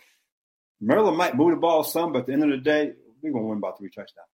Maryland 0.81 1.19
might 1.19 1.37
move 1.37 1.51
the 1.51 1.57
ball 1.57 1.85
some, 1.85 2.13
but 2.13 2.21
at 2.21 2.27
the 2.27 2.33
end 2.33 2.45
of 2.45 2.51
the 2.51 2.57
day, 2.57 2.93
we're 3.23 3.33
going 3.33 3.45
to 3.45 3.49
win 3.49 3.61
by 3.61 3.73
three 3.73 3.91
touchdowns. 3.91 4.27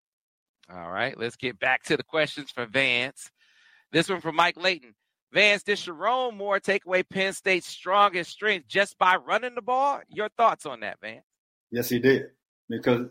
All 0.70 0.92
right, 0.92 1.18
let's 1.18 1.36
get 1.36 1.60
back 1.60 1.84
to 1.84 1.98
the 1.98 2.04
questions 2.04 2.52
for 2.52 2.66
Vance. 2.66 3.32
This 3.92 4.10
one 4.10 4.22
from 4.22 4.36
Mike 4.36 4.58
Layton. 4.58 4.94
Vance, 5.32 5.64
did 5.64 5.78
Sherrone 5.78 6.38
Moore 6.38 6.60
take 6.60 6.86
away 6.86 7.04
Penn 7.04 7.34
State's 7.34 7.68
strongest 7.68 8.32
strength 8.32 8.68
just 8.68 8.98
by 8.98 9.16
running 9.16 9.56
the 9.56 9.62
ball? 9.62 10.02
Your 10.10 10.30
thoughts 10.30 10.66
on 10.66 10.82
that, 10.82 11.00
Vance? 11.02 11.26
Yes, 11.72 11.90
he 11.90 12.00
did. 12.00 12.28
Because 12.70 13.10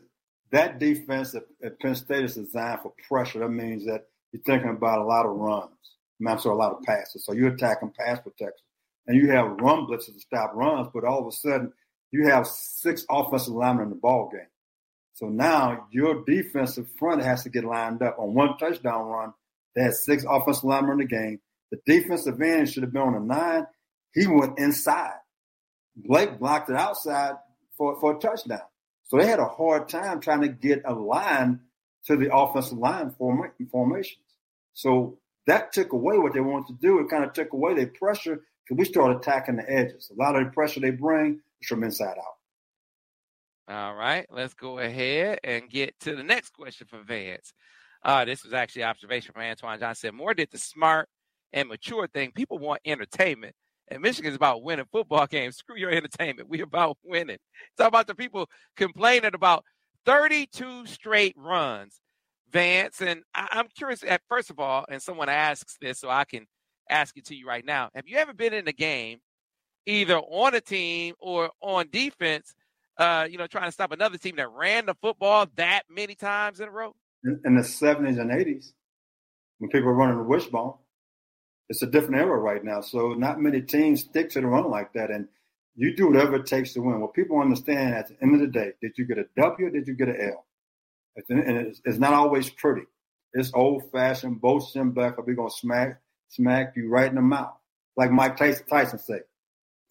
that 0.54 0.78
defense 0.78 1.34
at, 1.34 1.44
at 1.62 1.78
Penn 1.80 1.94
State 1.94 2.24
is 2.24 2.34
designed 2.34 2.80
for 2.80 2.92
pressure. 3.08 3.40
That 3.40 3.50
means 3.50 3.84
that 3.86 4.06
you're 4.32 4.42
thinking 4.42 4.70
about 4.70 5.00
a 5.00 5.04
lot 5.04 5.26
of 5.26 5.32
runs. 5.32 5.70
I'm 6.26 6.38
sorry, 6.38 6.54
a 6.54 6.58
lot 6.58 6.72
of 6.72 6.82
passes. 6.82 7.24
So 7.24 7.32
you're 7.32 7.54
attacking 7.54 7.92
pass 7.98 8.18
protection. 8.20 8.64
And 9.06 9.20
you 9.20 9.30
have 9.32 9.60
run 9.60 9.86
blitzes 9.86 10.14
to 10.14 10.20
stop 10.20 10.52
runs, 10.54 10.88
but 10.94 11.04
all 11.04 11.20
of 11.20 11.26
a 11.26 11.32
sudden 11.32 11.72
you 12.10 12.26
have 12.28 12.46
six 12.46 13.04
offensive 13.10 13.52
linemen 13.52 13.84
in 13.84 13.90
the 13.90 13.96
ball 13.96 14.30
game. 14.32 14.46
So 15.12 15.28
now 15.28 15.86
your 15.90 16.24
defensive 16.24 16.86
front 16.98 17.22
has 17.22 17.42
to 17.42 17.50
get 17.50 17.64
lined 17.64 18.02
up 18.02 18.16
on 18.18 18.34
one 18.34 18.56
touchdown 18.56 19.06
run 19.06 19.34
they 19.74 19.82
had 19.82 19.94
six 19.94 20.24
offensive 20.28 20.64
linemen 20.64 20.92
in 20.92 20.98
the 20.98 21.04
game. 21.06 21.40
The 21.70 21.78
defensive 21.86 22.40
end 22.40 22.70
should 22.70 22.84
have 22.84 22.92
been 22.92 23.02
on 23.02 23.14
a 23.14 23.20
nine. 23.20 23.66
He 24.12 24.26
went 24.26 24.58
inside. 24.58 25.18
Blake 25.96 26.38
blocked 26.38 26.70
it 26.70 26.76
outside 26.76 27.34
for, 27.76 27.98
for 28.00 28.16
a 28.16 28.20
touchdown. 28.20 28.60
So 29.04 29.18
they 29.18 29.26
had 29.26 29.38
a 29.38 29.46
hard 29.46 29.88
time 29.88 30.20
trying 30.20 30.42
to 30.42 30.48
get 30.48 30.82
a 30.84 30.94
line 30.94 31.60
to 32.06 32.16
the 32.16 32.34
offensive 32.34 32.78
line 32.78 33.10
form, 33.10 33.50
formations. 33.70 34.18
So 34.72 35.18
that 35.46 35.72
took 35.72 35.92
away 35.92 36.18
what 36.18 36.32
they 36.32 36.40
wanted 36.40 36.68
to 36.68 36.80
do. 36.80 37.00
It 37.00 37.10
kind 37.10 37.24
of 37.24 37.32
took 37.32 37.52
away 37.52 37.74
their 37.74 37.86
pressure 37.86 38.42
because 38.64 38.78
we 38.78 38.84
started 38.84 39.18
attacking 39.18 39.56
the 39.56 39.70
edges. 39.70 40.10
A 40.10 40.20
lot 40.20 40.36
of 40.36 40.44
the 40.44 40.50
pressure 40.50 40.80
they 40.80 40.90
bring 40.90 41.40
is 41.60 41.68
from 41.68 41.84
inside 41.84 42.16
out. 42.18 42.34
All 43.66 43.94
right, 43.94 44.26
let's 44.30 44.52
go 44.52 44.78
ahead 44.78 45.38
and 45.42 45.70
get 45.70 45.98
to 46.00 46.14
the 46.14 46.22
next 46.22 46.50
question 46.50 46.86
for 46.86 47.02
Vance. 47.02 47.54
Uh, 48.02 48.26
this 48.26 48.44
was 48.44 48.52
actually 48.52 48.84
observation 48.84 49.32
from 49.32 49.42
Antoine 49.42 49.80
Johnson. 49.80 50.14
Moore 50.14 50.34
did 50.34 50.50
the 50.50 50.58
smart 50.58 51.08
and 51.54 51.68
mature 51.68 52.06
thing. 52.06 52.32
People 52.32 52.58
want 52.58 52.82
entertainment. 52.84 53.54
And 53.88 54.02
Michigan's 54.02 54.36
about 54.36 54.62
winning 54.62 54.86
football 54.90 55.26
games. 55.30 55.56
Screw 55.56 55.76
your 55.76 55.90
entertainment. 55.90 56.48
We 56.48 56.60
about 56.60 56.98
winning. 57.04 57.38
Talk 57.76 57.88
about 57.88 58.06
the 58.06 58.14
people 58.14 58.48
complaining 58.76 59.34
about 59.34 59.64
32 60.06 60.86
straight 60.86 61.34
runs, 61.36 62.00
Vance. 62.50 63.00
And 63.00 63.22
I, 63.34 63.48
I'm 63.52 63.68
curious, 63.76 64.02
at 64.06 64.22
first 64.28 64.50
of 64.50 64.58
all, 64.58 64.84
and 64.88 65.02
someone 65.02 65.28
asks 65.28 65.76
this, 65.80 66.00
so 66.00 66.10
I 66.10 66.24
can 66.24 66.46
ask 66.88 67.16
it 67.16 67.26
to 67.26 67.34
you 67.34 67.46
right 67.46 67.64
now. 67.64 67.90
Have 67.94 68.06
you 68.06 68.16
ever 68.16 68.34
been 68.34 68.52
in 68.52 68.68
a 68.68 68.72
game, 68.72 69.18
either 69.86 70.18
on 70.18 70.54
a 70.54 70.60
team 70.60 71.14
or 71.18 71.50
on 71.60 71.88
defense, 71.90 72.54
uh, 72.98 73.26
you 73.30 73.38
know, 73.38 73.46
trying 73.46 73.66
to 73.66 73.72
stop 73.72 73.92
another 73.92 74.18
team 74.18 74.36
that 74.36 74.50
ran 74.50 74.86
the 74.86 74.94
football 74.94 75.46
that 75.56 75.82
many 75.90 76.14
times 76.14 76.60
in 76.60 76.68
a 76.68 76.70
row? 76.70 76.94
In, 77.24 77.40
in 77.44 77.56
the 77.56 77.62
70s 77.62 78.20
and 78.20 78.30
80s, 78.30 78.72
when 79.58 79.70
people 79.70 79.86
were 79.88 79.94
running 79.94 80.18
the 80.18 80.24
wishbone, 80.24 80.74
it's 81.68 81.82
a 81.82 81.86
different 81.86 82.16
era 82.16 82.38
right 82.38 82.62
now. 82.62 82.80
So 82.80 83.14
not 83.14 83.40
many 83.40 83.62
teams 83.62 84.02
stick 84.02 84.30
to 84.30 84.40
the 84.40 84.46
run 84.46 84.70
like 84.70 84.92
that. 84.94 85.10
And 85.10 85.28
you 85.74 85.96
do 85.96 86.08
whatever 86.08 86.36
it 86.36 86.46
takes 86.46 86.72
to 86.74 86.80
win. 86.80 87.00
What 87.00 87.14
people 87.14 87.40
understand 87.40 87.94
at 87.94 88.08
the 88.08 88.16
end 88.22 88.34
of 88.34 88.40
the 88.40 88.46
day, 88.46 88.72
did 88.80 88.92
you 88.96 89.06
get 89.06 89.18
a 89.18 89.26
W 89.36 89.68
or 89.68 89.70
did 89.70 89.88
you 89.88 89.94
get 89.94 90.08
an 90.08 90.20
L? 90.20 90.44
And 91.28 91.74
it's, 91.84 91.98
not 91.98 92.12
always 92.12 92.50
pretty. 92.50 92.82
It's 93.32 93.52
old 93.54 93.90
fashioned, 93.90 94.40
both 94.40 94.70
shin 94.70 94.90
back, 94.90 95.18
or 95.18 95.24
we're 95.24 95.34
going 95.34 95.48
to 95.48 95.54
smack, 95.54 96.00
smack 96.28 96.74
you 96.76 96.88
right 96.88 97.08
in 97.08 97.14
the 97.14 97.22
mouth. 97.22 97.56
Like 97.96 98.10
Mike 98.10 98.36
Tyson, 98.36 98.66
Tyson 98.66 98.98
said. 98.98 99.22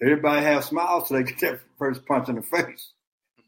Everybody 0.02 0.42
have 0.44 0.66
smiles 0.66 1.08
so 1.08 1.16
they 1.16 1.24
get 1.24 1.40
that 1.40 1.60
first 1.78 2.06
punch 2.06 2.28
in 2.28 2.36
the 2.36 2.42
face. 2.42 2.92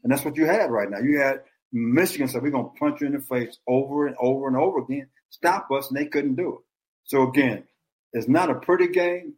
And 0.02 0.12
that's 0.12 0.24
what 0.24 0.36
you 0.36 0.46
had 0.46 0.70
right 0.70 0.90
now. 0.90 0.98
You 0.98 1.20
had 1.20 1.42
Michigan 1.72 2.28
said, 2.28 2.42
we're 2.42 2.50
going 2.50 2.70
to 2.70 2.78
punch 2.78 3.00
you 3.00 3.08
in 3.08 3.14
the 3.14 3.20
face 3.20 3.58
over 3.66 4.06
and 4.06 4.16
over 4.18 4.46
and 4.46 4.56
over 4.56 4.78
again, 4.78 5.08
stop 5.30 5.70
us, 5.70 5.88
and 5.88 5.98
they 5.98 6.06
couldn't 6.06 6.36
do 6.36 6.54
it. 6.54 6.64
So 7.04 7.28
again, 7.28 7.64
it's 8.12 8.28
not 8.28 8.50
a 8.50 8.54
pretty 8.54 8.88
game, 8.88 9.34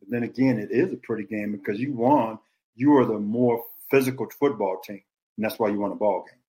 but 0.00 0.10
then 0.10 0.22
again, 0.22 0.58
it 0.58 0.70
is 0.70 0.92
a 0.92 0.96
pretty 0.96 1.24
game 1.24 1.52
because 1.52 1.80
you 1.80 1.94
won. 1.94 2.38
You 2.74 2.96
are 2.96 3.04
the 3.04 3.18
more 3.18 3.64
physical 3.90 4.26
football 4.38 4.78
team, 4.84 5.02
and 5.36 5.44
that's 5.44 5.58
why 5.58 5.68
you 5.68 5.78
won 5.78 5.92
a 5.92 5.96
ball 5.96 6.24
game. 6.28 6.40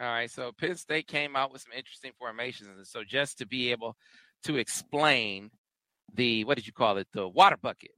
All 0.00 0.12
right. 0.12 0.30
So 0.30 0.52
Penn 0.52 0.76
State 0.76 1.06
came 1.06 1.36
out 1.36 1.52
with 1.52 1.62
some 1.62 1.72
interesting 1.72 2.12
formations, 2.18 2.70
and 2.76 2.86
so 2.86 3.02
just 3.04 3.38
to 3.38 3.46
be 3.46 3.70
able 3.70 3.96
to 4.44 4.56
explain 4.56 5.50
the 6.14 6.44
what 6.44 6.56
did 6.56 6.66
you 6.66 6.72
call 6.72 6.98
it, 6.98 7.08
the 7.12 7.26
water 7.28 7.56
bucket. 7.60 7.92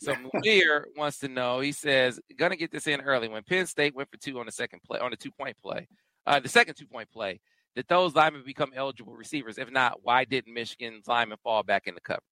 So 0.00 0.14
Munir 0.34 0.84
wants 0.96 1.18
to 1.18 1.28
know. 1.28 1.60
He 1.60 1.72
says, 1.72 2.20
"Gonna 2.36 2.56
get 2.56 2.72
this 2.72 2.86
in 2.86 3.00
early." 3.00 3.28
When 3.28 3.42
Penn 3.42 3.66
State 3.66 3.94
went 3.94 4.10
for 4.10 4.16
two 4.16 4.38
on 4.38 4.46
the 4.46 4.52
second 4.52 4.80
play, 4.82 4.98
on 4.98 5.10
the 5.10 5.16
two 5.16 5.30
point 5.30 5.56
play, 5.58 5.88
uh, 6.26 6.40
the 6.40 6.48
second 6.48 6.74
two 6.74 6.86
point 6.86 7.10
play, 7.10 7.40
did 7.76 7.86
those 7.88 8.14
linemen 8.14 8.42
become 8.44 8.72
eligible 8.74 9.14
receivers? 9.14 9.58
If 9.58 9.70
not, 9.70 10.00
why 10.02 10.24
didn't 10.24 10.52
Michigan's 10.52 11.06
linemen 11.06 11.38
fall 11.42 11.62
back 11.62 11.86
into 11.86 12.00
coverage? 12.00 12.22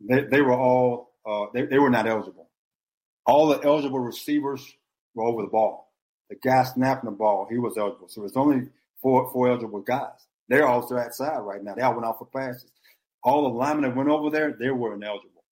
They, 0.00 0.22
they 0.22 0.40
were 0.40 0.58
all 0.58 1.12
uh, 1.26 1.46
they, 1.52 1.66
they 1.66 1.78
were 1.78 1.90
not 1.90 2.06
eligible. 2.06 2.48
All 3.26 3.48
the 3.48 3.60
eligible 3.62 4.00
receivers 4.00 4.74
were 5.14 5.24
over 5.24 5.42
the 5.42 5.48
ball. 5.48 5.92
The 6.30 6.36
guy 6.36 6.64
snapping 6.64 7.10
the 7.10 7.16
ball, 7.16 7.46
he 7.50 7.58
was 7.58 7.76
eligible. 7.76 8.08
So 8.08 8.24
it's 8.24 8.36
only 8.36 8.68
four 9.00 9.30
four 9.32 9.48
eligible 9.48 9.80
guys. 9.80 10.26
They're 10.48 10.66
also 10.66 10.96
outside 10.96 11.38
right 11.38 11.62
now. 11.62 11.74
They 11.74 11.82
all 11.82 11.94
went 11.94 12.06
off 12.06 12.18
for 12.18 12.26
passes. 12.26 12.70
All 13.22 13.42
the 13.42 13.56
linemen 13.56 13.82
that 13.82 13.96
went 13.96 14.08
over 14.08 14.30
there, 14.30 14.56
they 14.58 14.70
were 14.70 14.94
ineligible. 14.94 15.44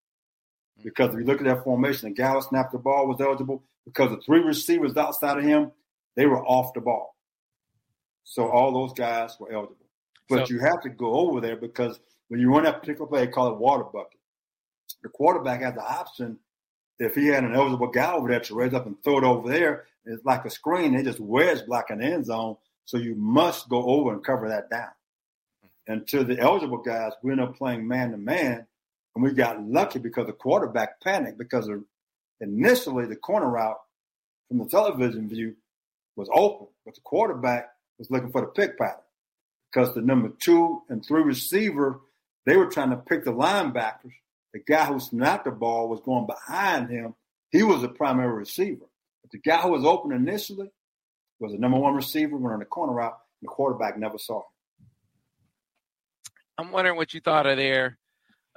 Because 0.83 1.13
if 1.13 1.21
you 1.21 1.27
look 1.27 1.41
at 1.41 1.47
that 1.47 1.65
formation, 1.65 2.09
the 2.09 2.15
guy 2.15 2.33
who 2.33 2.43
snapped 2.43 2.73
the 2.73 2.79
ball 2.79 3.07
was 3.07 3.21
eligible 3.21 3.63
because 3.85 4.11
the 4.11 4.21
three 4.25 4.41
receivers 4.41 4.97
outside 4.97 5.39
of 5.39 5.45
him, 5.45 5.73
they 6.17 6.27
were 6.27 6.45
off 6.45 6.73
the 6.75 6.81
ball. 6.81 7.15
So 8.29 8.49
all 8.49 8.73
those 8.73 8.93
guys 8.93 9.37
were 9.41 9.53
eligible. 9.53 9.77
But 10.29 10.47
so, 10.47 10.55
you 10.55 10.61
have 10.61 10.83
to 10.83 10.91
go 10.91 11.15
over 11.15 11.41
there 11.41 11.57
because 11.57 11.99
when 12.29 12.41
you 12.41 12.51
run 12.51 12.65
that 12.65 12.81
particular 12.81 13.07
play, 13.07 13.25
they 13.25 13.33
call 13.33 13.53
it 13.53 13.59
water 13.59 13.85
bucket 13.85 14.19
the 15.03 15.09
quarterback 15.09 15.63
has 15.63 15.75
the 15.75 15.83
option 15.85 16.39
if 16.99 17.15
he 17.15 17.27
had 17.27 17.45
an 17.45 17.55
eligible 17.55 17.87
guy 17.87 18.13
over 18.13 18.29
there 18.29 18.41
to 18.41 18.55
raise 18.55 18.75
up 18.75 18.87
and 18.87 19.03
throw 19.03 19.19
it 19.19 19.25
over 19.25 19.49
there. 19.49 19.85
It's 20.05 20.25
like 20.25 20.45
a 20.45 20.51
screen; 20.51 20.97
they 20.97 21.03
just 21.03 21.21
wedge 21.21 21.65
block 21.67 21.91
an 21.91 22.03
end 22.03 22.27
zone. 22.27 22.57
So 22.85 22.97
you 22.97 23.15
must 23.15 23.69
go 23.69 23.85
over 23.85 24.13
and 24.13 24.25
cover 24.25 24.49
that 24.49 24.71
down. 24.71 24.91
Hmm. 25.63 25.93
And 25.93 26.09
to 26.09 26.25
the 26.25 26.39
eligible 26.39 26.79
guys, 26.79 27.13
we 27.23 27.33
end 27.33 27.41
up 27.41 27.57
playing 27.57 27.87
man 27.87 28.13
to 28.13 28.17
man, 28.17 28.67
and 29.15 29.25
we 29.25 29.33
got 29.33 29.63
lucky 29.63 29.99
because 29.99 30.27
the 30.27 30.33
quarterback 30.33 31.01
panicked 31.01 31.39
because 31.39 31.71
initially 32.41 33.07
the 33.07 33.17
corner 33.17 33.51
route 33.51 33.81
from 34.49 34.59
the 34.59 34.67
television 34.67 35.29
view 35.29 35.55
was 36.17 36.29
open, 36.33 36.69
but 36.85 36.95
the 36.95 37.01
quarterback 37.03 37.69
was 37.99 38.11
looking 38.11 38.31
for 38.31 38.41
the 38.41 38.47
pick 38.49 38.79
pattern 38.79 39.01
because 39.73 39.95
the 39.95 40.01
number 40.01 40.31
two 40.41 40.83
and 40.89 41.05
three 41.05 41.23
receiver 41.23 42.01
they 42.47 42.57
were 42.57 42.67
trying 42.67 42.91
to 42.91 42.97
pick 42.97 43.25
the 43.25 43.33
linebackers 43.33 44.13
the 44.53 44.61
guy 44.61 44.87
who 44.87 44.99
snapped 44.99 45.45
the 45.45 45.51
ball 45.51 45.89
was 45.89 46.01
going 46.01 46.27
behind 46.27 46.91
him. 46.91 47.15
He 47.51 47.63
was 47.63 47.83
the 47.83 47.89
primary 47.89 48.33
receiver. 48.33 48.87
But 49.23 49.31
the 49.31 49.39
guy 49.39 49.61
who 49.61 49.71
was 49.71 49.85
open 49.85 50.13
initially 50.13 50.71
was 51.39 51.53
the 51.53 51.59
number 51.59 51.79
one 51.79 51.95
receiver 51.95 52.37
went 52.37 52.55
on 52.55 52.61
the 52.61 52.65
corner 52.65 52.95
route, 52.95 53.19
and 53.41 53.49
the 53.49 53.53
quarterback 53.53 53.99
never 53.99 54.19
saw 54.19 54.39
him. 54.39 54.45
I'm 56.57 56.73
wondering 56.73 56.97
what 56.97 57.15
you 57.15 57.21
thought 57.21 57.47
of 57.47 57.57
their 57.57 57.99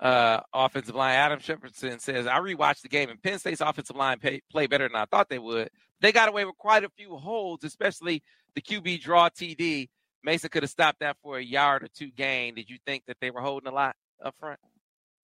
uh, 0.01 0.39
offensive 0.53 0.95
line. 0.95 1.15
Adam 1.15 1.39
Shepardson 1.39 2.01
says, 2.01 2.25
I 2.25 2.39
rewatched 2.39 2.81
the 2.81 2.89
game, 2.89 3.09
and 3.09 3.21
Penn 3.21 3.37
State's 3.37 3.61
offensive 3.61 3.95
line 3.95 4.17
pay, 4.17 4.41
play 4.49 4.65
better 4.65 4.87
than 4.87 4.95
I 4.95 5.05
thought 5.05 5.29
they 5.29 5.39
would. 5.39 5.69
They 5.99 6.11
got 6.11 6.29
away 6.29 6.45
with 6.45 6.57
quite 6.57 6.83
a 6.83 6.89
few 6.89 7.15
holds, 7.17 7.63
especially 7.63 8.23
the 8.55 8.61
QB 8.61 9.01
draw 9.01 9.29
TD. 9.29 9.89
Mason 10.23 10.49
could 10.49 10.63
have 10.63 10.69
stopped 10.69 10.99
that 10.99 11.17
for 11.23 11.37
a 11.37 11.43
yard 11.43 11.83
or 11.83 11.87
two 11.87 12.11
gain. 12.11 12.55
Did 12.55 12.69
you 12.69 12.77
think 12.85 13.03
that 13.07 13.17
they 13.21 13.31
were 13.31 13.41
holding 13.41 13.67
a 13.67 13.73
lot 13.73 13.95
up 14.23 14.35
front? 14.39 14.59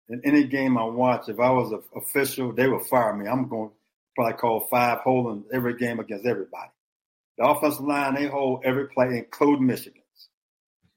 in 0.09 0.21
any 0.23 0.45
game 0.45 0.78
I 0.78 0.86
watch, 0.86 1.28
if 1.28 1.39
I 1.39 1.49
was 1.49 1.71
an 1.71 1.82
official, 1.95 2.53
they 2.53 2.67
would 2.67 2.86
fire 2.86 3.13
me. 3.13 3.28
I'm 3.28 3.49
going 3.49 3.69
to 3.69 3.75
probably 4.15 4.38
call 4.38 4.67
five 4.69 4.99
holding 4.99 5.43
every 5.53 5.78
game 5.78 5.99
against 5.99 6.25
everybody. 6.25 6.71
The 7.38 7.45
offensive 7.45 7.86
line, 7.86 8.15
they 8.15 8.28
hold 8.28 8.61
every 8.65 8.88
play, 8.88 9.17
including 9.17 9.67
Michigan's. 9.67 10.03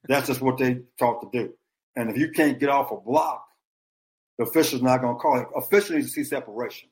That's 0.04 0.28
just 0.28 0.40
what 0.40 0.58
they 0.58 0.80
taught 0.98 1.20
to 1.20 1.38
do. 1.38 1.52
And 1.96 2.08
if 2.08 2.16
you 2.16 2.30
can't 2.30 2.58
get 2.58 2.70
off 2.70 2.92
a 2.92 2.96
block, 2.96 3.46
the 4.38 4.44
official's 4.44 4.80
not 4.80 5.02
going 5.02 5.16
to 5.16 5.20
call 5.20 5.40
it. 5.40 5.48
Official 5.54 5.96
needs 5.96 6.08
to 6.08 6.12
see 6.12 6.24
separation. 6.24 6.88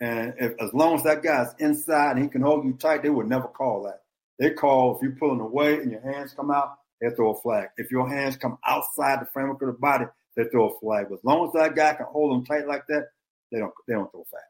And 0.00 0.34
if, 0.38 0.52
as 0.60 0.72
long 0.74 0.94
as 0.94 1.04
that 1.04 1.22
guy's 1.22 1.54
inside 1.58 2.16
and 2.16 2.22
he 2.22 2.28
can 2.28 2.42
hold 2.42 2.64
you 2.64 2.72
tight, 2.72 3.02
they 3.02 3.10
would 3.10 3.28
never 3.28 3.46
call 3.46 3.84
that. 3.84 4.02
They 4.38 4.50
call 4.50 4.96
if 4.96 5.02
you're 5.02 5.12
pulling 5.12 5.40
away 5.40 5.76
and 5.76 5.90
your 5.90 6.02
hands 6.02 6.34
come 6.34 6.50
out, 6.50 6.76
they 7.00 7.10
throw 7.10 7.32
a 7.32 7.40
flag. 7.40 7.68
If 7.76 7.90
your 7.90 8.08
hands 8.08 8.36
come 8.36 8.58
outside 8.66 9.20
the 9.20 9.26
framework 9.32 9.62
of 9.62 9.68
the 9.68 9.74
body, 9.74 10.06
they 10.36 10.44
throw 10.44 10.70
a 10.70 10.78
flag. 10.78 11.06
As 11.12 11.24
long 11.24 11.46
as 11.46 11.52
that 11.54 11.74
guy 11.74 11.94
can 11.94 12.06
hold 12.06 12.32
them 12.32 12.44
tight 12.44 12.66
like 12.66 12.86
that, 12.88 13.08
they 13.50 13.58
don't 13.58 13.72
they 13.86 13.94
don't 13.94 14.10
throw 14.10 14.24
flags. 14.24 14.46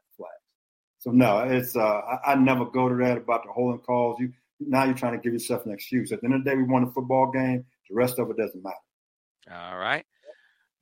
So 0.99 1.11
no, 1.11 1.39
it's 1.39 1.75
uh, 1.75 1.79
I, 1.79 2.33
I, 2.33 2.35
never 2.35 2.65
go 2.65 2.89
to 2.89 2.95
that 3.05 3.17
about 3.17 3.43
the 3.43 3.51
holding 3.51 3.79
calls. 3.79 4.19
You 4.19 4.33
now 4.59 4.85
you're 4.85 4.95
trying 4.95 5.13
to 5.13 5.19
give 5.19 5.33
yourself 5.33 5.65
an 5.65 5.71
excuse. 5.71 6.11
At 6.11 6.21
the 6.21 6.25
end 6.25 6.35
of 6.35 6.43
the 6.43 6.49
day, 6.49 6.55
we 6.55 6.63
won 6.63 6.83
a 6.83 6.91
football 6.91 7.31
game. 7.31 7.65
The 7.89 7.95
rest 7.95 8.17
of 8.19 8.29
it 8.29 8.37
doesn't 8.37 8.63
matter. 8.63 8.75
All 9.51 9.77
right, 9.77 10.05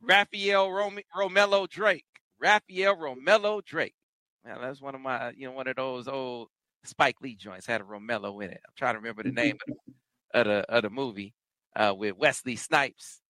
Raphael 0.01 0.71
Rom- 0.71 0.99
Romello 1.15 1.69
Drake. 1.69 2.05
Raphael 2.39 2.95
Romello 2.95 3.63
Drake. 3.63 3.95
Now 4.45 4.59
that's 4.59 4.81
one 4.81 4.95
of 4.95 5.01
my 5.01 5.31
you 5.31 5.47
know 5.47 5.53
one 5.53 5.67
of 5.67 5.75
those 5.75 6.07
old 6.07 6.47
Spike 6.86 7.17
Lee 7.21 7.36
joints 7.36 7.65
had 7.65 7.81
a 7.81 7.83
Romello 7.83 8.43
in 8.43 8.51
it. 8.51 8.61
I'm 8.65 8.73
trying 8.77 8.95
to 8.95 8.99
remember 8.99 9.23
the 9.23 9.31
name 9.31 9.57
of, 9.67 9.75
the, 10.33 10.39
of 10.39 10.45
the 10.45 10.75
of 10.75 10.83
the 10.83 10.89
movie 10.89 11.33
uh, 11.75 11.93
with 11.95 12.17
Wesley 12.17 12.55
Snipes. 12.55 13.21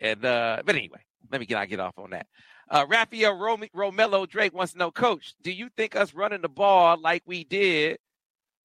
And 0.00 0.24
uh, 0.24 0.62
but 0.64 0.74
anyway, 0.74 1.00
let 1.30 1.40
me 1.40 1.46
get 1.46 1.58
I 1.58 1.66
get 1.66 1.80
off 1.80 1.98
on 1.98 2.10
that. 2.10 2.26
Uh, 2.70 2.86
Raphael 2.88 3.38
Rom- 3.38 3.68
Romello 3.76 4.28
Drake 4.28 4.54
wants 4.54 4.72
to 4.72 4.78
know, 4.78 4.90
Coach, 4.90 5.34
do 5.42 5.52
you 5.52 5.68
think 5.76 5.94
us 5.94 6.14
running 6.14 6.40
the 6.40 6.48
ball 6.48 6.98
like 7.00 7.22
we 7.26 7.44
did 7.44 7.98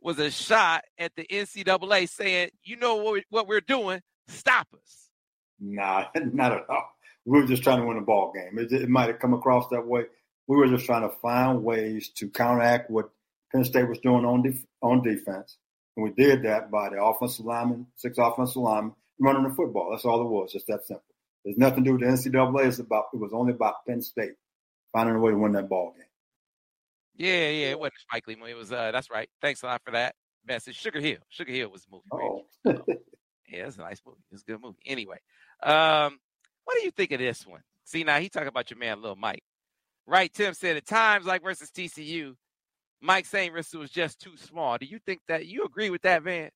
was 0.01 0.19
a 0.19 0.31
shot 0.31 0.83
at 0.97 1.13
the 1.15 1.25
NCAA 1.25 2.07
saying, 2.09 2.49
you 2.63 2.77
know 2.77 2.95
what, 2.95 3.13
we, 3.13 3.23
what 3.29 3.47
we're 3.47 3.61
doing, 3.61 4.01
stop 4.27 4.67
us? 4.73 5.09
Nah, 5.59 6.05
not 6.15 6.53
at 6.53 6.69
all. 6.69 6.89
We 7.25 7.41
were 7.41 7.47
just 7.47 7.63
trying 7.63 7.81
to 7.81 7.85
win 7.85 7.97
a 7.97 8.01
ball 8.01 8.31
game. 8.33 8.57
It, 8.57 8.71
it 8.71 8.89
might 8.89 9.09
have 9.09 9.19
come 9.19 9.33
across 9.33 9.67
that 9.69 9.85
way. 9.85 10.03
We 10.47 10.55
were 10.55 10.67
just 10.67 10.85
trying 10.85 11.07
to 11.07 11.15
find 11.17 11.63
ways 11.63 12.09
to 12.15 12.29
counteract 12.29 12.89
what 12.89 13.09
Penn 13.51 13.63
State 13.63 13.87
was 13.87 13.99
doing 13.99 14.25
on 14.25 14.43
def- 14.43 14.65
on 14.81 15.01
defense, 15.01 15.57
and 15.95 16.03
we 16.03 16.11
did 16.11 16.43
that 16.43 16.71
by 16.71 16.89
the 16.89 17.01
offensive 17.01 17.45
linemen, 17.45 17.87
six 17.95 18.17
offensive 18.17 18.61
linemen, 18.61 18.93
running 19.19 19.43
the 19.43 19.55
football. 19.55 19.91
That's 19.91 20.05
all 20.05 20.21
it 20.21 20.29
was, 20.29 20.51
just 20.51 20.67
that 20.67 20.85
simple. 20.85 21.03
There's 21.43 21.57
nothing 21.57 21.83
to 21.83 21.89
do 21.89 21.93
with 21.93 22.01
the 22.01 22.29
NCAA. 22.29 22.67
It's 22.67 22.79
about 22.79 23.05
it 23.13 23.17
was 23.17 23.31
only 23.33 23.53
about 23.53 23.85
Penn 23.87 24.01
State 24.01 24.33
finding 24.91 25.15
a 25.15 25.19
way 25.19 25.31
to 25.31 25.37
win 25.37 25.53
that 25.53 25.69
ball 25.69 25.93
game. 25.95 26.05
Yeah, 27.15 27.49
yeah, 27.49 27.71
it 27.71 27.79
wasn't 27.79 27.99
Spike 27.99 28.27
Lee. 28.27 28.37
It 28.49 28.57
was 28.57 28.71
uh, 28.71 28.91
that's 28.91 29.09
right. 29.09 29.29
Thanks 29.41 29.63
a 29.63 29.67
lot 29.67 29.81
for 29.83 29.91
that 29.91 30.15
message. 30.45 30.75
Sugar 30.75 30.99
Hill. 30.99 31.17
Sugar 31.29 31.51
Hill 31.51 31.69
was 31.69 31.83
the 31.83 31.91
movie. 31.91 32.05
Oh. 32.13 32.45
yeah, 33.47 33.65
it's 33.67 33.77
a 33.77 33.81
nice 33.81 34.01
movie. 34.05 34.19
It's 34.31 34.43
a 34.43 34.45
good 34.45 34.61
movie. 34.61 34.77
Anyway, 34.85 35.17
um, 35.63 36.17
what 36.65 36.75
do 36.77 36.83
you 36.83 36.91
think 36.91 37.11
of 37.11 37.19
this 37.19 37.45
one? 37.45 37.61
See 37.83 38.03
now 38.03 38.19
he 38.19 38.29
talking 38.29 38.47
about 38.47 38.69
your 38.69 38.79
man, 38.79 39.01
Lil 39.01 39.15
Mike. 39.15 39.43
Right, 40.07 40.33
Tim 40.33 40.53
said 40.53 40.77
at 40.77 40.85
times 40.85 41.25
like 41.25 41.43
versus 41.43 41.69
TCU, 41.71 42.35
Mike 43.01 43.25
Sainristil 43.25 43.79
was 43.79 43.91
just 43.91 44.19
too 44.19 44.35
small. 44.37 44.77
Do 44.77 44.85
you 44.85 44.99
think 44.99 45.21
that 45.27 45.45
you 45.45 45.63
agree 45.63 45.89
with 45.89 46.01
that, 46.01 46.23
Vance? 46.23 46.55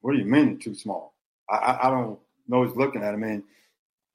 What 0.00 0.12
do 0.12 0.18
you 0.18 0.24
mean 0.24 0.58
too 0.58 0.74
small? 0.74 1.14
I, 1.48 1.56
I, 1.56 1.88
I 1.88 1.90
don't 1.90 2.18
know 2.48 2.64
he's 2.64 2.76
looking 2.76 3.02
at. 3.02 3.14
I 3.14 3.16
mean, 3.16 3.44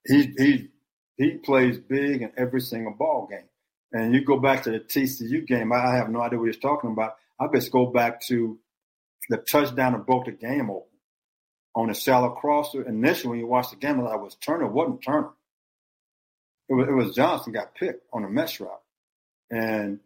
he 0.05 0.33
he 0.37 0.69
he 1.17 1.31
plays 1.31 1.77
big 1.77 2.21
in 2.21 2.31
every 2.37 2.61
single 2.61 2.93
ball 2.93 3.27
game. 3.29 3.47
And 3.91 4.13
you 4.13 4.23
go 4.25 4.39
back 4.39 4.63
to 4.63 4.71
the 4.71 4.79
TCU 4.79 5.45
game, 5.45 5.71
I 5.71 5.95
have 5.95 6.09
no 6.09 6.21
idea 6.21 6.39
what 6.39 6.47
he's 6.47 6.59
talking 6.59 6.91
about. 6.91 7.15
I 7.39 7.47
just 7.53 7.71
go 7.71 7.85
back 7.85 8.21
to 8.27 8.59
the 9.29 9.37
touchdown 9.37 9.93
that 9.93 10.05
broke 10.05 10.25
the 10.25 10.31
game 10.31 10.69
open 10.69 10.89
on 11.75 11.89
a 11.89 11.93
shallow 11.93 12.31
crosser. 12.31 12.81
Initially, 12.87 13.31
when 13.31 13.39
you 13.39 13.47
watch 13.47 13.69
the 13.69 13.77
game, 13.77 13.99
I 13.99 14.15
was 14.15 14.35
Turner 14.35 14.67
wasn't 14.67 15.03
Turner. 15.03 15.29
It 16.67 16.73
was, 16.73 16.87
it 16.89 16.93
was 16.93 17.15
Johnson 17.15 17.53
got 17.53 17.75
picked 17.75 18.03
on 18.11 18.23
a 18.23 18.29
mesh 18.29 18.59
route. 18.59 18.81
And 19.51 19.99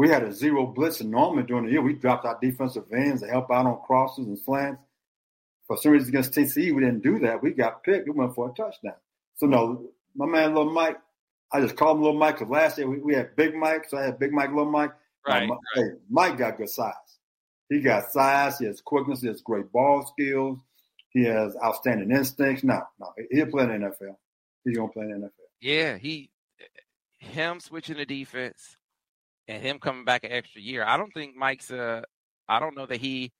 we 0.00 0.08
had 0.08 0.22
a 0.22 0.32
zero 0.32 0.64
blitz, 0.64 1.02
in 1.02 1.10
Norman 1.10 1.44
during 1.44 1.66
the 1.66 1.72
year, 1.72 1.82
we 1.82 1.92
dropped 1.92 2.24
our 2.24 2.38
defensive 2.40 2.84
ends 2.90 3.20
to 3.20 3.28
help 3.28 3.50
out 3.50 3.66
on 3.66 3.82
crosses 3.84 4.26
and 4.26 4.38
slants. 4.38 4.80
For 5.66 5.76
some 5.76 5.92
reason 5.92 6.08
against 6.08 6.32
TCU, 6.32 6.74
we 6.74 6.80
didn't 6.80 7.02
do 7.02 7.18
that. 7.18 7.42
We 7.42 7.50
got 7.50 7.84
picked. 7.84 8.06
We 8.06 8.12
went 8.12 8.34
for 8.34 8.48
a 8.48 8.54
touchdown. 8.54 8.94
So, 9.36 9.44
no, 9.44 9.90
my 10.16 10.24
man, 10.24 10.54
Little 10.54 10.72
Mike, 10.72 10.96
I 11.52 11.60
just 11.60 11.76
called 11.76 11.98
him 11.98 12.04
Little 12.04 12.18
Mike 12.18 12.38
because 12.38 12.50
last 12.50 12.78
year 12.78 12.88
we, 12.88 12.96
we, 12.96 13.14
had 13.14 13.36
Big 13.36 13.54
Mike, 13.54 13.90
so 13.90 13.98
I 13.98 14.04
had 14.04 14.18
Big 14.18 14.32
Mike, 14.32 14.48
Little 14.48 14.70
Mike. 14.70 14.92
Right, 15.28 15.46
now, 15.46 15.58
right. 15.76 15.84
Hey, 15.84 15.90
Mike 16.08 16.38
got 16.38 16.56
good 16.56 16.70
size. 16.70 16.94
He 17.68 17.82
got 17.82 18.10
size. 18.10 18.58
He 18.58 18.64
has 18.64 18.80
quickness. 18.80 19.20
He 19.20 19.26
has 19.26 19.42
great 19.42 19.70
ball 19.70 20.06
skills. 20.06 20.60
He 21.10 21.24
has 21.24 21.54
outstanding 21.62 22.10
instincts. 22.10 22.64
No, 22.64 22.80
no, 22.98 23.12
he'll 23.30 23.48
play 23.48 23.64
in 23.64 23.82
the 23.82 23.88
NFL. 23.88 24.16
He's 24.64 24.78
gonna 24.78 24.88
play 24.88 25.04
in 25.04 25.20
the 25.20 25.26
NFL. 25.26 25.30
Yeah, 25.60 25.98
he 25.98 26.30
him 27.18 27.60
switching 27.60 27.98
the 27.98 28.06
defense 28.06 28.78
and 29.50 29.62
him 29.62 29.78
coming 29.78 30.04
back 30.04 30.24
an 30.24 30.32
extra 30.32 30.62
year. 30.62 30.84
I 30.84 30.96
don't 30.96 31.12
think 31.12 31.36
Mike's 31.36 31.70
uh 31.70 32.02
I 32.48 32.60
don't 32.60 32.76
know 32.76 32.86
that 32.86 33.00
he 33.00 33.32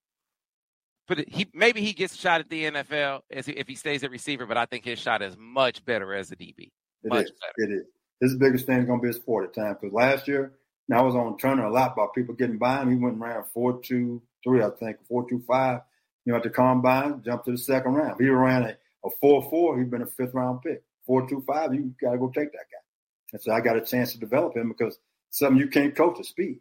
but 1.08 1.28
he 1.28 1.48
maybe 1.54 1.80
he 1.80 1.92
gets 1.92 2.14
a 2.14 2.18
shot 2.18 2.40
at 2.40 2.48
the 2.48 2.70
NFL 2.70 3.22
as 3.30 3.46
he, 3.46 3.52
if 3.52 3.66
he 3.66 3.74
stays 3.74 4.04
at 4.04 4.10
receiver, 4.10 4.46
but 4.46 4.56
I 4.56 4.66
think 4.66 4.84
his 4.84 4.98
shot 4.98 5.22
is 5.22 5.36
much 5.38 5.84
better 5.84 6.14
as 6.14 6.30
a 6.30 6.36
DB. 6.36 6.70
It 7.02 7.08
Much 7.08 7.24
is. 7.24 7.32
better. 7.32 7.72
It 7.72 7.74
is. 7.74 7.84
His 8.20 8.36
biggest 8.36 8.66
thing 8.66 8.78
is 8.78 8.84
going 8.86 9.00
to 9.00 9.02
be 9.02 9.08
his 9.08 9.18
40 9.18 9.52
time. 9.58 9.76
Because 9.80 9.92
last 9.94 10.28
year, 10.28 10.52
now 10.88 11.00
I 11.00 11.02
was 11.02 11.16
on 11.16 11.38
Turner 11.38 11.64
a 11.64 11.72
lot 11.72 11.94
about 11.94 12.14
people 12.14 12.34
getting 12.34 12.58
by 12.58 12.82
him. 12.82 12.90
He 12.90 12.96
went 12.96 13.18
around 13.18 13.46
4 13.52 13.80
2 13.80 14.22
3, 14.44 14.62
I 14.62 14.70
think, 14.70 14.98
4 15.08 15.28
2 15.28 15.42
5. 15.48 15.80
You 16.26 16.32
know, 16.32 16.36
at 16.36 16.44
the 16.44 16.50
combine, 16.50 17.22
jumped 17.24 17.46
to 17.46 17.52
the 17.52 17.58
second 17.58 17.94
round. 17.94 18.12
If 18.12 18.18
he 18.18 18.28
ran 18.28 18.62
a, 18.62 18.76
a 19.04 19.10
4 19.20 19.50
4, 19.50 19.78
he'd 19.78 19.90
been 19.90 20.02
a 20.02 20.06
fifth 20.06 20.34
round 20.34 20.62
pick. 20.62 20.82
4 21.06 21.28
2 21.28 21.42
5, 21.46 21.74
you 21.74 21.94
got 22.00 22.12
to 22.12 22.18
go 22.18 22.28
take 22.28 22.52
that 22.52 22.66
guy. 22.70 23.32
And 23.32 23.42
so 23.42 23.52
I 23.52 23.60
got 23.60 23.76
a 23.76 23.80
chance 23.80 24.12
to 24.12 24.18
develop 24.18 24.56
him 24.56 24.68
because 24.68 24.98
something 25.30 25.58
you 25.58 25.68
can't 25.68 25.94
coach 25.94 26.20
is 26.20 26.28
speed. 26.28 26.60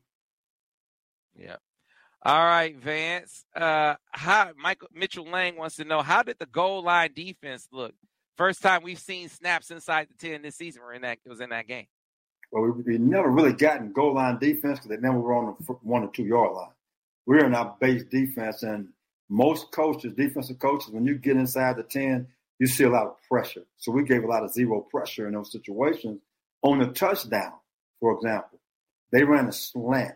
Yeah. 1.35 1.57
All 2.21 2.45
right, 2.45 2.75
Vance. 2.75 3.45
Uh, 3.55 3.95
how 4.11 4.51
Michael 4.57 4.89
Mitchell 4.93 5.25
Lang 5.25 5.55
wants 5.55 5.77
to 5.77 5.85
know 5.85 6.01
how 6.01 6.23
did 6.23 6.37
the 6.39 6.45
goal 6.45 6.83
line 6.83 7.11
defense 7.13 7.67
look? 7.71 7.93
First 8.37 8.61
time 8.61 8.83
we've 8.83 8.99
seen 8.99 9.29
snaps 9.29 9.71
inside 9.71 10.07
the 10.09 10.27
ten 10.27 10.41
this 10.41 10.55
season. 10.55 10.81
We're 10.81 10.93
in 10.93 11.01
that. 11.03 11.19
It 11.25 11.29
was 11.29 11.39
in 11.39 11.49
that 11.49 11.67
game. 11.67 11.87
Well, 12.51 12.63
we, 12.63 12.81
we 12.81 12.97
never 12.97 13.29
really 13.29 13.53
gotten 13.53 13.93
goal 13.93 14.15
line 14.15 14.37
defense 14.39 14.79
because 14.79 14.89
they 14.89 14.97
never 14.97 15.19
were 15.19 15.33
on 15.33 15.55
the 15.59 15.73
one 15.83 16.03
or 16.03 16.11
two 16.11 16.23
yard 16.23 16.53
line. 16.53 16.71
We're 17.25 17.45
in 17.45 17.55
our 17.55 17.75
base 17.79 18.03
defense, 18.03 18.63
and 18.63 18.89
most 19.29 19.71
coaches, 19.71 20.13
defensive 20.13 20.59
coaches, 20.59 20.91
when 20.91 21.05
you 21.05 21.15
get 21.15 21.37
inside 21.37 21.77
the 21.77 21.83
10, 21.83 22.27
you 22.57 22.67
see 22.67 22.83
a 22.83 22.89
lot 22.89 23.05
of 23.05 23.15
pressure. 23.29 23.63
So 23.77 23.91
we 23.91 24.03
gave 24.03 24.23
a 24.23 24.27
lot 24.27 24.43
of 24.43 24.51
zero 24.51 24.81
pressure 24.81 25.27
in 25.27 25.33
those 25.33 25.51
situations. 25.51 26.19
On 26.63 26.79
the 26.79 26.87
touchdown, 26.87 27.53
for 27.99 28.15
example, 28.15 28.58
they 29.11 29.23
ran 29.23 29.47
a 29.47 29.51
slant, 29.51 30.15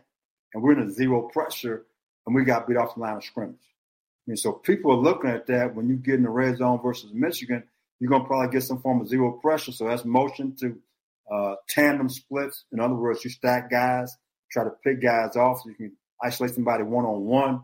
and 0.54 0.64
we're 0.64 0.74
in 0.74 0.88
a 0.88 0.92
zero 0.92 1.30
pressure, 1.30 1.86
and 2.26 2.36
we 2.36 2.44
got 2.44 2.68
beat 2.68 2.78
off 2.78 2.96
the 2.96 3.02
line 3.02 3.18
of 3.18 3.24
scrimmage. 3.24 3.58
And 4.28 4.40
so 4.40 4.54
people 4.54 4.92
are 4.92 4.98
looking 4.98 5.30
at 5.30 5.48
that 5.48 5.76
when 5.76 5.90
you 5.90 5.96
get 5.96 6.16
in 6.16 6.24
the 6.24 6.30
red 6.30 6.58
zone 6.58 6.80
versus 6.82 7.12
Michigan, 7.14 7.64
you're 8.00 8.10
going 8.10 8.22
to 8.22 8.28
probably 8.28 8.52
get 8.52 8.64
some 8.64 8.82
form 8.82 9.02
of 9.02 9.08
zero 9.08 9.32
pressure. 9.32 9.72
So 9.72 9.88
that's 9.88 10.06
motion 10.06 10.56
to 10.58 10.78
uh, 11.32 11.56
tandem 11.68 12.10
splits. 12.10 12.66
In 12.72 12.80
other 12.80 12.96
words, 12.96 13.24
you 13.24 13.30
stack 13.30 13.70
guys, 13.70 14.16
try 14.52 14.64
to 14.64 14.72
pick 14.84 15.02
guys 15.02 15.36
off 15.36 15.62
so 15.62 15.70
you 15.70 15.76
can 15.76 15.92
isolate 16.22 16.54
somebody 16.54 16.84
one 16.84 17.06
on 17.06 17.26
one. 17.26 17.64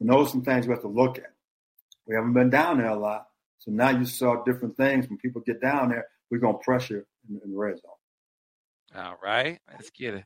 And 0.00 0.08
those 0.08 0.28
are 0.28 0.30
some 0.30 0.44
things 0.44 0.66
we 0.66 0.72
have 0.72 0.82
to 0.82 0.88
look 0.88 1.18
at. 1.18 1.32
We 2.06 2.14
haven't 2.14 2.34
been 2.34 2.50
down 2.50 2.78
there 2.78 2.88
a 2.88 2.98
lot. 2.98 3.26
So 3.58 3.70
now 3.70 3.90
you 3.90 4.06
saw 4.06 4.42
different 4.44 4.76
things. 4.76 5.08
When 5.08 5.18
people 5.18 5.42
get 5.42 5.60
down 5.60 5.90
there, 5.90 6.06
we're 6.30 6.38
going 6.38 6.54
to 6.54 6.64
pressure 6.64 7.06
in, 7.28 7.40
in 7.44 7.52
the 7.52 7.58
red 7.58 7.76
zone. 7.80 7.92
All 8.94 9.16
right, 9.22 9.58
let's 9.70 9.90
get 9.90 10.14
it. 10.14 10.24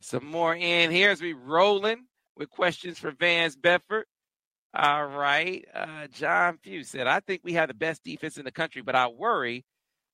Some 0.00 0.24
more 0.24 0.54
in 0.54 0.90
here 0.90 1.10
as 1.10 1.20
we 1.20 1.32
rolling 1.32 2.06
with 2.36 2.50
questions 2.50 2.98
for 2.98 3.10
Vance 3.10 3.56
Bedford. 3.56 4.06
All 4.72 5.06
right, 5.06 5.64
uh, 5.74 6.06
John 6.12 6.58
Few 6.62 6.84
said, 6.84 7.06
"I 7.06 7.20
think 7.20 7.42
we 7.42 7.54
have 7.54 7.68
the 7.68 7.74
best 7.74 8.04
defense 8.04 8.38
in 8.38 8.44
the 8.44 8.52
country, 8.52 8.82
but 8.82 8.94
I 8.94 9.08
worry 9.08 9.64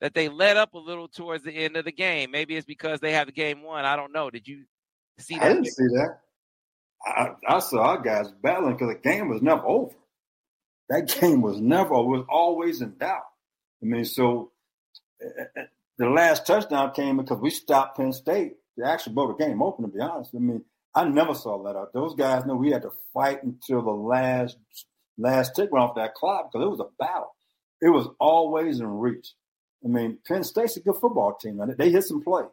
that 0.00 0.14
they 0.14 0.28
let 0.28 0.56
up 0.56 0.74
a 0.74 0.78
little 0.78 1.08
towards 1.08 1.44
the 1.44 1.52
end 1.52 1.76
of 1.76 1.84
the 1.84 1.92
game. 1.92 2.30
Maybe 2.30 2.56
it's 2.56 2.66
because 2.66 3.00
they 3.00 3.12
have 3.12 3.26
the 3.26 3.32
game 3.32 3.62
won. 3.62 3.84
I 3.84 3.96
don't 3.96 4.12
know. 4.12 4.30
Did 4.30 4.46
you 4.46 4.64
see 5.18 5.34
that? 5.34 5.44
I 5.44 5.48
didn't 5.48 5.66
see 5.66 5.86
that. 5.94 6.18
I, 7.06 7.28
I 7.46 7.58
saw 7.60 7.80
our 7.80 8.00
guys 8.00 8.30
battling 8.42 8.72
because 8.72 8.94
the 8.94 9.08
game 9.08 9.28
was 9.28 9.42
never 9.42 9.64
over. 9.64 9.94
That 10.88 11.14
game 11.20 11.42
was 11.42 11.60
never 11.60 11.90
was 11.90 12.24
always 12.28 12.80
in 12.80 12.96
doubt. 12.98 13.22
I 13.82 13.86
mean, 13.86 14.04
so 14.04 14.52
the 15.98 16.08
last 16.08 16.46
touchdown 16.46 16.92
came 16.92 17.16
because 17.16 17.38
we 17.38 17.50
stopped 17.50 17.96
Penn 17.96 18.12
State. 18.12 18.54
They 18.76 18.84
actually 18.84 19.14
broke 19.14 19.38
the 19.38 19.44
game 19.44 19.62
open. 19.62 19.84
To 19.84 19.90
be 19.90 20.00
honest, 20.00 20.32
I 20.34 20.38
mean, 20.38 20.64
I 20.94 21.04
never 21.04 21.34
saw 21.34 21.62
that 21.64 21.76
out. 21.76 21.92
Those 21.92 22.14
guys 22.14 22.44
knew 22.44 22.56
we 22.56 22.70
had 22.70 22.82
to 22.82 22.92
fight 23.14 23.42
until 23.42 23.82
the 23.82 23.90
last 23.90 24.56
last 25.18 25.54
tick 25.56 25.70
went 25.72 25.84
off 25.84 25.96
that 25.96 26.14
clock 26.14 26.50
because 26.52 26.64
it 26.64 26.70
was 26.70 26.80
a 26.80 27.02
battle. 27.02 27.34
It 27.80 27.88
was 27.88 28.08
always 28.20 28.80
in 28.80 28.86
reach. 28.86 29.34
I 29.84 29.88
mean, 29.88 30.18
Penn 30.26 30.44
State's 30.44 30.76
a 30.76 30.80
good 30.80 30.96
football 30.96 31.34
team. 31.34 31.60
and 31.60 31.76
They 31.76 31.90
hit 31.90 32.04
some 32.04 32.22
plays. 32.22 32.46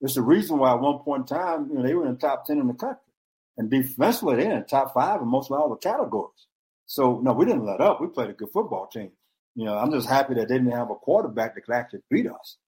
It's 0.00 0.14
the 0.14 0.22
reason 0.22 0.58
why 0.58 0.72
at 0.72 0.80
one 0.80 0.98
point 0.98 1.30
in 1.30 1.36
time, 1.36 1.68
you 1.70 1.76
know, 1.78 1.82
they 1.82 1.94
were 1.94 2.06
in 2.06 2.12
the 2.14 2.18
top 2.18 2.44
ten 2.44 2.58
in 2.58 2.66
the 2.66 2.74
country, 2.74 3.00
and 3.56 3.70
defensively 3.70 4.36
they're 4.36 4.52
in 4.52 4.60
the 4.60 4.66
top 4.66 4.92
five 4.92 5.20
in 5.22 5.28
most 5.28 5.50
of 5.50 5.58
all 5.58 5.70
the 5.70 5.76
categories. 5.76 6.46
So 6.86 7.20
no, 7.22 7.32
we 7.32 7.46
didn't 7.46 7.64
let 7.64 7.80
up. 7.80 8.00
We 8.00 8.08
played 8.08 8.30
a 8.30 8.34
good 8.34 8.50
football 8.52 8.88
team. 8.88 9.10
You 9.54 9.64
know, 9.64 9.76
I'm 9.78 9.90
just 9.90 10.08
happy 10.08 10.34
that 10.34 10.48
they 10.48 10.54
didn't 10.54 10.72
have 10.72 10.90
a 10.90 10.94
quarterback 10.94 11.54
that 11.54 11.62
could 11.62 11.74
actually 11.74 12.02
beat 12.10 12.26
us. 12.28 12.58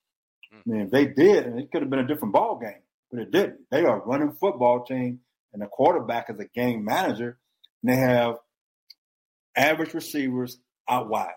I 0.52 0.56
mean, 0.66 0.80
if 0.82 0.90
they 0.90 1.06
did, 1.06 1.46
and 1.46 1.58
it 1.58 1.70
could 1.70 1.82
have 1.82 1.90
been 1.90 1.98
a 2.00 2.06
different 2.06 2.34
ball 2.34 2.58
game, 2.58 2.82
but 3.10 3.20
it 3.20 3.30
didn't. 3.30 3.60
They 3.70 3.84
are 3.84 4.00
a 4.00 4.04
running 4.04 4.32
football 4.32 4.84
team, 4.84 5.20
and 5.52 5.62
the 5.62 5.66
quarterback 5.66 6.30
is 6.30 6.38
a 6.38 6.46
game 6.46 6.84
manager, 6.84 7.38
and 7.82 7.92
they 7.92 7.96
have 7.96 8.36
average 9.56 9.94
receivers 9.94 10.58
out 10.88 11.08
wide. 11.08 11.32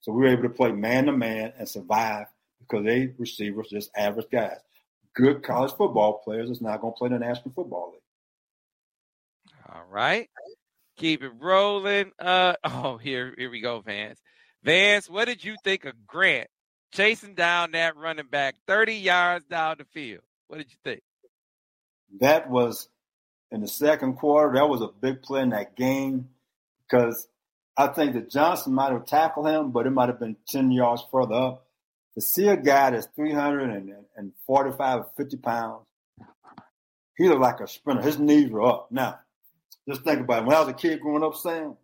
So 0.00 0.12
we 0.12 0.22
were 0.22 0.32
able 0.32 0.42
to 0.44 0.50
play 0.50 0.72
man 0.72 1.06
to 1.06 1.12
man 1.12 1.52
and 1.58 1.68
survive 1.68 2.26
because 2.60 2.84
they 2.84 3.12
receivers 3.18 3.68
just 3.70 3.90
average 3.96 4.26
guys. 4.30 4.58
Good 5.14 5.42
college 5.42 5.72
football 5.72 6.20
players 6.24 6.50
is 6.50 6.60
not 6.60 6.80
going 6.80 6.92
to 6.92 6.98
play 6.98 7.06
in 7.06 7.12
the 7.12 7.20
National 7.20 7.54
Football 7.54 7.92
League. 7.92 8.00
All 9.72 9.84
right. 9.88 10.28
Keep 10.96 11.22
it 11.22 11.32
rolling. 11.38 12.12
Uh 12.18 12.54
oh, 12.64 12.98
here 12.98 13.34
here 13.36 13.50
we 13.50 13.60
go, 13.60 13.80
Vance. 13.80 14.20
Vance, 14.62 15.08
what 15.08 15.26
did 15.26 15.44
you 15.44 15.56
think 15.62 15.84
of 15.84 16.06
Grant 16.06 16.48
chasing 16.94 17.34
down 17.34 17.72
that 17.72 17.96
running 17.96 18.26
back 18.26 18.54
30 18.66 18.94
yards 18.94 19.44
down 19.44 19.76
the 19.78 19.84
field? 19.84 20.22
What 20.48 20.58
did 20.58 20.70
you 20.70 20.76
think? 20.84 21.02
That 22.20 22.48
was 22.48 22.88
in 23.50 23.60
the 23.60 23.68
second 23.68 24.14
quarter. 24.14 24.54
That 24.54 24.68
was 24.68 24.80
a 24.80 24.88
big 24.88 25.22
play 25.22 25.42
in 25.42 25.50
that 25.50 25.76
game 25.76 26.28
because 26.88 27.28
I 27.76 27.88
think 27.88 28.14
that 28.14 28.30
Johnson 28.30 28.72
might 28.72 28.92
have 28.92 29.06
tackled 29.06 29.48
him, 29.48 29.72
but 29.72 29.86
it 29.86 29.90
might 29.90 30.08
have 30.08 30.20
been 30.20 30.36
10 30.48 30.70
yards 30.70 31.04
further 31.10 31.34
up. 31.34 31.66
To 32.14 32.20
see 32.20 32.46
a 32.46 32.56
guy 32.56 32.90
that's 32.90 33.08
345 33.16 34.98
or 35.00 35.06
50 35.16 35.36
pounds, 35.38 35.84
he 37.16 37.28
looked 37.28 37.40
like 37.40 37.58
a 37.58 37.66
sprinter. 37.66 38.02
His 38.02 38.20
knees 38.20 38.50
were 38.50 38.62
up. 38.62 38.92
Now, 38.92 39.18
just 39.88 40.04
think 40.04 40.20
about 40.20 40.42
it. 40.42 40.46
When 40.46 40.54
I 40.56 40.60
was 40.60 40.68
a 40.68 40.74
kid 40.74 41.00
growing 41.00 41.24
up, 41.24 41.34
Sam, 41.34 41.76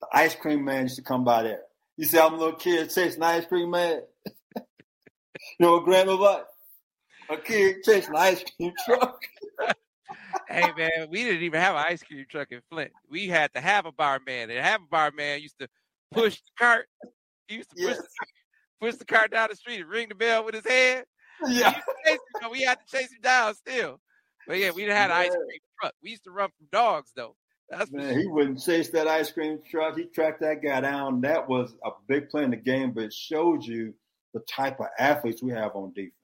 the 0.00 0.06
ice 0.12 0.34
cream 0.34 0.64
man 0.64 0.84
used 0.84 0.96
to 0.96 1.02
come 1.02 1.24
by 1.24 1.42
there. 1.42 1.67
You 1.98 2.04
see, 2.04 2.16
I'm 2.16 2.32
a 2.34 2.36
little 2.36 2.54
kid 2.54 2.90
chasing 2.90 3.22
ice 3.24 3.44
cream 3.44 3.70
man. 3.70 4.02
you 4.56 4.62
know 5.58 5.78
what 5.78 6.06
was 6.06 6.18
like? 7.28 7.38
A 7.40 7.42
kid 7.42 7.78
chasing 7.84 8.14
ice 8.14 8.44
cream 8.56 8.72
truck. 8.86 9.20
hey 10.48 10.70
man, 10.76 11.08
we 11.10 11.24
didn't 11.24 11.42
even 11.42 11.60
have 11.60 11.74
an 11.74 11.84
ice 11.88 12.00
cream 12.04 12.24
truck 12.30 12.52
in 12.52 12.60
Flint. 12.70 12.92
We 13.10 13.26
had 13.26 13.52
to 13.54 13.60
have 13.60 13.84
a 13.84 13.90
barman. 13.90 14.48
And 14.48 14.64
have 14.64 14.80
a 14.82 14.88
barman 14.88 15.42
used 15.42 15.58
to 15.58 15.66
push 16.12 16.36
the 16.36 16.50
cart. 16.56 16.86
He 17.48 17.56
used 17.56 17.70
to 17.70 17.74
push, 17.74 17.96
Yes. 17.96 17.98
the, 17.98 18.86
push 18.86 18.94
the 18.94 19.04
cart 19.04 19.32
down 19.32 19.48
the 19.50 19.56
street 19.56 19.80
and 19.80 19.90
ring 19.90 20.08
the 20.08 20.14
bell 20.14 20.44
with 20.44 20.54
his 20.54 20.66
hand. 20.66 21.04
We 21.44 21.54
Yeah. 21.58 21.72
chase 22.06 22.18
him, 22.40 22.50
we 22.52 22.62
had 22.62 22.78
to 22.78 22.96
chase 22.96 23.10
him 23.10 23.20
down 23.22 23.56
still. 23.56 24.00
But 24.46 24.58
yeah, 24.58 24.70
we 24.70 24.82
didn't 24.82 24.98
have 24.98 25.10
an 25.10 25.16
ice 25.16 25.30
cream 25.30 25.60
truck. 25.80 25.94
We 26.00 26.10
used 26.10 26.24
to 26.24 26.30
run 26.30 26.50
from 26.56 26.68
dogs 26.70 27.10
though. 27.16 27.34
That's 27.70 27.90
Man, 27.90 28.12
sure. 28.12 28.18
he 28.18 28.26
wouldn't 28.26 28.60
chase 28.62 28.88
that 28.90 29.08
ice 29.08 29.30
cream 29.30 29.60
truck. 29.70 29.96
He 29.96 30.04
tracked 30.06 30.40
that 30.40 30.62
guy 30.62 30.80
down. 30.80 31.20
That 31.22 31.48
was 31.48 31.74
a 31.84 31.90
big 32.06 32.30
play 32.30 32.44
in 32.44 32.50
the 32.50 32.56
game, 32.56 32.92
but 32.92 33.04
it 33.04 33.12
showed 33.12 33.64
you 33.64 33.94
the 34.34 34.40
type 34.40 34.80
of 34.80 34.86
athletes 34.98 35.42
we 35.42 35.52
have 35.52 35.74
on 35.76 35.92
defense. 35.94 36.14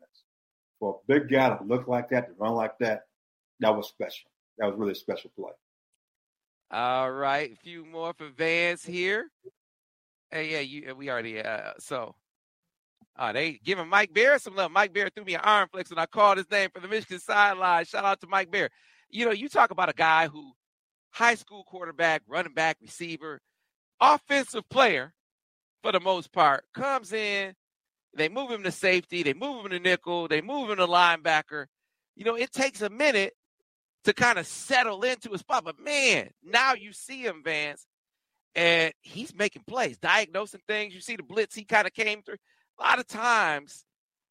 For 0.81 1.01
a 1.01 1.13
big 1.13 1.31
guy 1.31 1.51
to 1.57 1.65
look 1.65 1.87
like 1.87 2.11
that, 2.11 2.29
to 2.29 2.35
run 2.39 2.55
like 2.55 2.79
that, 2.81 3.03
that 3.61 3.77
was 3.77 3.89
special. 3.89 4.31
That 4.59 4.67
was 4.67 4.77
really 4.79 4.93
a 4.93 4.97
special 4.97 5.31
play. 5.37 5.53
All 6.71 7.11
right, 7.11 7.53
a 7.53 7.57
few 7.57 7.85
more 7.85 8.13
for 8.15 8.29
Vance 8.31 8.85
here. 8.85 9.29
Hey, 10.31 10.51
yeah, 10.53 10.61
you 10.61 10.95
we 10.97 11.11
already 11.11 11.41
uh 11.41 11.73
so 11.79 12.17
uh 13.17 13.33
they 13.33 13.61
giving 13.65 13.89
Mike 13.89 14.13
Bear 14.13 14.39
some 14.39 14.57
love. 14.57 14.73
Mike 14.73 14.93
Bear 14.93 15.09
threw 15.09 15.25
me 15.25 15.35
an 15.35 15.41
arm 15.43 15.69
flex 15.71 15.91
when 15.91 15.99
I 15.99 16.07
called 16.07 16.39
his 16.39 16.51
name 16.51 16.71
for 16.73 16.81
the 16.81 16.89
Michigan 16.89 17.21
sideline. 17.21 17.85
Shout 17.85 18.05
out 18.05 18.21
to 18.23 18.27
Mike 18.27 18.51
Bear. 18.51 18.71
You 19.11 19.27
know, 19.27 19.33
you 19.33 19.49
talk 19.49 19.71
about 19.71 19.89
a 19.91 19.95
guy 19.95 20.27
who 20.27 20.53
high 21.15 21.37
school 21.37 21.63
quarterback, 21.65 22.23
running 22.27 22.55
back, 22.55 22.77
receiver, 22.83 23.41
offensive 24.01 24.69
player 24.69 25.15
for 25.83 25.93
the 25.93 26.01
most 26.01 26.33
part, 26.33 26.65
comes 26.75 27.13
in. 27.13 27.55
They 28.17 28.29
move 28.29 28.51
him 28.51 28.65
to 28.65 28.73
safety. 28.73 29.23
They 29.23 29.33
move 29.33 29.65
him 29.65 29.71
to 29.71 29.79
nickel. 29.79 30.29
They 30.29 30.41
move 30.41 30.71
him 30.71 30.77
to 30.79 30.87
linebacker. 30.87 31.67
You 32.17 32.25
know, 32.25 32.37
it 32.37 32.53
takes 32.53 32.83
a 32.83 32.91
minute 32.91 33.33
to 34.05 34.13
kind 34.13 34.39
of 34.39 34.47
settle 34.47 35.03
into 35.03 35.33
a 35.33 35.39
spot. 35.39 35.65
But 35.65 35.79
man, 35.79 36.31
now 36.43 36.75
you 36.75 36.93
see 36.93 37.23
him, 37.25 37.43
Vance, 37.45 37.87
and 38.55 38.93
he's 39.03 39.35
making 39.35 39.63
plays, 39.67 39.97
diagnosing 39.99 40.61
things. 40.67 40.95
You 40.95 41.01
see 41.01 41.17
the 41.17 41.23
blitz 41.23 41.55
he 41.55 41.65
kind 41.65 41.87
of 41.87 41.93
came 41.93 42.23
through. 42.23 42.39
A 42.81 42.83
lot 42.83 42.99
of 42.99 43.07
times, 43.07 43.85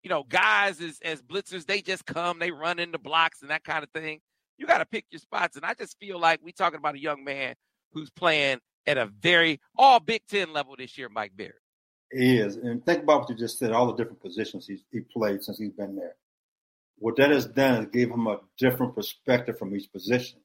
you 0.03 0.09
know, 0.09 0.23
guys 0.23 0.81
as, 0.81 0.99
as 1.03 1.21
blitzers, 1.21 1.65
they 1.65 1.81
just 1.81 2.05
come, 2.05 2.39
they 2.39 2.51
run 2.51 2.79
into 2.79 2.99
blocks 2.99 3.41
and 3.41 3.51
that 3.51 3.63
kind 3.63 3.83
of 3.83 3.89
thing. 3.91 4.19
You 4.57 4.65
got 4.65 4.79
to 4.79 4.85
pick 4.85 5.05
your 5.11 5.19
spots. 5.19 5.55
And 5.55 5.65
I 5.65 5.73
just 5.73 5.97
feel 5.99 6.19
like 6.19 6.39
we're 6.43 6.51
talking 6.51 6.79
about 6.79 6.95
a 6.95 6.99
young 6.99 7.23
man 7.23 7.55
who's 7.91 8.09
playing 8.09 8.59
at 8.85 8.97
a 8.97 9.05
very 9.05 9.59
all 9.75 9.99
Big 9.99 10.21
Ten 10.27 10.53
level 10.53 10.75
this 10.77 10.97
year, 10.97 11.09
Mike 11.09 11.31
Barrett. 11.35 11.55
He 12.11 12.37
is. 12.37 12.57
And 12.57 12.85
think 12.85 13.03
about 13.03 13.21
what 13.21 13.29
you 13.29 13.35
just 13.35 13.57
said, 13.57 13.71
all 13.71 13.87
the 13.87 13.95
different 13.95 14.21
positions 14.21 14.67
he's 14.67 14.83
he 14.91 14.99
played 14.99 15.43
since 15.43 15.57
he's 15.57 15.71
been 15.71 15.95
there. 15.95 16.15
What 16.97 17.17
that 17.17 17.31
has 17.31 17.45
done 17.45 17.83
is 17.83 17.89
give 17.91 18.11
him 18.11 18.27
a 18.27 18.39
different 18.57 18.95
perspective 18.95 19.57
from 19.57 19.75
each 19.75 19.91
position. 19.91 20.39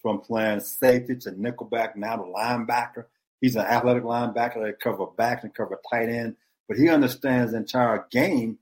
From 0.00 0.20
playing 0.20 0.60
safety 0.60 1.16
to 1.16 1.32
nickelback, 1.32 1.96
now 1.96 2.16
to 2.16 2.22
linebacker. 2.22 3.06
He's 3.40 3.56
an 3.56 3.66
athletic 3.66 4.04
linebacker 4.04 4.64
that 4.64 4.78
cover 4.80 5.06
back 5.06 5.42
and 5.42 5.52
cover 5.52 5.80
tight 5.90 6.08
end, 6.08 6.36
but 6.68 6.76
he 6.76 6.88
understands 6.88 7.50
the 7.50 7.58
entire 7.58 8.06
game 8.10 8.58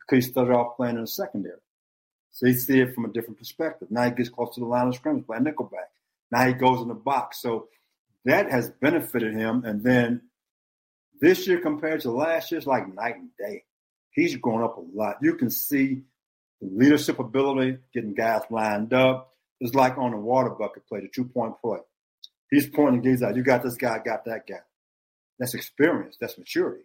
because 0.00 0.24
he 0.24 0.30
started 0.30 0.52
off 0.52 0.76
playing 0.76 0.96
in 0.96 1.02
the 1.02 1.06
secondary. 1.06 1.60
So 2.36 2.44
he 2.46 2.52
see 2.52 2.80
it 2.80 2.94
from 2.94 3.06
a 3.06 3.08
different 3.08 3.38
perspective. 3.38 3.88
Now 3.90 4.04
he 4.04 4.10
gets 4.10 4.28
close 4.28 4.54
to 4.54 4.60
the 4.60 4.66
line 4.66 4.88
of 4.88 4.94
scrimmage, 4.94 5.24
playing 5.24 5.44
nickelback. 5.44 5.88
Now 6.30 6.46
he 6.46 6.52
goes 6.52 6.82
in 6.82 6.88
the 6.88 6.94
box. 6.94 7.40
So 7.40 7.68
that 8.26 8.50
has 8.50 8.70
benefited 8.70 9.32
him. 9.32 9.64
And 9.64 9.82
then 9.82 10.20
this 11.18 11.48
year 11.48 11.60
compared 11.62 12.02
to 12.02 12.10
last 12.10 12.50
year, 12.50 12.58
it's 12.58 12.66
like 12.66 12.94
night 12.94 13.16
and 13.16 13.30
day. 13.38 13.64
He's 14.10 14.36
grown 14.36 14.62
up 14.62 14.76
a 14.76 14.82
lot. 14.94 15.16
You 15.22 15.36
can 15.36 15.48
see 15.48 16.02
the 16.60 16.68
leadership 16.70 17.20
ability, 17.20 17.78
getting 17.94 18.12
guys 18.12 18.42
lined 18.50 18.92
up. 18.92 19.32
It's 19.58 19.74
like 19.74 19.96
on 19.96 20.12
a 20.12 20.20
water 20.20 20.50
bucket 20.50 20.86
play, 20.86 21.00
the 21.00 21.08
two 21.08 21.24
point 21.24 21.54
play. 21.62 21.78
He's 22.50 22.68
pointing 22.68 23.00
guys 23.00 23.22
out. 23.22 23.34
You 23.34 23.44
got 23.44 23.62
this 23.62 23.76
guy, 23.76 23.98
got 24.04 24.26
that 24.26 24.46
guy. 24.46 24.60
That's 25.38 25.54
experience. 25.54 26.18
That's 26.20 26.36
maturity. 26.36 26.84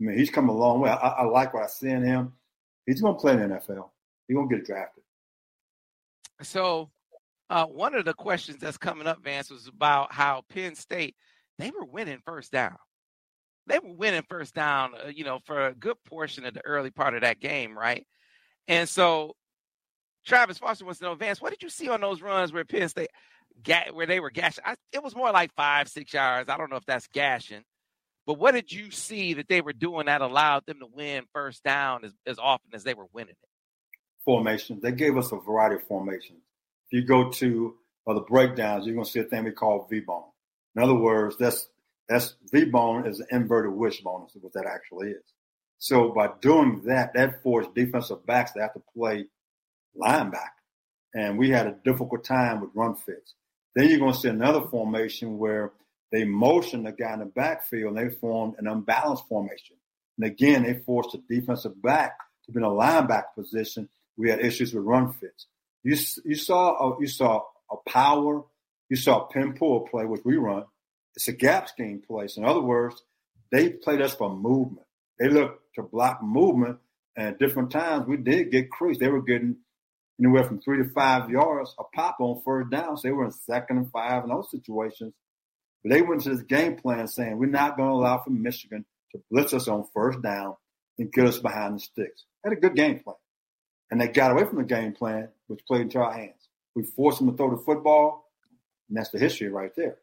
I 0.00 0.04
mean, 0.04 0.16
he's 0.16 0.30
come 0.30 0.48
a 0.48 0.56
long 0.56 0.78
way. 0.78 0.90
I, 0.90 0.94
I 0.94 1.24
like 1.24 1.52
what 1.54 1.64
I 1.64 1.66
see 1.66 1.90
in 1.90 2.04
him. 2.04 2.34
He's 2.86 3.00
going 3.00 3.16
to 3.16 3.20
play 3.20 3.32
in 3.32 3.40
the 3.40 3.56
NFL. 3.56 3.88
He's 4.28 4.34
going 4.34 4.48
to 4.48 4.56
get 4.56 4.66
drafted. 4.66 5.04
So, 6.42 6.90
uh, 7.50 7.66
one 7.66 7.94
of 7.94 8.04
the 8.04 8.14
questions 8.14 8.58
that's 8.60 8.78
coming 8.78 9.06
up, 9.06 9.22
Vance, 9.22 9.50
was 9.50 9.66
about 9.66 10.12
how 10.12 10.42
Penn 10.48 10.74
State 10.74 11.14
they 11.58 11.70
were 11.70 11.84
winning 11.84 12.18
first 12.24 12.50
down. 12.50 12.76
They 13.66 13.78
were 13.78 13.92
winning 13.92 14.24
first 14.28 14.54
down, 14.54 14.92
uh, 14.94 15.08
you 15.08 15.24
know, 15.24 15.38
for 15.44 15.68
a 15.68 15.74
good 15.74 15.96
portion 16.08 16.44
of 16.44 16.54
the 16.54 16.64
early 16.64 16.90
part 16.90 17.14
of 17.14 17.20
that 17.20 17.40
game, 17.40 17.76
right? 17.78 18.06
And 18.68 18.88
so, 18.88 19.36
Travis 20.26 20.58
Foster 20.58 20.84
wants 20.84 21.00
to 21.00 21.06
know, 21.06 21.14
Vance, 21.14 21.40
what 21.40 21.50
did 21.50 21.62
you 21.62 21.68
see 21.68 21.88
on 21.88 22.00
those 22.00 22.22
runs 22.22 22.52
where 22.52 22.64
Penn 22.64 22.88
State, 22.88 23.10
where 23.92 24.06
they 24.06 24.20
were 24.20 24.30
gashing? 24.30 24.64
I, 24.66 24.74
it 24.92 25.02
was 25.02 25.14
more 25.14 25.30
like 25.30 25.54
five, 25.54 25.88
six 25.88 26.12
yards. 26.12 26.48
I 26.48 26.56
don't 26.56 26.70
know 26.70 26.76
if 26.76 26.86
that's 26.86 27.06
gashing, 27.08 27.62
but 28.26 28.38
what 28.38 28.54
did 28.54 28.72
you 28.72 28.90
see 28.90 29.34
that 29.34 29.48
they 29.48 29.60
were 29.60 29.72
doing 29.72 30.06
that 30.06 30.20
allowed 30.20 30.64
them 30.66 30.78
to 30.80 30.86
win 30.92 31.24
first 31.32 31.62
down 31.62 32.04
as, 32.04 32.12
as 32.26 32.38
often 32.38 32.70
as 32.74 32.84
they 32.84 32.94
were 32.94 33.06
winning 33.12 33.30
it? 33.40 33.48
Formation. 34.24 34.80
They 34.82 34.92
gave 34.92 35.16
us 35.16 35.32
a 35.32 35.36
variety 35.36 35.76
of 35.76 35.86
formations. 35.88 36.40
If 36.90 37.00
you 37.00 37.06
go 37.06 37.30
to 37.30 37.74
uh, 38.06 38.14
the 38.14 38.20
breakdowns, 38.20 38.86
you're 38.86 38.94
going 38.94 39.04
to 39.04 39.10
see 39.10 39.20
a 39.20 39.24
thing 39.24 39.44
we 39.44 39.50
call 39.52 39.86
V-bone. 39.90 40.24
In 40.76 40.82
other 40.82 40.94
words, 40.94 41.36
that's 41.38 41.68
that's 42.08 42.34
V-bone 42.52 43.06
is 43.06 43.20
an 43.20 43.26
inverted 43.30 43.72
wishbone, 43.72 44.26
is 44.26 44.42
what 44.42 44.52
that 44.52 44.66
actually 44.66 45.10
is. 45.10 45.24
So 45.78 46.10
by 46.10 46.30
doing 46.40 46.82
that, 46.86 47.14
that 47.14 47.42
forced 47.42 47.74
defensive 47.74 48.24
backs 48.26 48.52
to 48.52 48.60
have 48.60 48.74
to 48.74 48.82
play 48.94 49.26
linebacker. 50.00 50.50
And 51.14 51.38
we 51.38 51.50
had 51.50 51.66
a 51.66 51.76
difficult 51.84 52.24
time 52.24 52.60
with 52.60 52.70
run 52.74 52.94
fits. 52.96 53.34
Then 53.74 53.88
you're 53.88 53.98
going 53.98 54.12
to 54.12 54.18
see 54.18 54.28
another 54.28 54.62
formation 54.62 55.38
where 55.38 55.72
they 56.10 56.24
motion 56.24 56.84
the 56.84 56.92
guy 56.92 57.14
in 57.14 57.20
the 57.20 57.26
backfield 57.26 57.96
and 57.96 58.10
they 58.10 58.14
formed 58.14 58.54
an 58.58 58.66
unbalanced 58.66 59.26
formation. 59.28 59.76
And 60.18 60.26
again, 60.30 60.62
they 60.62 60.74
forced 60.74 61.12
the 61.12 61.22
defensive 61.34 61.80
back 61.82 62.18
to 62.44 62.52
be 62.52 62.58
in 62.58 62.64
a 62.64 62.68
linebacker 62.68 63.34
position. 63.34 63.88
We 64.16 64.30
had 64.30 64.40
issues 64.40 64.74
with 64.74 64.84
run 64.84 65.12
fits. 65.12 65.46
You 65.82 65.96
you 66.24 66.36
saw 66.36 66.74
a, 66.76 67.00
you 67.00 67.06
saw 67.06 67.42
a 67.70 67.76
power, 67.88 68.42
you 68.88 68.96
saw 68.96 69.24
a 69.24 69.28
pin 69.28 69.54
pull 69.54 69.80
play, 69.88 70.04
which 70.04 70.22
we 70.24 70.36
run. 70.36 70.64
It's 71.16 71.28
a 71.28 71.32
gap 71.32 71.68
scheme 71.68 72.02
play. 72.06 72.28
So 72.28 72.42
in 72.42 72.48
other 72.48 72.60
words, 72.60 73.02
they 73.50 73.70
played 73.70 74.00
us 74.00 74.14
for 74.14 74.34
movement. 74.34 74.86
They 75.18 75.28
looked 75.28 75.74
to 75.74 75.82
block 75.82 76.22
movement, 76.22 76.78
and 77.16 77.28
at 77.28 77.38
different 77.38 77.70
times 77.70 78.06
we 78.06 78.16
did 78.16 78.50
get 78.50 78.70
creased. 78.70 79.00
They 79.00 79.08
were 79.08 79.22
getting 79.22 79.56
anywhere 80.20 80.44
from 80.44 80.60
three 80.60 80.78
to 80.78 80.88
five 80.90 81.30
yards 81.30 81.74
a 81.78 81.84
pop 81.94 82.16
on 82.20 82.42
first 82.44 82.70
down. 82.70 82.96
So 82.96 83.08
they 83.08 83.12
were 83.12 83.24
in 83.24 83.32
second 83.32 83.78
and 83.78 83.90
five 83.90 84.24
in 84.24 84.30
those 84.30 84.50
situations. 84.50 85.12
But 85.82 85.92
they 85.92 86.02
went 86.02 86.22
to 86.22 86.30
this 86.30 86.42
game 86.42 86.76
plan 86.76 87.08
saying 87.08 87.38
we're 87.38 87.46
not 87.46 87.76
going 87.76 87.88
to 87.88 87.94
allow 87.94 88.22
for 88.22 88.30
Michigan 88.30 88.84
to 89.12 89.22
blitz 89.30 89.52
us 89.52 89.68
on 89.68 89.84
first 89.92 90.22
down 90.22 90.54
and 90.98 91.12
get 91.12 91.26
us 91.26 91.38
behind 91.38 91.76
the 91.76 91.80
sticks. 91.80 92.24
Had 92.44 92.52
a 92.52 92.56
good 92.56 92.76
game 92.76 93.00
plan. 93.00 93.16
And 93.92 94.00
they 94.00 94.08
got 94.08 94.30
away 94.30 94.46
from 94.46 94.56
the 94.56 94.64
game 94.64 94.94
plan, 94.94 95.28
which 95.48 95.66
played 95.66 95.82
into 95.82 95.98
our 95.98 96.10
hands. 96.10 96.48
We 96.74 96.82
forced 96.82 97.18
them 97.18 97.30
to 97.30 97.36
throw 97.36 97.54
the 97.54 97.62
football, 97.62 98.32
and 98.88 98.96
that's 98.96 99.10
the 99.10 99.18
history 99.18 99.50
right 99.50 99.70
there. 99.76 99.98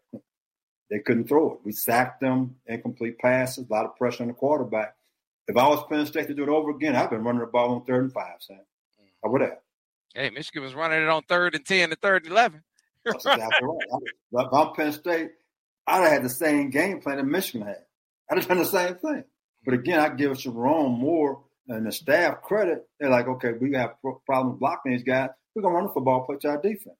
They 0.91 0.99
couldn't 0.99 1.27
throw 1.27 1.53
it. 1.53 1.59
We 1.63 1.71
sacked 1.71 2.21
them, 2.21 2.57
incomplete 2.67 3.17
passes, 3.17 3.65
a 3.67 3.73
lot 3.73 3.85
of 3.85 3.95
pressure 3.95 4.21
on 4.21 4.27
the 4.27 4.35
quarterback. 4.35 4.95
If 5.47 5.57
I 5.57 5.67
was 5.67 5.83
Penn 5.89 6.05
State 6.05 6.27
to 6.27 6.35
do 6.35 6.43
it 6.43 6.49
over 6.49 6.69
again, 6.69 6.95
I've 6.95 7.09
been 7.09 7.23
running 7.23 7.41
the 7.41 7.47
ball 7.47 7.73
on 7.73 7.83
third 7.83 8.03
and 8.03 8.13
five, 8.13 8.35
Sam. 8.41 8.59
I 9.25 9.27
would 9.27 9.41
have. 9.41 9.57
Hey, 10.13 10.29
Michigan 10.29 10.61
was 10.61 10.75
running 10.75 11.01
it 11.01 11.09
on 11.09 11.23
third 11.23 11.55
and 11.55 11.65
10 11.65 11.89
and 11.89 11.99
third 11.99 12.25
and 12.25 12.31
11. 12.31 12.63
That's 13.05 13.25
exactly 13.25 13.67
right. 13.67 14.45
If 14.45 14.53
I'm 14.53 14.73
Penn 14.75 14.91
State, 14.93 15.31
I'd 15.87 16.03
have 16.03 16.11
had 16.11 16.23
the 16.23 16.29
same 16.29 16.69
game 16.69 17.01
plan 17.01 17.17
that 17.17 17.25
Michigan 17.25 17.65
had. 17.65 17.85
I'd 18.29 18.37
have 18.37 18.47
done 18.47 18.59
the 18.59 18.65
same 18.65 18.95
thing. 18.97 19.23
But 19.65 19.73
again, 19.73 19.99
I 19.99 20.09
give 20.09 20.33
Sherrone 20.33 20.95
Moore 20.95 21.43
and 21.69 21.85
the 21.85 21.91
staff 21.91 22.41
credit. 22.41 22.87
They're 22.99 23.09
like, 23.09 23.27
okay, 23.27 23.53
we 23.53 23.73
have 23.73 23.95
problems 24.25 24.59
blocking 24.59 24.91
these 24.91 25.03
guys. 25.03 25.29
We're 25.55 25.61
going 25.61 25.73
to 25.73 25.77
run 25.77 25.87
the 25.87 25.93
football, 25.93 26.25
play 26.25 26.37
to 26.37 26.49
our 26.49 26.61
defense. 26.61 26.97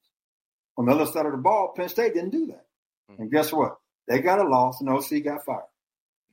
On 0.78 0.86
the 0.86 0.92
other 0.92 1.06
side 1.06 1.26
of 1.26 1.32
the 1.32 1.38
ball, 1.38 1.74
Penn 1.76 1.88
State 1.88 2.14
didn't 2.14 2.30
do 2.30 2.46
that. 2.46 2.64
Mm-hmm. 3.10 3.22
And 3.22 3.30
guess 3.30 3.52
what? 3.52 3.76
They 4.08 4.20
got 4.20 4.40
a 4.40 4.48
loss, 4.48 4.80
and 4.80 4.88
OC 4.88 5.24
got 5.24 5.44
fired. 5.44 5.62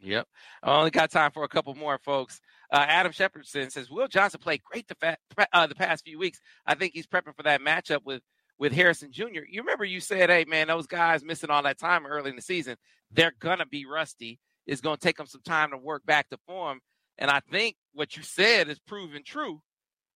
Yep. 0.02 0.28
I 0.64 0.78
only 0.78 0.92
got 0.92 1.12
time 1.12 1.32
for 1.32 1.44
a 1.44 1.48
couple 1.48 1.74
more, 1.76 2.00
folks. 2.04 2.40
Uh, 2.72 2.86
Adam 2.88 3.12
Shepardson 3.12 3.72
says 3.72 3.90
Will 3.90 4.08
Johnson 4.08 4.40
played 4.40 4.64
great 4.64 4.88
the, 4.88 4.96
fa- 4.96 5.18
uh, 5.54 5.68
the 5.68 5.76
past 5.76 6.06
few 6.06 6.20
weeks. 6.20 6.40
I 6.66 6.76
think 6.76 6.94
he's 6.94 7.08
prepping 7.08 7.36
for 7.36 7.44
that 7.44 7.62
matchup 7.62 8.04
with 8.06 8.22
with 8.60 8.74
Harrison 8.74 9.12
Jr. 9.12 9.44
You 9.50 9.62
remember 9.62 9.86
you 9.86 10.00
said, 10.00 10.30
"Hey, 10.30 10.46
man, 10.46 10.68
those 10.68 10.88
guys 10.88 11.24
missing 11.24 11.50
all 11.50 11.64
that 11.64 11.80
time 11.80 12.06
early 12.06 12.32
in 12.32 12.36
the 12.36 12.42
season, 12.42 12.76
they're 13.12 13.34
gonna 13.40 13.66
be 13.66 13.86
rusty. 13.86 14.40
It's 14.66 14.82
gonna 14.82 14.98
take 14.98 15.18
them 15.18 15.28
some 15.28 15.42
time 15.42 15.72
to 15.72 15.78
work 15.78 16.06
back 16.06 16.30
to 16.30 16.38
form." 16.46 16.82
And 17.18 17.32
I 17.32 17.42
think 17.52 17.76
what 17.94 18.16
you 18.16 18.24
said 18.24 18.70
is 18.70 18.80
proven 18.80 19.24
true 19.24 19.62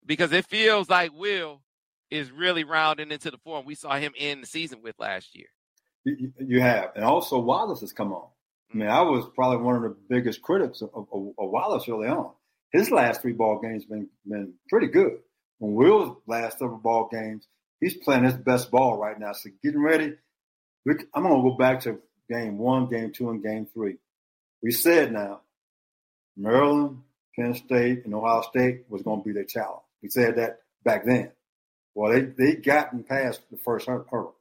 because 0.05 0.31
it 0.31 0.45
feels 0.45 0.89
like 0.89 1.11
Will 1.13 1.61
is 2.09 2.31
really 2.31 2.63
rounding 2.63 3.11
into 3.11 3.31
the 3.31 3.37
form 3.37 3.65
we 3.65 3.75
saw 3.75 3.95
him 3.95 4.13
in 4.17 4.41
the 4.41 4.47
season 4.47 4.81
with 4.83 4.99
last 4.99 5.35
year. 5.35 5.47
You 6.03 6.61
have, 6.61 6.91
and 6.95 7.03
also 7.05 7.39
Wallace 7.39 7.81
has 7.81 7.93
come 7.93 8.11
on. 8.11 8.27
I 8.73 8.77
mean, 8.77 8.89
I 8.89 9.01
was 9.01 9.25
probably 9.35 9.63
one 9.63 9.75
of 9.75 9.83
the 9.83 9.95
biggest 10.09 10.41
critics 10.41 10.81
of, 10.81 10.89
of, 10.95 11.07
of 11.11 11.33
Wallace 11.37 11.87
early 11.87 12.07
on. 12.07 12.31
His 12.71 12.89
last 12.89 13.21
three 13.21 13.33
ball 13.33 13.59
games 13.61 13.85
been 13.85 14.09
been 14.25 14.53
pretty 14.69 14.87
good. 14.87 15.19
When 15.59 15.73
Will's 15.73 16.17
last 16.25 16.57
several 16.57 16.79
ball 16.79 17.09
games, 17.11 17.45
he's 17.79 17.97
playing 17.97 18.23
his 18.23 18.35
best 18.35 18.71
ball 18.71 18.97
right 18.97 19.19
now. 19.19 19.33
So 19.33 19.49
getting 19.63 19.83
ready. 19.83 20.15
I'm 20.87 21.23
going 21.23 21.35
to 21.35 21.49
go 21.49 21.55
back 21.57 21.81
to 21.81 21.99
game 22.29 22.57
one, 22.57 22.87
game 22.87 23.11
two, 23.11 23.29
and 23.29 23.43
game 23.43 23.67
three. 23.71 23.97
We 24.63 24.71
said 24.71 25.11
now, 25.11 25.41
Maryland, 26.37 27.01
Penn 27.35 27.53
State, 27.55 28.05
and 28.05 28.13
Ohio 28.13 28.41
State 28.41 28.85
was 28.89 29.01
going 29.01 29.21
to 29.21 29.25
be 29.25 29.33
their 29.33 29.45
challenge. 29.45 29.83
We 30.01 30.09
said 30.09 30.37
that 30.37 30.59
back 30.83 31.05
then. 31.05 31.31
Well, 31.93 32.11
they 32.11 32.21
they 32.21 32.55
gotten 32.55 33.03
past 33.03 33.41
the 33.51 33.57
first 33.57 33.87
hurdle. 33.87 34.35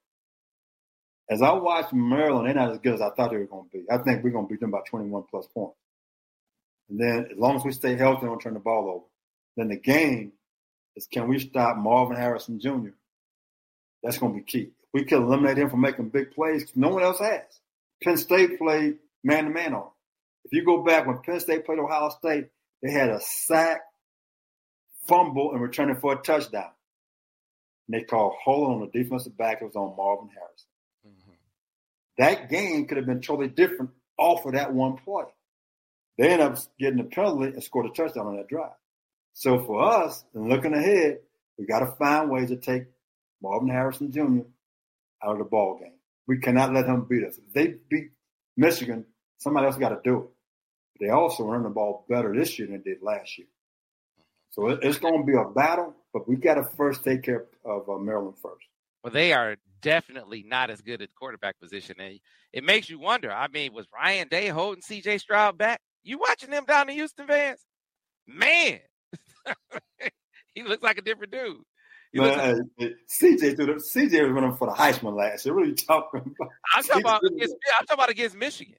As 1.28 1.42
I 1.42 1.52
watch 1.52 1.92
Maryland, 1.92 2.46
they're 2.46 2.54
not 2.54 2.72
as 2.72 2.78
good 2.78 2.94
as 2.94 3.00
I 3.00 3.10
thought 3.10 3.30
they 3.30 3.36
were 3.36 3.44
going 3.44 3.68
to 3.70 3.78
be. 3.78 3.84
I 3.90 3.98
think 3.98 4.24
we're 4.24 4.30
going 4.30 4.46
to 4.46 4.50
beat 4.50 4.60
them 4.60 4.72
by 4.72 4.80
21 4.88 5.24
plus 5.30 5.46
points. 5.46 5.76
And 6.88 7.00
then 7.00 7.28
as 7.30 7.38
long 7.38 7.56
as 7.56 7.64
we 7.64 7.70
stay 7.72 7.96
healthy 7.96 8.22
and 8.22 8.30
don't 8.30 8.40
turn 8.40 8.54
the 8.54 8.60
ball 8.60 8.90
over, 8.90 9.04
then 9.56 9.68
the 9.68 9.76
game 9.76 10.32
is 10.96 11.06
can 11.06 11.28
we 11.28 11.38
stop 11.38 11.76
Marvin 11.76 12.16
Harrison 12.16 12.58
Jr. 12.58 12.90
That's 14.02 14.18
going 14.18 14.32
to 14.32 14.38
be 14.38 14.44
key. 14.44 14.70
We 14.92 15.04
can 15.04 15.22
eliminate 15.22 15.58
him 15.58 15.70
from 15.70 15.82
making 15.82 16.08
big 16.08 16.32
plays, 16.32 16.66
no 16.74 16.88
one 16.88 17.04
else 17.04 17.20
has. 17.20 17.60
Penn 18.02 18.16
State 18.16 18.58
played 18.58 18.98
man 19.22 19.44
to 19.44 19.50
man 19.50 19.74
on. 19.74 19.90
If 20.44 20.52
you 20.52 20.64
go 20.64 20.82
back 20.82 21.06
when 21.06 21.20
Penn 21.22 21.40
State 21.40 21.64
played 21.64 21.78
Ohio 21.78 22.08
State, 22.10 22.48
they 22.82 22.90
had 22.90 23.10
a 23.10 23.20
sack, 23.20 23.80
fumble, 25.06 25.52
and 25.52 25.60
returning 25.60 25.96
for 25.96 26.12
a 26.14 26.16
touchdown. 26.16 26.70
And 27.88 28.00
they 28.00 28.04
called 28.04 28.34
holding 28.42 28.74
on 28.74 28.80
the 28.80 29.02
defensive 29.02 29.36
back. 29.36 29.58
It 29.60 29.64
was 29.64 29.76
on 29.76 29.96
Marvin 29.96 30.28
Harrison. 30.28 30.66
Mm-hmm. 31.06 31.32
that 32.18 32.50
game 32.50 32.86
could 32.86 32.98
have 32.98 33.06
been 33.06 33.22
totally 33.22 33.48
different 33.48 33.90
off 34.18 34.44
of 34.44 34.52
that 34.52 34.72
one 34.72 34.98
play. 34.98 35.24
They 36.18 36.28
end 36.28 36.42
up 36.42 36.58
getting 36.78 37.00
a 37.00 37.04
penalty 37.04 37.46
and 37.46 37.64
scored 37.64 37.86
a 37.86 37.88
touchdown 37.88 38.26
on 38.26 38.36
that 38.36 38.48
drive. 38.48 38.72
So 39.32 39.64
for 39.64 39.82
us, 39.82 40.22
and 40.34 40.48
looking 40.48 40.74
ahead, 40.74 41.20
we 41.58 41.64
got 41.64 41.80
to 41.80 41.86
find 41.92 42.30
ways 42.30 42.50
to 42.50 42.56
take 42.56 42.84
Marvin 43.42 43.70
Harrison 43.70 44.12
Jr. 44.12 44.42
out 45.24 45.32
of 45.32 45.38
the 45.38 45.44
ball 45.44 45.78
game. 45.78 45.94
We 46.26 46.38
cannot 46.38 46.74
let 46.74 46.86
him 46.86 47.06
beat 47.08 47.24
us. 47.24 47.38
If 47.38 47.52
they 47.54 47.74
beat 47.88 48.10
Michigan, 48.56 49.06
somebody 49.40 49.66
else 49.66 49.76
got 49.76 49.88
to 49.90 50.00
do 50.04 50.18
it. 50.18 50.28
They 51.00 51.10
also 51.10 51.44
run 51.44 51.62
the 51.62 51.70
ball 51.70 52.04
better 52.08 52.34
this 52.34 52.58
year 52.58 52.68
than 52.68 52.82
they 52.84 52.92
did 52.92 53.02
last 53.02 53.38
year. 53.38 53.48
So 54.50 54.68
it's 54.68 54.98
going 54.98 55.18
to 55.20 55.26
be 55.26 55.36
a 55.36 55.44
battle, 55.44 55.94
but 56.12 56.28
we 56.28 56.36
got 56.36 56.54
to 56.54 56.64
first 56.76 57.04
take 57.04 57.22
care 57.22 57.46
of 57.64 57.88
uh, 57.88 57.98
Maryland 57.98 58.36
first. 58.42 58.66
Well, 59.02 59.12
they 59.12 59.32
are 59.32 59.56
definitely 59.80 60.44
not 60.46 60.70
as 60.70 60.80
good 60.82 61.00
at 61.00 61.08
the 61.08 61.14
quarterback 61.18 61.58
position, 61.58 61.96
and 61.98 62.20
it 62.52 62.64
makes 62.64 62.90
you 62.90 62.98
wonder. 62.98 63.32
I 63.32 63.48
mean, 63.48 63.72
was 63.72 63.86
Ryan 63.94 64.28
Day 64.28 64.48
holding 64.48 64.82
C.J. 64.82 65.18
Stroud 65.18 65.56
back? 65.56 65.80
You 66.02 66.18
watching 66.18 66.50
them 66.50 66.64
down 66.66 66.88
in 66.88 66.96
Houston, 66.96 67.26
Vance? 67.26 67.64
Man, 68.26 68.80
he 70.54 70.62
looks 70.64 70.82
like 70.82 70.98
a 70.98 71.02
different 71.02 71.32
dude. 71.32 71.62
Man, 72.12 72.70
like, 72.78 72.92
CJ 73.08 73.54
threw 73.54 73.66
the, 73.66 73.72
CJ 73.74 74.22
was 74.22 74.32
running 74.32 74.56
for 74.56 74.66
the 74.66 74.74
Heisman 74.74 75.16
last 75.16 75.46
year. 75.46 75.54
What 75.54 75.64
are 75.64 75.68
you 75.68 75.76
talking 75.76 76.20
about? 76.20 76.50
I'm 76.74 76.82
talking 76.82 77.02
about 77.04 77.22
against, 77.24 77.54
I'm 77.78 77.86
talking 77.86 78.02
about 78.02 78.10
against 78.10 78.36
Michigan. 78.36 78.74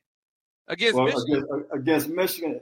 Against 0.67 0.95
well, 0.95 1.05
Michigan. 1.05 1.45
Against, 1.49 1.73
against, 1.73 2.09
Michigan. 2.09 2.61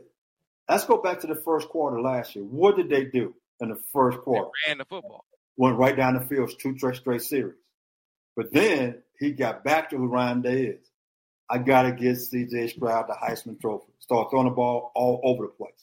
Let's 0.67 0.85
go 0.85 1.01
back 1.01 1.19
to 1.21 1.27
the 1.27 1.35
first 1.35 1.69
quarter 1.69 2.01
last 2.01 2.35
year. 2.35 2.45
What 2.45 2.75
did 2.75 2.89
they 2.89 3.05
do 3.05 3.35
in 3.59 3.69
the 3.69 3.79
first 3.91 4.19
quarter? 4.19 4.49
They 4.65 4.71
ran 4.71 4.77
the 4.77 4.85
football. 4.85 5.25
Went 5.57 5.77
right 5.77 5.95
down 5.95 6.13
the 6.13 6.25
field, 6.25 6.51
two 6.57 6.77
straight 6.77 6.95
straight 6.95 7.21
series. 7.21 7.55
But 8.35 8.53
then 8.53 9.01
he 9.19 9.31
got 9.31 9.63
back 9.63 9.89
to 9.89 9.97
who 9.97 10.07
Ryan 10.07 10.41
Day 10.41 10.61
is. 10.67 10.89
I 11.49 11.57
gotta 11.57 11.91
get 11.91 12.17
CJ 12.17 12.69
Stroud 12.69 13.07
the 13.07 13.15
Heisman 13.15 13.59
Trophy. 13.59 13.91
Start 13.99 14.29
throwing 14.29 14.45
the 14.47 14.53
ball 14.53 14.91
all 14.95 15.19
over 15.23 15.43
the 15.43 15.51
place. 15.51 15.73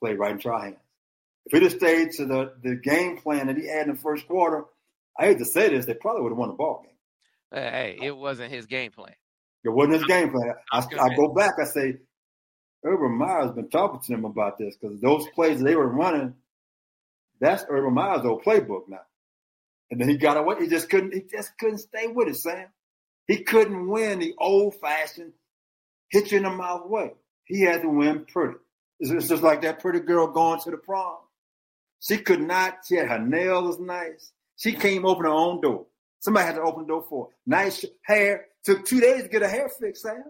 Play 0.00 0.14
right 0.14 0.32
into 0.32 0.50
our 0.50 0.60
hands. 0.60 0.76
If 1.44 1.52
he'd 1.52 1.62
have 1.62 1.72
stayed 1.72 2.12
to 2.12 2.26
the, 2.26 2.52
the 2.62 2.74
game 2.74 3.18
plan 3.18 3.46
that 3.46 3.56
he 3.56 3.68
had 3.68 3.86
in 3.86 3.94
the 3.94 4.00
first 4.00 4.26
quarter, 4.26 4.64
I 5.18 5.26
hate 5.26 5.38
to 5.38 5.44
say 5.44 5.68
this, 5.68 5.86
they 5.86 5.94
probably 5.94 6.22
would 6.22 6.30
have 6.30 6.38
won 6.38 6.48
the 6.48 6.54
ball 6.54 6.82
game. 6.84 6.92
Hey, 7.52 7.98
it 8.02 8.16
wasn't 8.16 8.52
his 8.52 8.66
game 8.66 8.90
plan. 8.90 9.14
It 9.66 9.72
wasn't 9.72 9.94
his 9.94 10.04
game 10.04 10.30
plan. 10.30 10.54
I, 10.72 10.78
I 10.78 11.16
go 11.16 11.34
back, 11.34 11.54
I 11.60 11.64
say, 11.64 11.96
Urban 12.84 13.18
Meyer's 13.18 13.50
been 13.50 13.68
talking 13.68 14.00
to 14.00 14.12
them 14.12 14.24
about 14.24 14.58
this 14.58 14.76
because 14.76 15.00
those 15.00 15.26
plays 15.34 15.60
they 15.60 15.74
were 15.74 15.88
running, 15.88 16.34
that's 17.40 17.64
Urban 17.68 17.92
Meyer's 17.92 18.24
old 18.24 18.44
playbook 18.44 18.88
now. 18.88 19.00
And 19.90 20.00
then 20.00 20.08
he 20.08 20.16
got 20.16 20.36
away. 20.36 20.56
He 20.60 20.68
just 20.68 20.88
couldn't. 20.88 21.14
He 21.14 21.22
just 21.22 21.58
couldn't 21.58 21.78
stay 21.78 22.06
with 22.06 22.28
it, 22.28 22.36
Sam. 22.36 22.68
He 23.26 23.42
couldn't 23.42 23.88
win 23.88 24.20
the 24.20 24.34
old-fashioned 24.38 25.32
hit 26.10 26.30
you 26.30 26.38
in 26.38 26.44
the 26.44 26.50
mouth 26.50 26.88
way. 26.88 27.10
He 27.44 27.62
had 27.62 27.82
to 27.82 27.88
win 27.88 28.24
pretty. 28.24 28.58
It's 29.00 29.28
just 29.28 29.42
like 29.42 29.62
that 29.62 29.80
pretty 29.80 30.00
girl 30.00 30.28
going 30.28 30.60
to 30.60 30.70
the 30.70 30.76
prom. 30.76 31.18
She 32.00 32.18
could 32.18 32.40
not. 32.40 32.78
She 32.86 32.96
had 32.96 33.08
her 33.08 33.18
nails 33.18 33.80
nice. 33.80 34.30
She 34.56 34.72
came 34.72 35.04
open 35.04 35.24
her 35.24 35.30
own 35.30 35.60
door. 35.60 35.86
Somebody 36.20 36.46
had 36.46 36.54
to 36.54 36.62
open 36.62 36.82
the 36.82 36.88
door 36.88 37.04
for 37.08 37.26
her. 37.26 37.30
Nice 37.46 37.84
hair. 38.02 38.46
Took 38.66 38.84
two 38.84 39.00
days 39.00 39.22
to 39.22 39.28
get 39.28 39.42
her 39.42 39.48
hair 39.48 39.68
fixed, 39.68 40.02
Sam. 40.02 40.24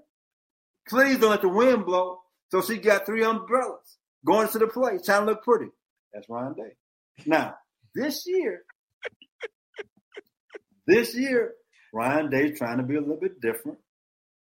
Please 0.86 1.18
don't 1.18 1.30
let 1.30 1.40
the 1.40 1.48
wind 1.48 1.86
blow. 1.86 2.20
So 2.50 2.60
she 2.60 2.76
got 2.76 3.06
three 3.06 3.24
umbrellas 3.24 3.96
going 4.26 4.48
to 4.48 4.58
the 4.58 4.66
place, 4.66 5.04
trying 5.06 5.22
to 5.22 5.32
look 5.32 5.42
pretty. 5.42 5.70
That's 6.12 6.28
Ryan 6.28 6.52
Day. 6.52 6.72
Now, 7.24 7.54
this 7.94 8.24
year, 8.26 8.62
this 10.86 11.14
year, 11.14 11.54
Ryan 11.94 12.28
Day 12.28 12.52
trying 12.52 12.76
to 12.76 12.82
be 12.82 12.96
a 12.96 13.00
little 13.00 13.16
bit 13.16 13.40
different. 13.40 13.78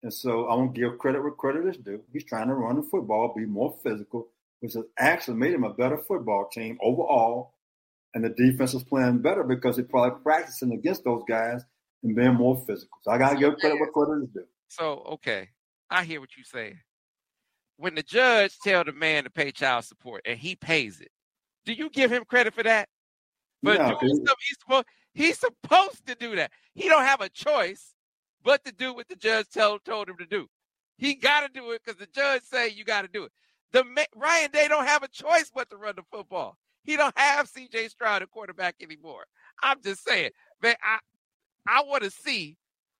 And 0.04 0.14
so 0.14 0.46
I 0.46 0.54
want 0.54 0.72
to 0.74 0.80
give 0.80 0.98
credit 0.98 1.22
where 1.22 1.32
credit 1.32 1.66
is 1.66 1.76
due. 1.76 2.00
He's 2.12 2.24
trying 2.24 2.46
to 2.46 2.54
run 2.54 2.76
the 2.76 2.82
football, 2.82 3.34
be 3.36 3.44
more 3.44 3.76
physical, 3.82 4.28
which 4.60 4.74
has 4.74 4.84
actually 4.98 5.36
made 5.36 5.52
him 5.52 5.64
a 5.64 5.74
better 5.74 5.98
football 5.98 6.48
team 6.50 6.78
overall. 6.80 7.54
And 8.14 8.24
the 8.24 8.30
defense 8.30 8.72
is 8.72 8.84
playing 8.84 9.18
better 9.18 9.42
because 9.42 9.76
they're 9.76 9.84
probably 9.84 10.20
practicing 10.22 10.72
against 10.72 11.02
those 11.02 11.22
guys 11.28 11.64
and 12.02 12.16
being 12.16 12.34
more 12.34 12.62
physical. 12.66 12.98
So 13.02 13.10
I 13.10 13.18
got 13.18 13.30
to 13.30 13.38
give 13.38 13.56
credit 13.58 13.78
where 13.78 13.90
credit 13.90 14.24
is 14.24 14.30
due. 14.30 14.44
So, 14.68 15.02
okay, 15.12 15.48
I 15.90 16.04
hear 16.04 16.20
what 16.20 16.30
you're 16.36 16.44
saying. 16.44 16.78
When 17.76 17.94
the 17.94 18.02
judge 18.02 18.58
tell 18.62 18.84
the 18.84 18.92
man 18.92 19.24
to 19.24 19.30
pay 19.30 19.50
child 19.50 19.84
support 19.84 20.22
and 20.26 20.38
he 20.38 20.54
pays 20.54 21.00
it, 21.00 21.10
do 21.64 21.72
you 21.72 21.90
give 21.90 22.12
him 22.12 22.24
credit 22.24 22.54
for 22.54 22.62
that? 22.62 22.88
But 23.62 23.78
no, 23.78 23.98
he's, 24.00 24.18
supposed, 24.58 24.86
he's 25.12 25.38
supposed 25.38 26.06
to 26.06 26.14
do 26.14 26.36
that. 26.36 26.50
He 26.74 26.88
don't 26.88 27.04
have 27.04 27.20
a 27.20 27.28
choice 27.28 27.94
but 28.42 28.64
to 28.64 28.72
do 28.72 28.94
what 28.94 29.08
the 29.08 29.16
judge 29.16 29.46
told 29.52 29.84
told 29.84 30.08
him 30.08 30.16
to 30.18 30.26
do. 30.26 30.46
He 30.96 31.14
got 31.14 31.40
to 31.40 31.48
do 31.48 31.70
it 31.72 31.82
because 31.84 31.98
the 31.98 32.06
judge 32.06 32.42
say 32.42 32.68
you 32.68 32.84
got 32.84 33.02
to 33.02 33.08
do 33.08 33.24
it. 33.24 33.32
The 33.72 33.84
Ryan 34.16 34.50
Day 34.50 34.68
don't 34.68 34.86
have 34.86 35.02
a 35.02 35.08
choice 35.08 35.50
but 35.54 35.70
to 35.70 35.76
run 35.76 35.94
the 35.96 36.02
football. 36.10 36.56
He 36.82 36.96
don't 36.96 37.16
have 37.16 37.48
C.J. 37.48 37.88
Stroud 37.88 38.22
a 38.22 38.26
quarterback 38.26 38.76
anymore. 38.80 39.24
I'm 39.62 39.82
just 39.82 40.04
saying, 40.04 40.30
man. 40.62 40.74
I 40.82 40.98
I 41.66 41.82
want 41.82 42.02
to 42.02 42.10
see 42.10 42.56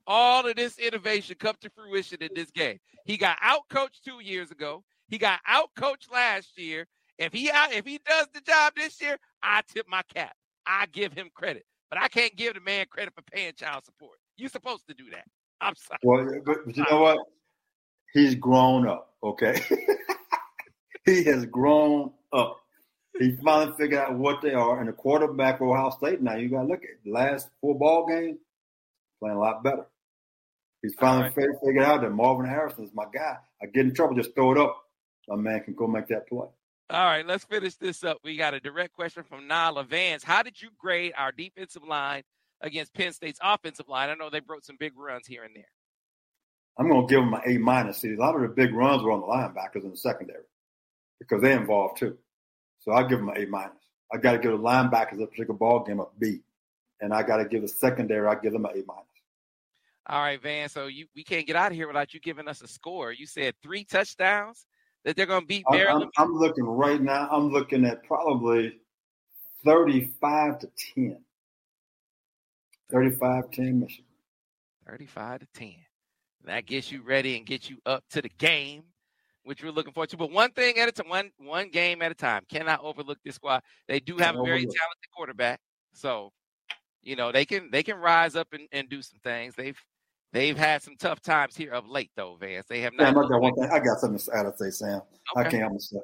all 0.07 0.47
of 0.47 0.57
this 0.57 0.79
innovation 0.79 1.37
come 1.39 1.55
to 1.61 1.71
fruition 1.71 2.19
in 2.21 2.31
this 2.35 2.51
game. 2.51 2.79
He 3.05 3.17
got 3.17 3.39
out 3.41 3.63
coached 3.69 4.05
two 4.05 4.21
years 4.21 4.51
ago. 4.51 4.85
He 5.09 5.19
got 5.19 5.41
out 5.47 5.71
coached 5.77 6.13
last 6.13 6.59
year. 6.59 6.87
If 7.19 7.33
he 7.33 7.51
out, 7.51 7.73
if 7.73 7.85
he 7.85 8.01
does 8.07 8.29
the 8.33 8.41
job 8.41 8.73
this 8.77 9.01
year, 9.01 9.19
I 9.43 9.63
tip 9.73 9.87
my 9.89 10.03
cap. 10.15 10.35
I 10.67 10.87
give 10.87 11.13
him 11.13 11.31
credit, 11.35 11.65
but 11.91 12.01
I 12.01 12.09
can't 12.09 12.35
give 12.37 12.55
the 12.55 12.61
man 12.61 12.87
credit 12.89 13.15
for 13.15 13.23
paying 13.23 13.53
child 13.55 13.85
support. 13.85 14.19
You're 14.37 14.49
supposed 14.49 14.87
to 14.89 14.95
do 14.95 15.11
that. 15.11 15.25
I'm 15.61 15.75
sorry. 15.75 15.99
Well, 16.03 16.41
but, 16.45 16.65
but 16.65 16.77
you 16.77 16.85
know 16.91 17.01
what? 17.01 17.19
He's 18.13 18.35
grown 18.35 18.89
up. 18.89 19.15
Okay, 19.23 19.61
he 21.05 21.25
has 21.25 21.45
grown 21.47 22.13
up. 22.33 22.61
He 23.19 23.37
finally 23.45 23.77
figured 23.77 24.01
out 24.01 24.15
what 24.15 24.41
they 24.41 24.55
are. 24.55 24.81
And 24.81 24.89
the 24.89 24.93
quarterback 24.93 25.59
for 25.59 25.77
Ohio 25.77 25.91
State 25.91 26.23
now, 26.23 26.37
you 26.37 26.49
got 26.49 26.63
to 26.63 26.69
look 26.69 26.83
at 26.85 27.11
last 27.11 27.51
four 27.61 27.79
ball 27.79 28.07
games, 28.07 28.39
playing 29.21 29.37
a 29.37 29.41
lot 29.41 29.63
better. 29.63 29.87
He's 30.83 30.95
finally 30.95 31.31
right. 31.37 31.49
figured 31.63 31.85
out 31.85 32.01
that 32.01 32.11
Marvin 32.11 32.47
Harrison 32.47 32.85
is 32.85 32.91
my 32.95 33.05
guy. 33.13 33.37
I 33.63 33.67
get 33.67 33.85
in 33.85 33.95
trouble, 33.95 34.17
just 34.17 34.35
throw 34.35 34.53
it 34.53 34.59
up. 34.59 34.83
My 35.29 35.37
man 35.37 35.63
can 35.63 35.75
go 35.75 35.87
make 35.87 36.09
that 36.09 36.29
play. 36.29 36.49
All 36.91 37.05
right, 37.05 37.25
let's 37.25 37.45
finish 37.45 37.77
this 37.77 38.03
up. 38.03 38.19
We 38.25 38.37
got 38.37 38.55
a 38.55 38.61
direct 38.61 38.95
question 38.95 39.23
from 39.23 39.47
Nala 39.47 39.85
Vance. 39.85 40.25
How 40.25 40.43
did 40.43 40.61
you 40.61 40.71
grade 40.77 41.13
our 41.17 41.31
defensive 41.31 41.85
line 41.85 42.23
against 42.63 42.95
Penn 42.95 43.13
State's 43.13 43.39
offensive 43.43 43.89
line? 43.89 44.11
I 44.11 44.15
know 44.15 44.29
they 44.29 44.41
broke 44.41 44.65
some 44.65 44.77
big 44.81 44.95
runs 44.97 45.27
here 45.27 45.45
and 45.45 45.55
there. 45.55 45.69
I'm 46.79 46.89
going 46.89 47.07
to 47.07 47.15
give 47.15 47.23
them 47.23 47.35
an 47.35 47.43
A 47.47 47.59
minus. 47.59 47.99
See, 47.99 48.15
a 48.15 48.17
lot 48.17 48.35
of 48.35 48.43
the 48.43 48.49
big 48.49 48.75
runs 48.75 49.03
were 49.03 49.13
on 49.13 49.21
the 49.21 49.27
linebackers 49.27 49.85
in 49.85 49.91
the 49.91 49.97
secondary 49.97 50.45
because 51.21 51.43
they 51.43 51.53
involved 51.53 51.99
too. 51.99 52.17
So 52.81 52.93
I 52.93 53.03
give 53.03 53.19
them 53.19 53.29
an 53.29 53.37
A 53.37 53.47
minus. 53.47 53.77
I 54.13 54.17
got 54.17 54.33
to 54.33 54.39
give 54.39 54.51
the 54.51 54.59
linebackers 54.59 55.23
a 55.23 55.27
particular 55.27 55.55
ball 55.55 55.85
game 55.85 56.01
a 56.01 56.07
B, 56.19 56.41
and 57.01 57.13
I 57.13 57.23
got 57.23 57.37
to 57.37 57.45
give 57.45 57.63
the 57.63 57.69
secondary. 57.69 58.27
I 58.27 58.35
give 58.35 58.53
them 58.53 58.65
an 58.65 58.73
A 58.73 58.83
minus. 58.87 59.07
All 60.07 60.21
right, 60.21 60.41
Van. 60.41 60.69
So 60.69 60.87
you 60.87 61.07
we 61.15 61.23
can't 61.23 61.47
get 61.47 61.57
out 61.57 61.73
of 61.73 61.77
here 61.77 61.87
without 61.87 62.15
you 62.15 62.21
giving 62.21 62.49
us 62.49 62.63
a 62.63 62.69
score. 62.69 63.13
You 63.13 63.27
said 63.27 63.55
three 63.63 63.85
touchdowns 63.85 64.67
that 65.05 65.17
they're 65.17 65.27
going 65.27 65.43
to 65.43 65.47
beat 65.47 65.65
Maryland. 65.71 66.11
I'm, 66.17 66.29
I'm, 66.29 66.35
looking 66.35 66.65
right 66.65 67.01
now. 67.01 67.29
I'm 67.31 67.51
looking 67.51 67.85
at 67.85 68.03
probably 68.05 68.81
thirty-five 69.65 70.59
to 70.61 70.71
ten. 70.95 71.19
35 72.91 73.51
10 73.51 73.81
Michigan. 73.81 74.05
35 74.89 75.41
to 75.41 75.47
10. 75.55 75.75
That 76.45 76.67
gets 76.67 76.91
you 76.91 77.03
ready 77.03 77.37
and 77.37 77.47
gets 77.47 77.71
you 77.71 77.77
up 77.87 78.03
to 78.11 78.23
the 78.23 78.31
game, 78.39 78.83
which 79.45 79.63
we're 79.63 79.71
looking 79.71 79.93
forward 79.93 80.11
to. 80.11 80.17
But 80.17 80.33
one 80.33 80.51
thing 80.53 80.79
at 80.79 80.89
a 80.89 80.93
time, 80.93 81.09
one 81.09 81.31
one 81.39 81.69
game 81.71 82.03
at 82.03 82.11
a 82.11 82.15
time. 82.15 82.43
Cannot 82.49 82.83
overlook 82.83 83.19
this 83.25 83.35
squad. 83.35 83.63
They 83.89 84.01
do 84.01 84.17
have 84.17 84.37
a 84.37 84.43
very 84.43 84.63
talented 84.63 85.11
quarterback. 85.15 85.61
So, 85.93 86.33
you 87.03 87.15
know, 87.15 87.31
they 87.31 87.45
can 87.45 87.71
they 87.71 87.83
can 87.83 87.99
rise 87.99 88.37
up 88.37 88.49
and, 88.53 88.67
and 88.73 88.89
do 88.89 89.03
some 89.03 89.19
things. 89.23 89.55
They've 89.55 89.79
they've 90.33 90.57
had 90.57 90.83
some 90.83 90.97
tough 90.97 91.21
times 91.21 91.57
here 91.57 91.73
of 91.73 91.89
late 91.89 92.11
though, 92.17 92.37
Vance. 92.41 92.67
They 92.69 92.81
have 92.81 92.93
not. 92.95 93.15
Sam, 93.15 93.19
I, 93.19 93.29
got 93.29 93.41
one 93.41 93.55
thing. 93.55 93.69
I 93.73 93.79
got 93.79 93.99
something 93.99 94.19
to 94.19 94.37
add 94.37 94.43
to 94.45 94.53
say, 94.57 94.71
Sam. 94.71 95.01
Okay. 95.37 95.47
I 95.47 95.51
can't 95.51 95.83
say. 95.83 95.99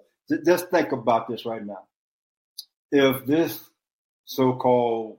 Just 0.44 0.70
think 0.70 0.92
about 0.92 1.28
this 1.28 1.46
right 1.46 1.64
now. 1.64 1.84
If 2.90 3.26
this 3.26 3.70
so-called 4.24 5.18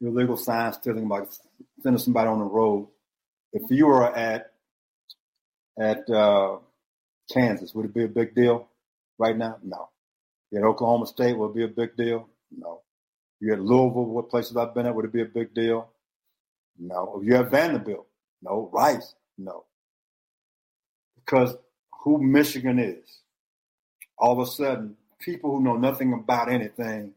illegal 0.00 0.36
sign 0.36 0.72
stealing, 0.72 1.04
about 1.04 1.36
sending 1.82 1.98
somebody 1.98 2.28
on 2.28 2.38
the 2.38 2.44
road. 2.44 2.88
If 3.52 3.70
you 3.70 3.86
were 3.86 4.14
at 4.14 4.52
at 5.78 6.08
uh, 6.10 6.58
Kansas, 7.32 7.74
would 7.74 7.86
it 7.86 7.94
be 7.94 8.04
a 8.04 8.08
big 8.08 8.34
deal 8.34 8.68
right 9.18 9.36
now? 9.36 9.58
No. 9.62 9.90
You 10.50 10.58
at 10.58 10.64
Oklahoma 10.64 11.06
State, 11.06 11.36
would 11.36 11.50
it 11.50 11.54
be 11.54 11.64
a 11.64 11.68
big 11.68 11.96
deal? 11.96 12.28
No. 12.56 12.82
You 13.40 13.52
at 13.52 13.60
Louisville, 13.60 14.06
what 14.06 14.30
places 14.30 14.56
I've 14.56 14.74
been 14.74 14.86
at, 14.86 14.94
would 14.94 15.04
it 15.04 15.12
be 15.12 15.22
a 15.22 15.26
big 15.26 15.54
deal? 15.54 15.90
No. 16.78 17.18
If 17.20 17.26
you 17.26 17.34
have 17.34 17.50
Vanderbilt, 17.50 18.06
no. 18.42 18.70
Rice, 18.72 19.14
no. 19.36 19.64
Because 21.16 21.56
who 22.02 22.22
Michigan 22.22 22.78
is, 22.78 23.20
all 24.16 24.40
of 24.40 24.48
a 24.48 24.50
sudden, 24.50 24.96
people 25.18 25.50
who 25.50 25.62
know 25.62 25.76
nothing 25.76 26.12
about 26.12 26.50
anything 26.50 27.12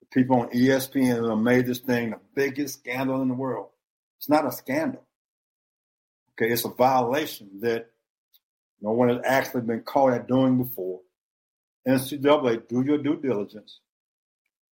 the 0.00 0.06
people 0.06 0.40
on 0.40 0.50
ESPN 0.50 1.28
have 1.28 1.38
made 1.38 1.66
this 1.66 1.78
thing 1.78 2.10
the 2.10 2.20
biggest 2.34 2.80
scandal 2.80 3.22
in 3.22 3.28
the 3.28 3.34
world. 3.34 3.68
It's 4.18 4.28
not 4.28 4.46
a 4.46 4.52
scandal. 4.52 5.02
Okay, 6.32 6.52
it's 6.52 6.64
a 6.64 6.68
violation 6.68 7.60
that 7.60 7.90
no 8.80 8.92
one 8.92 9.08
has 9.08 9.18
actually 9.24 9.62
been 9.62 9.82
caught 9.82 10.12
at 10.12 10.28
doing 10.28 10.62
before. 10.62 11.00
NCAA, 11.88 12.68
do 12.68 12.82
your 12.82 12.98
due 12.98 13.20
diligence, 13.20 13.80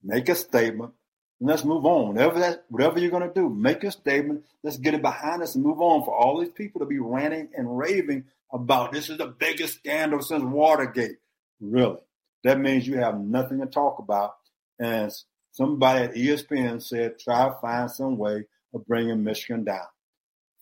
make 0.03 0.29
a 0.29 0.35
statement, 0.35 0.93
and 1.41 1.49
let's 1.49 1.64
move 1.64 1.84
on. 1.86 2.14
Whatever 2.14 2.41
that, 2.41 2.64
whatever 2.68 2.99
you're 2.99 3.11
going 3.11 3.28
to 3.28 3.34
do, 3.34 3.49
make 3.49 3.84
a 3.84 3.91
statement. 3.91 4.45
Let's 4.62 4.76
get 4.76 4.95
it 4.95 5.03
behind 5.03 5.43
us 5.43 5.55
and 5.55 5.64
move 5.64 5.80
on. 5.80 6.05
For 6.05 6.14
all 6.14 6.41
these 6.41 6.53
people 6.53 6.80
to 6.80 6.86
be 6.86 6.99
ranting 6.99 7.49
and 7.57 7.78
raving 7.78 8.24
about 8.53 8.93
this 8.93 9.09
is 9.09 9.18
the 9.18 9.26
biggest 9.26 9.74
scandal 9.74 10.22
since 10.22 10.43
Watergate, 10.43 11.18
really, 11.61 11.99
that 12.45 12.59
means 12.59 12.86
you 12.86 12.99
have 12.99 13.20
nothing 13.20 13.61
to 13.61 13.66
talk 13.66 13.99
about. 13.99 14.34
And 14.78 15.12
somebody 15.53 16.05
at 16.05 16.14
ESPN 16.14 16.82
said, 16.82 17.18
try 17.18 17.49
to 17.49 17.55
find 17.61 17.91
some 17.91 18.16
way 18.16 18.45
of 18.74 18.86
bringing 18.86 19.22
Michigan 19.22 19.64
down. 19.64 19.86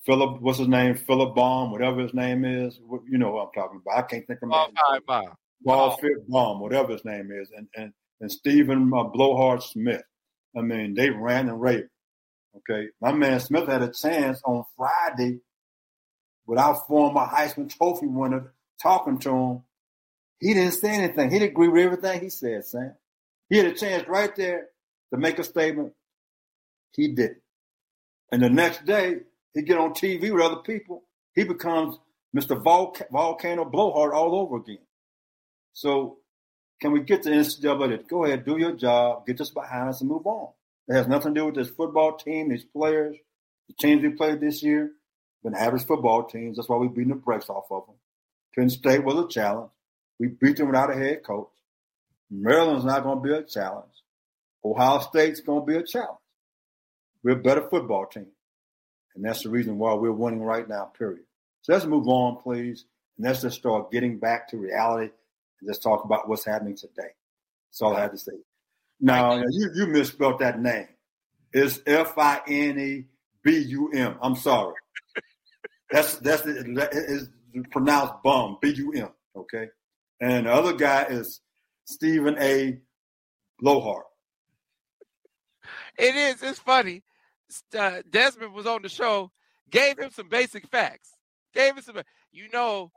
Philip, 0.05 0.41
what's 0.41 0.59
his 0.59 0.69
name? 0.69 0.95
Philip 0.95 1.35
Baum, 1.35 1.73
whatever 1.73 2.01
his 2.01 2.15
name 2.15 2.45
is. 2.45 2.79
You 3.09 3.19
know 3.19 3.33
what 3.33 3.47
I'm 3.47 3.53
talking 3.55 3.81
about. 3.85 3.99
I 3.99 4.03
can't 4.03 4.27
think 4.27 4.39
of 4.43 4.51
his 4.51 4.59
name. 4.69 5.01
Ball 5.63 5.97
Fit 5.97 6.29
Baum, 6.29 6.61
whatever 6.61 6.93
his 6.93 7.05
name 7.05 7.31
is, 7.33 7.51
and 7.57 7.67
and 7.75 7.93
and 8.21 8.31
Stephen 8.31 8.93
uh, 8.95 9.03
Blowhard 9.05 9.63
Smith. 9.63 10.03
I 10.55 10.61
mean, 10.61 10.95
they 10.95 11.11
ran 11.11 11.49
and 11.49 11.61
raved. 11.61 11.89
Okay, 12.59 12.89
my 13.01 13.13
man 13.13 13.41
Smith 13.41 13.69
had 13.69 13.83
a 13.83 13.93
chance 13.93 14.41
on 14.45 14.65
Friday 14.77 15.41
without 16.47 16.87
former 16.87 17.27
Heisman 17.27 17.75
Trophy 17.75 18.07
winner 18.07 18.55
talking 18.81 19.19
to 19.21 19.31
him. 19.31 19.63
He 20.41 20.55
didn't 20.55 20.73
say 20.73 20.91
anything. 20.91 21.31
He 21.31 21.39
didn't 21.39 21.53
agree 21.53 21.69
with 21.69 21.83
everything 21.83 22.21
he 22.21 22.31
said, 22.31 22.65
Sam. 22.65 22.95
He 23.49 23.59
had 23.59 23.67
a 23.67 23.75
chance 23.75 24.09
right 24.09 24.35
there 24.37 24.69
to 25.13 25.19
make 25.19 25.39
a 25.39 25.45
statement. 25.45 25.93
He 26.95 27.09
didn't. 27.09 27.43
And 28.33 28.43
the 28.43 28.51
next 28.51 28.85
day, 28.85 29.17
he 29.55 29.63
get 29.63 29.79
on 29.79 29.93
TV 29.93 30.33
with 30.33 30.43
other 30.43 30.63
people. 30.63 31.05
He 31.35 31.45
becomes 31.45 31.97
Mr. 32.37 32.63
Volcano 32.63 33.65
Blowhard 33.65 34.13
all 34.13 34.35
over 34.35 34.57
again. 34.57 34.85
So 35.73 36.19
can 36.81 36.93
we 36.93 37.01
get 37.01 37.23
the 37.23 37.31
NCAA 37.31 37.99
to 37.99 38.05
go 38.05 38.25
ahead, 38.25 38.45
do 38.45 38.59
your 38.59 38.73
job, 38.73 39.27
get 39.27 39.39
this 39.39 39.51
behind 39.51 39.89
us, 39.89 40.01
and 40.01 40.11
move 40.11 40.27
on? 40.27 40.51
It 40.89 40.95
has 40.95 41.09
nothing 41.09 41.35
to 41.35 41.41
do 41.41 41.47
with 41.47 41.55
this 41.55 41.71
football 41.71 42.17
team, 42.17 42.49
these 42.49 42.65
players, 42.65 43.17
the 43.69 43.75
teams 43.75 44.03
we 44.03 44.11
played 44.11 44.41
this 44.41 44.63
year. 44.63 44.93
Been 45.43 45.55
average 45.55 45.87
football 45.87 46.25
teams. 46.25 46.57
That's 46.57 46.69
why 46.69 46.77
we 46.77 46.89
beat 46.89 47.09
the 47.09 47.15
brakes 47.15 47.49
off 47.49 47.67
of 47.71 47.87
them. 47.87 47.97
Penn 48.55 48.71
State 48.71 49.05
was 49.05 49.25
a 49.25 49.29
challenge. 49.29 49.71
We 50.19 50.29
beat 50.29 50.57
them 50.57 50.69
without 50.69 50.91
a 50.91 50.95
head 50.95 51.23
coach. 51.25 51.51
Maryland's 52.31 52.85
not 52.85 53.03
going 53.03 53.19
to 53.19 53.23
be 53.23 53.35
a 53.35 53.43
challenge. 53.43 53.93
Ohio 54.65 55.01
State's 55.01 55.41
going 55.41 55.61
to 55.61 55.67
be 55.67 55.77
a 55.77 55.83
challenge. 55.83 56.19
We're 57.23 57.39
a 57.39 57.43
better 57.43 57.69
football 57.69 58.07
team. 58.07 58.27
And 59.15 59.25
that's 59.25 59.43
the 59.43 59.51
reason 59.51 59.79
why 59.79 59.95
we're 59.95 60.13
winning 60.13 60.43
right 60.43 60.69
now, 60.69 60.91
period. 60.99 61.25
So 61.63 61.73
let's 61.73 61.87
move 61.87 62.09
on, 62.09 62.43
please. 62.43 62.85
And 63.17 63.27
let's 63.27 63.43
just 63.43 63.59
start 63.59 63.91
getting 63.91 64.19
back 64.19 64.49
to 64.49 64.57
reality 64.57 65.11
and 65.61 65.69
just 65.69 65.83
talk 65.83 66.05
about 66.05 66.29
what's 66.29 66.45
happening 66.45 66.77
today. 66.77 67.11
That's 67.71 67.83
all 67.83 67.97
I 67.97 68.03
had 68.03 68.13
to 68.13 68.19
say. 68.19 68.33
Now, 69.01 69.37
you, 69.37 69.71
you 69.75 69.87
misspelled 69.87 70.41
that 70.41 70.61
name. 70.61 70.89
It's 71.53 71.81
F 71.87 72.17
I 72.19 72.41
N 72.49 72.79
E 72.79 73.05
B 73.43 73.59
U 73.59 73.91
M. 73.93 74.17
I'm 74.21 74.37
sorry. 74.37 74.75
That's 75.91 76.17
that's 76.17 76.43
it's 76.45 77.29
pronounced 77.71 78.15
bum, 78.25 78.59
B 78.61 78.75
U 78.77 78.93
M. 78.93 79.09
Okay. 79.37 79.69
And 80.21 80.47
the 80.47 80.53
other 80.53 80.73
guy 80.73 81.05
is 81.05 81.41
Stephen 81.85 82.37
A. 82.41 82.81
Blowhard. 83.61 84.03
It 85.99 86.15
is. 86.15 86.43
It's 86.43 86.59
funny. 86.59 87.03
Uh, 87.79 88.03
Desmond 88.11 88.53
was 88.53 88.67
on 88.67 88.83
the 88.83 88.89
show, 88.89 89.31
gave 89.71 89.99
him 89.99 90.11
some 90.11 90.29
basic 90.29 90.67
facts. 90.67 91.11
Gave 91.55 91.77
him 91.77 91.83
some. 91.83 92.03
You 92.33 92.49
know, 92.53 92.91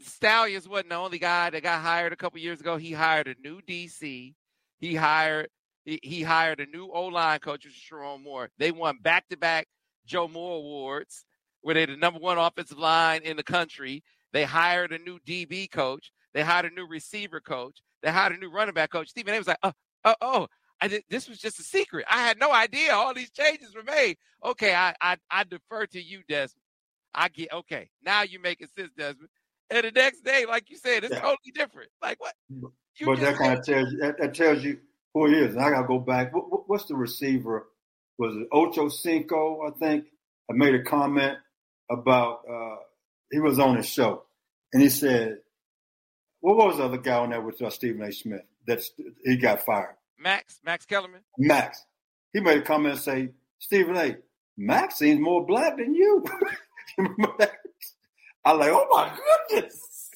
Stalions 0.00 0.68
wasn't 0.68 0.90
the 0.90 0.96
only 0.96 1.18
guy 1.18 1.50
that 1.50 1.62
got 1.62 1.80
hired 1.80 2.12
a 2.12 2.16
couple 2.16 2.38
years 2.38 2.60
ago. 2.60 2.76
He 2.76 2.92
hired 2.92 3.28
a 3.28 3.34
new 3.42 3.60
DC. 3.62 4.34
He 4.78 4.94
hired 4.94 5.48
he, 5.84 6.00
he 6.02 6.22
hired 6.22 6.60
a 6.60 6.66
new 6.66 6.90
O 6.92 7.06
line 7.06 7.38
coach, 7.38 7.66
Sherrone 7.66 8.22
Moore. 8.22 8.50
They 8.58 8.72
won 8.72 8.98
back 9.00 9.28
to 9.28 9.36
back 9.36 9.68
Joe 10.04 10.28
Moore 10.28 10.58
awards, 10.58 11.24
where 11.62 11.74
they're 11.74 11.86
the 11.86 11.96
number 11.96 12.20
one 12.20 12.38
offensive 12.38 12.78
line 12.78 13.22
in 13.22 13.36
the 13.36 13.42
country. 13.42 14.02
They 14.32 14.44
hired 14.44 14.92
a 14.92 14.98
new 14.98 15.18
DB 15.20 15.70
coach. 15.70 16.12
They 16.34 16.42
hired 16.42 16.66
a 16.66 16.74
new 16.74 16.86
receiver 16.86 17.40
coach. 17.40 17.80
They 18.02 18.10
hired 18.10 18.32
a 18.32 18.36
new 18.36 18.50
running 18.50 18.74
back 18.74 18.90
coach. 18.90 19.08
Stephen 19.08 19.34
A 19.34 19.38
was 19.38 19.46
like, 19.46 19.58
oh, 19.62 19.72
oh, 20.04 20.14
oh, 20.20 20.48
I 20.80 20.88
did, 20.88 21.04
this 21.08 21.28
was 21.28 21.38
just 21.38 21.58
a 21.58 21.62
secret. 21.62 22.04
I 22.10 22.18
had 22.18 22.38
no 22.38 22.52
idea 22.52 22.92
all 22.92 23.14
these 23.14 23.30
changes 23.30 23.74
were 23.74 23.82
made. 23.82 24.18
Okay, 24.44 24.74
I 24.74 24.94
I, 25.00 25.16
I 25.30 25.44
defer 25.44 25.86
to 25.86 26.02
you, 26.02 26.22
Desmond. 26.28 26.62
I 27.14 27.28
get 27.28 27.52
okay. 27.52 27.88
Now 28.02 28.22
you're 28.22 28.40
making 28.40 28.68
sense, 28.76 28.90
Desmond. 28.96 29.30
And 29.70 29.84
the 29.84 29.90
next 29.90 30.24
day, 30.24 30.44
like 30.46 30.70
you 30.70 30.76
said, 30.76 31.04
it's 31.04 31.12
yeah. 31.12 31.20
totally 31.20 31.52
different. 31.54 31.90
Like 32.02 32.20
what? 32.20 32.34
You 32.48 33.06
but 33.06 33.20
that 33.20 33.36
kind 33.36 33.58
of 33.58 33.64
tells 33.64 33.92
you 33.92 33.98
that, 33.98 34.18
that, 34.18 34.34
tells 34.34 34.62
you 34.62 34.78
who 35.12 35.26
he 35.26 35.34
is. 35.34 35.54
And 35.54 35.62
I 35.62 35.70
gotta 35.70 35.86
go 35.86 35.98
back. 35.98 36.34
What, 36.34 36.68
what's 36.68 36.86
the 36.86 36.94
receiver? 36.94 37.66
Was 38.18 38.36
it 38.36 38.48
Ocho 38.52 38.88
Cinco? 38.88 39.60
I 39.66 39.78
think 39.78 40.06
I 40.50 40.54
made 40.54 40.74
a 40.74 40.82
comment 40.82 41.38
about 41.90 42.40
uh, 42.50 42.76
he 43.30 43.40
was 43.40 43.58
on 43.58 43.76
his 43.76 43.86
show, 43.86 44.22
and 44.72 44.82
he 44.82 44.88
said, 44.88 45.38
"What 46.40 46.56
was 46.56 46.78
the 46.78 46.84
other 46.84 46.98
guy 46.98 47.18
on 47.18 47.30
there 47.30 47.40
with 47.40 47.60
uh, 47.60 47.70
Stephen 47.70 48.02
A. 48.02 48.12
Smith 48.12 48.42
that 48.66 48.80
he 49.24 49.36
got 49.36 49.62
fired?" 49.62 49.96
Max 50.18 50.60
Max 50.64 50.86
Kellerman. 50.86 51.22
Max. 51.36 51.84
He 52.32 52.40
made 52.40 52.58
a 52.58 52.62
comment 52.62 52.94
and 52.94 53.02
say, 53.02 53.30
"Stephen 53.58 53.96
A. 53.96 54.16
Max 54.56 54.96
seems 54.96 55.20
more 55.20 55.44
black 55.44 55.76
than 55.76 55.94
you." 55.94 56.24
I'm 58.46 58.60
like, 58.60 58.70
oh 58.72 58.86
my 58.90 59.18
goodness. 59.50 60.08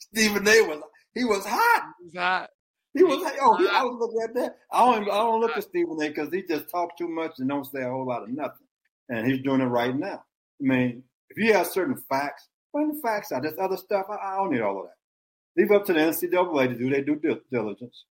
Stephen 0.00 0.46
A 0.46 0.60
was 0.68 0.82
he 1.14 1.24
was 1.24 1.44
hot. 1.46 1.94
He 1.98 2.04
was 2.04 2.14
hot. 2.14 2.50
He 2.92 3.02
was 3.02 3.22
like, 3.22 3.38
oh, 3.40 3.56
he, 3.56 3.66
I 3.68 3.82
was 3.82 3.96
looking 3.98 4.20
at 4.22 4.34
that. 4.34 4.58
I 4.70 4.84
don't, 4.84 5.04
I 5.04 5.16
don't 5.16 5.40
look 5.40 5.56
at 5.56 5.64
Stephen 5.64 5.96
A. 6.02 6.08
because 6.08 6.28
he 6.30 6.42
just 6.42 6.68
talks 6.68 6.94
too 6.98 7.08
much 7.08 7.32
and 7.38 7.48
don't 7.48 7.64
say 7.64 7.80
a 7.82 7.88
whole 7.88 8.06
lot 8.06 8.22
of 8.22 8.28
nothing. 8.28 8.66
And 9.08 9.26
he's 9.26 9.40
doing 9.42 9.62
it 9.62 9.66
right 9.66 9.96
now. 9.96 10.24
I 10.60 10.64
mean, 10.64 11.02
if 11.30 11.38
you 11.38 11.54
have 11.54 11.68
certain 11.68 11.96
facts, 11.96 12.48
bring 12.70 12.92
the 12.92 13.00
facts 13.00 13.32
out. 13.32 13.42
There's 13.42 13.58
other 13.58 13.78
stuff. 13.78 14.06
I, 14.10 14.16
I 14.16 14.36
don't 14.36 14.52
need 14.52 14.60
all 14.60 14.80
of 14.80 14.86
that. 14.86 15.60
Leave 15.60 15.70
up 15.70 15.86
to 15.86 15.94
the 15.94 16.00
NCAA 16.00 16.68
to 16.68 16.74
do 16.74 16.90
their 16.90 17.02
due 17.02 17.40
diligence. 17.50 18.04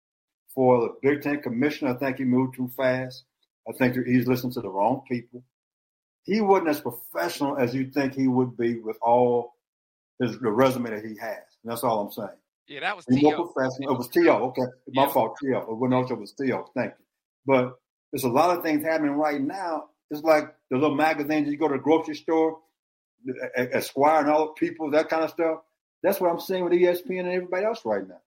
For 0.54 0.80
the 0.80 0.94
Big 1.02 1.22
Ten 1.22 1.42
commissioner, 1.42 1.94
I 1.94 1.98
think 1.98 2.16
he 2.16 2.24
moved 2.24 2.56
too 2.56 2.70
fast. 2.74 3.24
I 3.68 3.72
think 3.72 3.94
he's 4.06 4.26
listening 4.26 4.54
to 4.54 4.62
the 4.62 4.70
wrong 4.70 5.02
people 5.06 5.44
he 6.24 6.40
wasn't 6.40 6.68
as 6.68 6.80
professional 6.80 7.56
as 7.56 7.74
you 7.74 7.90
think 7.90 8.14
he 8.14 8.28
would 8.28 8.56
be 8.56 8.78
with 8.78 8.96
all 9.02 9.54
his 10.20 10.38
the 10.38 10.50
resume 10.50 10.90
that 10.90 11.04
he 11.04 11.16
has. 11.16 11.44
And 11.62 11.72
that's 11.72 11.82
all 11.82 12.00
I'm 12.00 12.12
saying. 12.12 12.38
Yeah, 12.68 12.80
that 12.80 12.96
was 12.96 13.04
T.O. 13.06 13.44
professional. 13.48 13.92
It 13.92 13.98
was 13.98 14.08
T.O. 14.08 14.32
Okay, 14.48 14.62
my 14.92 15.08
fault. 15.08 15.36
T.O. 15.42 15.58
It 15.58 15.76
wasn't 15.76 16.10
it 16.10 16.18
was 16.18 16.32
T.O. 16.32 16.70
Thank 16.76 16.92
you. 16.98 17.04
But 17.46 17.74
there's 18.12 18.24
a 18.24 18.28
lot 18.28 18.56
of 18.56 18.62
things 18.62 18.84
happening 18.84 19.12
right 19.12 19.40
now. 19.40 19.86
It's 20.10 20.22
like 20.22 20.54
the 20.70 20.76
little 20.76 20.94
magazines 20.94 21.48
you 21.48 21.56
go 21.56 21.68
to 21.68 21.74
the 21.74 21.80
grocery 21.82 22.14
store, 22.14 22.58
Esquire 23.56 24.20
and 24.20 24.30
all 24.30 24.46
the 24.46 24.52
people, 24.52 24.90
that 24.90 25.08
kind 25.08 25.24
of 25.24 25.30
stuff. 25.30 25.60
That's 26.02 26.20
what 26.20 26.30
I'm 26.30 26.40
saying 26.40 26.64
with 26.64 26.72
ESPN 26.72 27.20
and 27.20 27.32
everybody 27.32 27.64
else 27.64 27.80
right 27.84 28.06
now. 28.06 28.20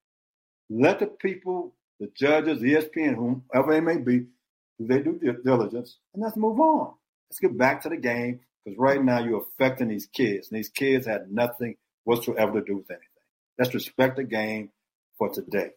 Let 0.70 1.00
the 1.00 1.06
people, 1.06 1.74
the 2.00 2.10
judges, 2.14 2.60
ESPN, 2.60 3.14
whomever 3.14 3.72
they 3.72 3.80
may 3.80 3.96
be, 3.98 4.26
do 4.78 4.86
they 4.86 5.00
do 5.00 5.18
diligence, 5.44 5.98
and 6.14 6.22
let's 6.22 6.36
move 6.36 6.58
on. 6.58 6.94
Let's 7.30 7.40
get 7.40 7.56
back 7.56 7.82
to 7.82 7.88
the 7.88 7.96
game 7.96 8.40
because 8.64 8.78
right 8.78 9.02
now 9.02 9.24
you're 9.24 9.42
affecting 9.42 9.88
these 9.88 10.06
kids, 10.06 10.48
and 10.50 10.58
these 10.58 10.68
kids 10.68 11.06
had 11.06 11.30
nothing 11.30 11.76
whatsoever 12.04 12.60
to 12.60 12.66
do 12.66 12.76
with 12.76 12.90
anything. 12.90 13.08
Let's 13.58 13.74
respect 13.74 14.16
the 14.16 14.24
game 14.24 14.70
for 15.18 15.28
today. 15.28 15.70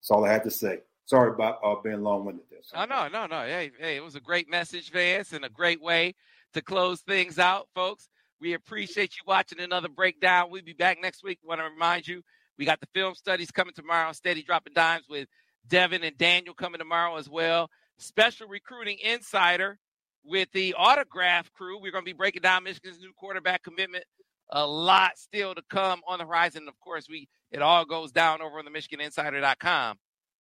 That's 0.00 0.10
all 0.10 0.24
I 0.24 0.32
had 0.32 0.44
to 0.44 0.50
say. 0.50 0.78
Sorry 1.06 1.30
about 1.30 1.58
uh, 1.64 1.74
being 1.82 2.02
long-winded 2.02 2.44
there. 2.50 2.60
Oh, 2.74 2.84
no, 2.84 3.08
no, 3.08 3.26
no. 3.26 3.42
Hey, 3.42 3.70
hey, 3.78 3.96
it 3.96 4.04
was 4.04 4.14
a 4.14 4.20
great 4.20 4.48
message, 4.48 4.90
Vance, 4.92 5.32
and 5.32 5.44
a 5.44 5.48
great 5.48 5.82
way 5.82 6.14
to 6.54 6.62
close 6.62 7.00
things 7.00 7.38
out, 7.38 7.68
folks. 7.74 8.08
We 8.40 8.54
appreciate 8.54 9.16
you 9.16 9.22
watching 9.26 9.60
another 9.60 9.88
breakdown. 9.88 10.50
We'll 10.50 10.62
be 10.62 10.72
back 10.72 10.98
next 11.02 11.22
week. 11.22 11.38
want 11.44 11.60
to 11.60 11.64
remind 11.64 12.06
you, 12.06 12.22
we 12.58 12.64
got 12.64 12.80
the 12.80 12.88
film 12.94 13.14
studies 13.14 13.50
coming 13.50 13.74
tomorrow. 13.74 14.12
Steady 14.12 14.42
dropping 14.42 14.72
dimes 14.74 15.06
with 15.08 15.28
Devin 15.66 16.04
and 16.04 16.16
Daniel 16.16 16.54
coming 16.54 16.78
tomorrow 16.78 17.16
as 17.16 17.28
well. 17.28 17.68
Special 17.98 18.48
recruiting 18.48 18.98
insider 19.02 19.78
with 20.24 20.48
the 20.52 20.74
autograph 20.74 21.52
crew. 21.52 21.80
We're 21.80 21.92
going 21.92 22.04
to 22.04 22.08
be 22.08 22.16
breaking 22.16 22.42
down 22.42 22.64
Michigan's 22.64 23.00
new 23.00 23.12
quarterback 23.16 23.62
commitment. 23.62 24.04
A 24.52 24.66
lot 24.66 25.16
still 25.16 25.54
to 25.54 25.62
come 25.70 26.00
on 26.08 26.18
the 26.18 26.24
horizon. 26.26 26.66
Of 26.68 26.78
course, 26.80 27.06
we 27.08 27.28
it 27.52 27.62
all 27.62 27.84
goes 27.84 28.12
down 28.12 28.42
over 28.42 28.58
on 28.58 28.64
the 28.64 28.70
MichiganInsider.com. 28.70 29.96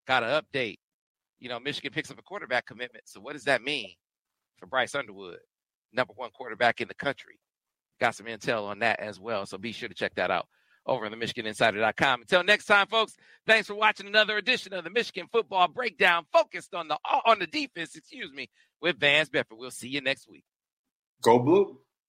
Got 0.06 0.24
an 0.24 0.42
update. 0.42 0.78
You 1.38 1.48
know, 1.48 1.60
Michigan 1.60 1.92
picks 1.92 2.10
up 2.10 2.18
a 2.18 2.22
quarterback 2.22 2.66
commitment. 2.66 3.04
So 3.06 3.20
what 3.20 3.34
does 3.34 3.44
that 3.44 3.62
mean 3.62 3.90
for 4.58 4.66
Bryce 4.66 4.94
Underwood, 4.94 5.38
number 5.92 6.14
one 6.16 6.30
quarterback 6.30 6.80
in 6.80 6.88
the 6.88 6.94
country? 6.94 7.38
Got 8.00 8.14
some 8.14 8.26
intel 8.26 8.64
on 8.64 8.78
that 8.80 9.00
as 9.00 9.20
well. 9.20 9.44
So 9.46 9.58
be 9.58 9.72
sure 9.72 9.88
to 9.88 9.94
check 9.94 10.14
that 10.16 10.30
out 10.30 10.46
over 10.88 11.04
on 11.06 11.12
the 11.12 11.16
MichiganInsider.com. 11.16 12.22
Until 12.22 12.42
next 12.42 12.64
time, 12.66 12.86
folks, 12.88 13.14
thanks 13.46 13.68
for 13.68 13.74
watching 13.74 14.06
another 14.06 14.36
edition 14.36 14.72
of 14.72 14.84
the 14.84 14.90
Michigan 14.90 15.28
Football 15.30 15.68
Breakdown, 15.68 16.24
focused 16.32 16.74
on 16.74 16.88
the 16.88 16.98
on 17.26 17.38
the 17.38 17.46
defense, 17.46 17.94
excuse 17.94 18.32
me, 18.32 18.48
with 18.80 18.98
Vance 18.98 19.28
Bedford. 19.28 19.58
We'll 19.58 19.70
see 19.70 19.88
you 19.88 20.00
next 20.00 20.28
week. 20.28 20.44
Go 21.22 21.38
blue. 21.38 21.78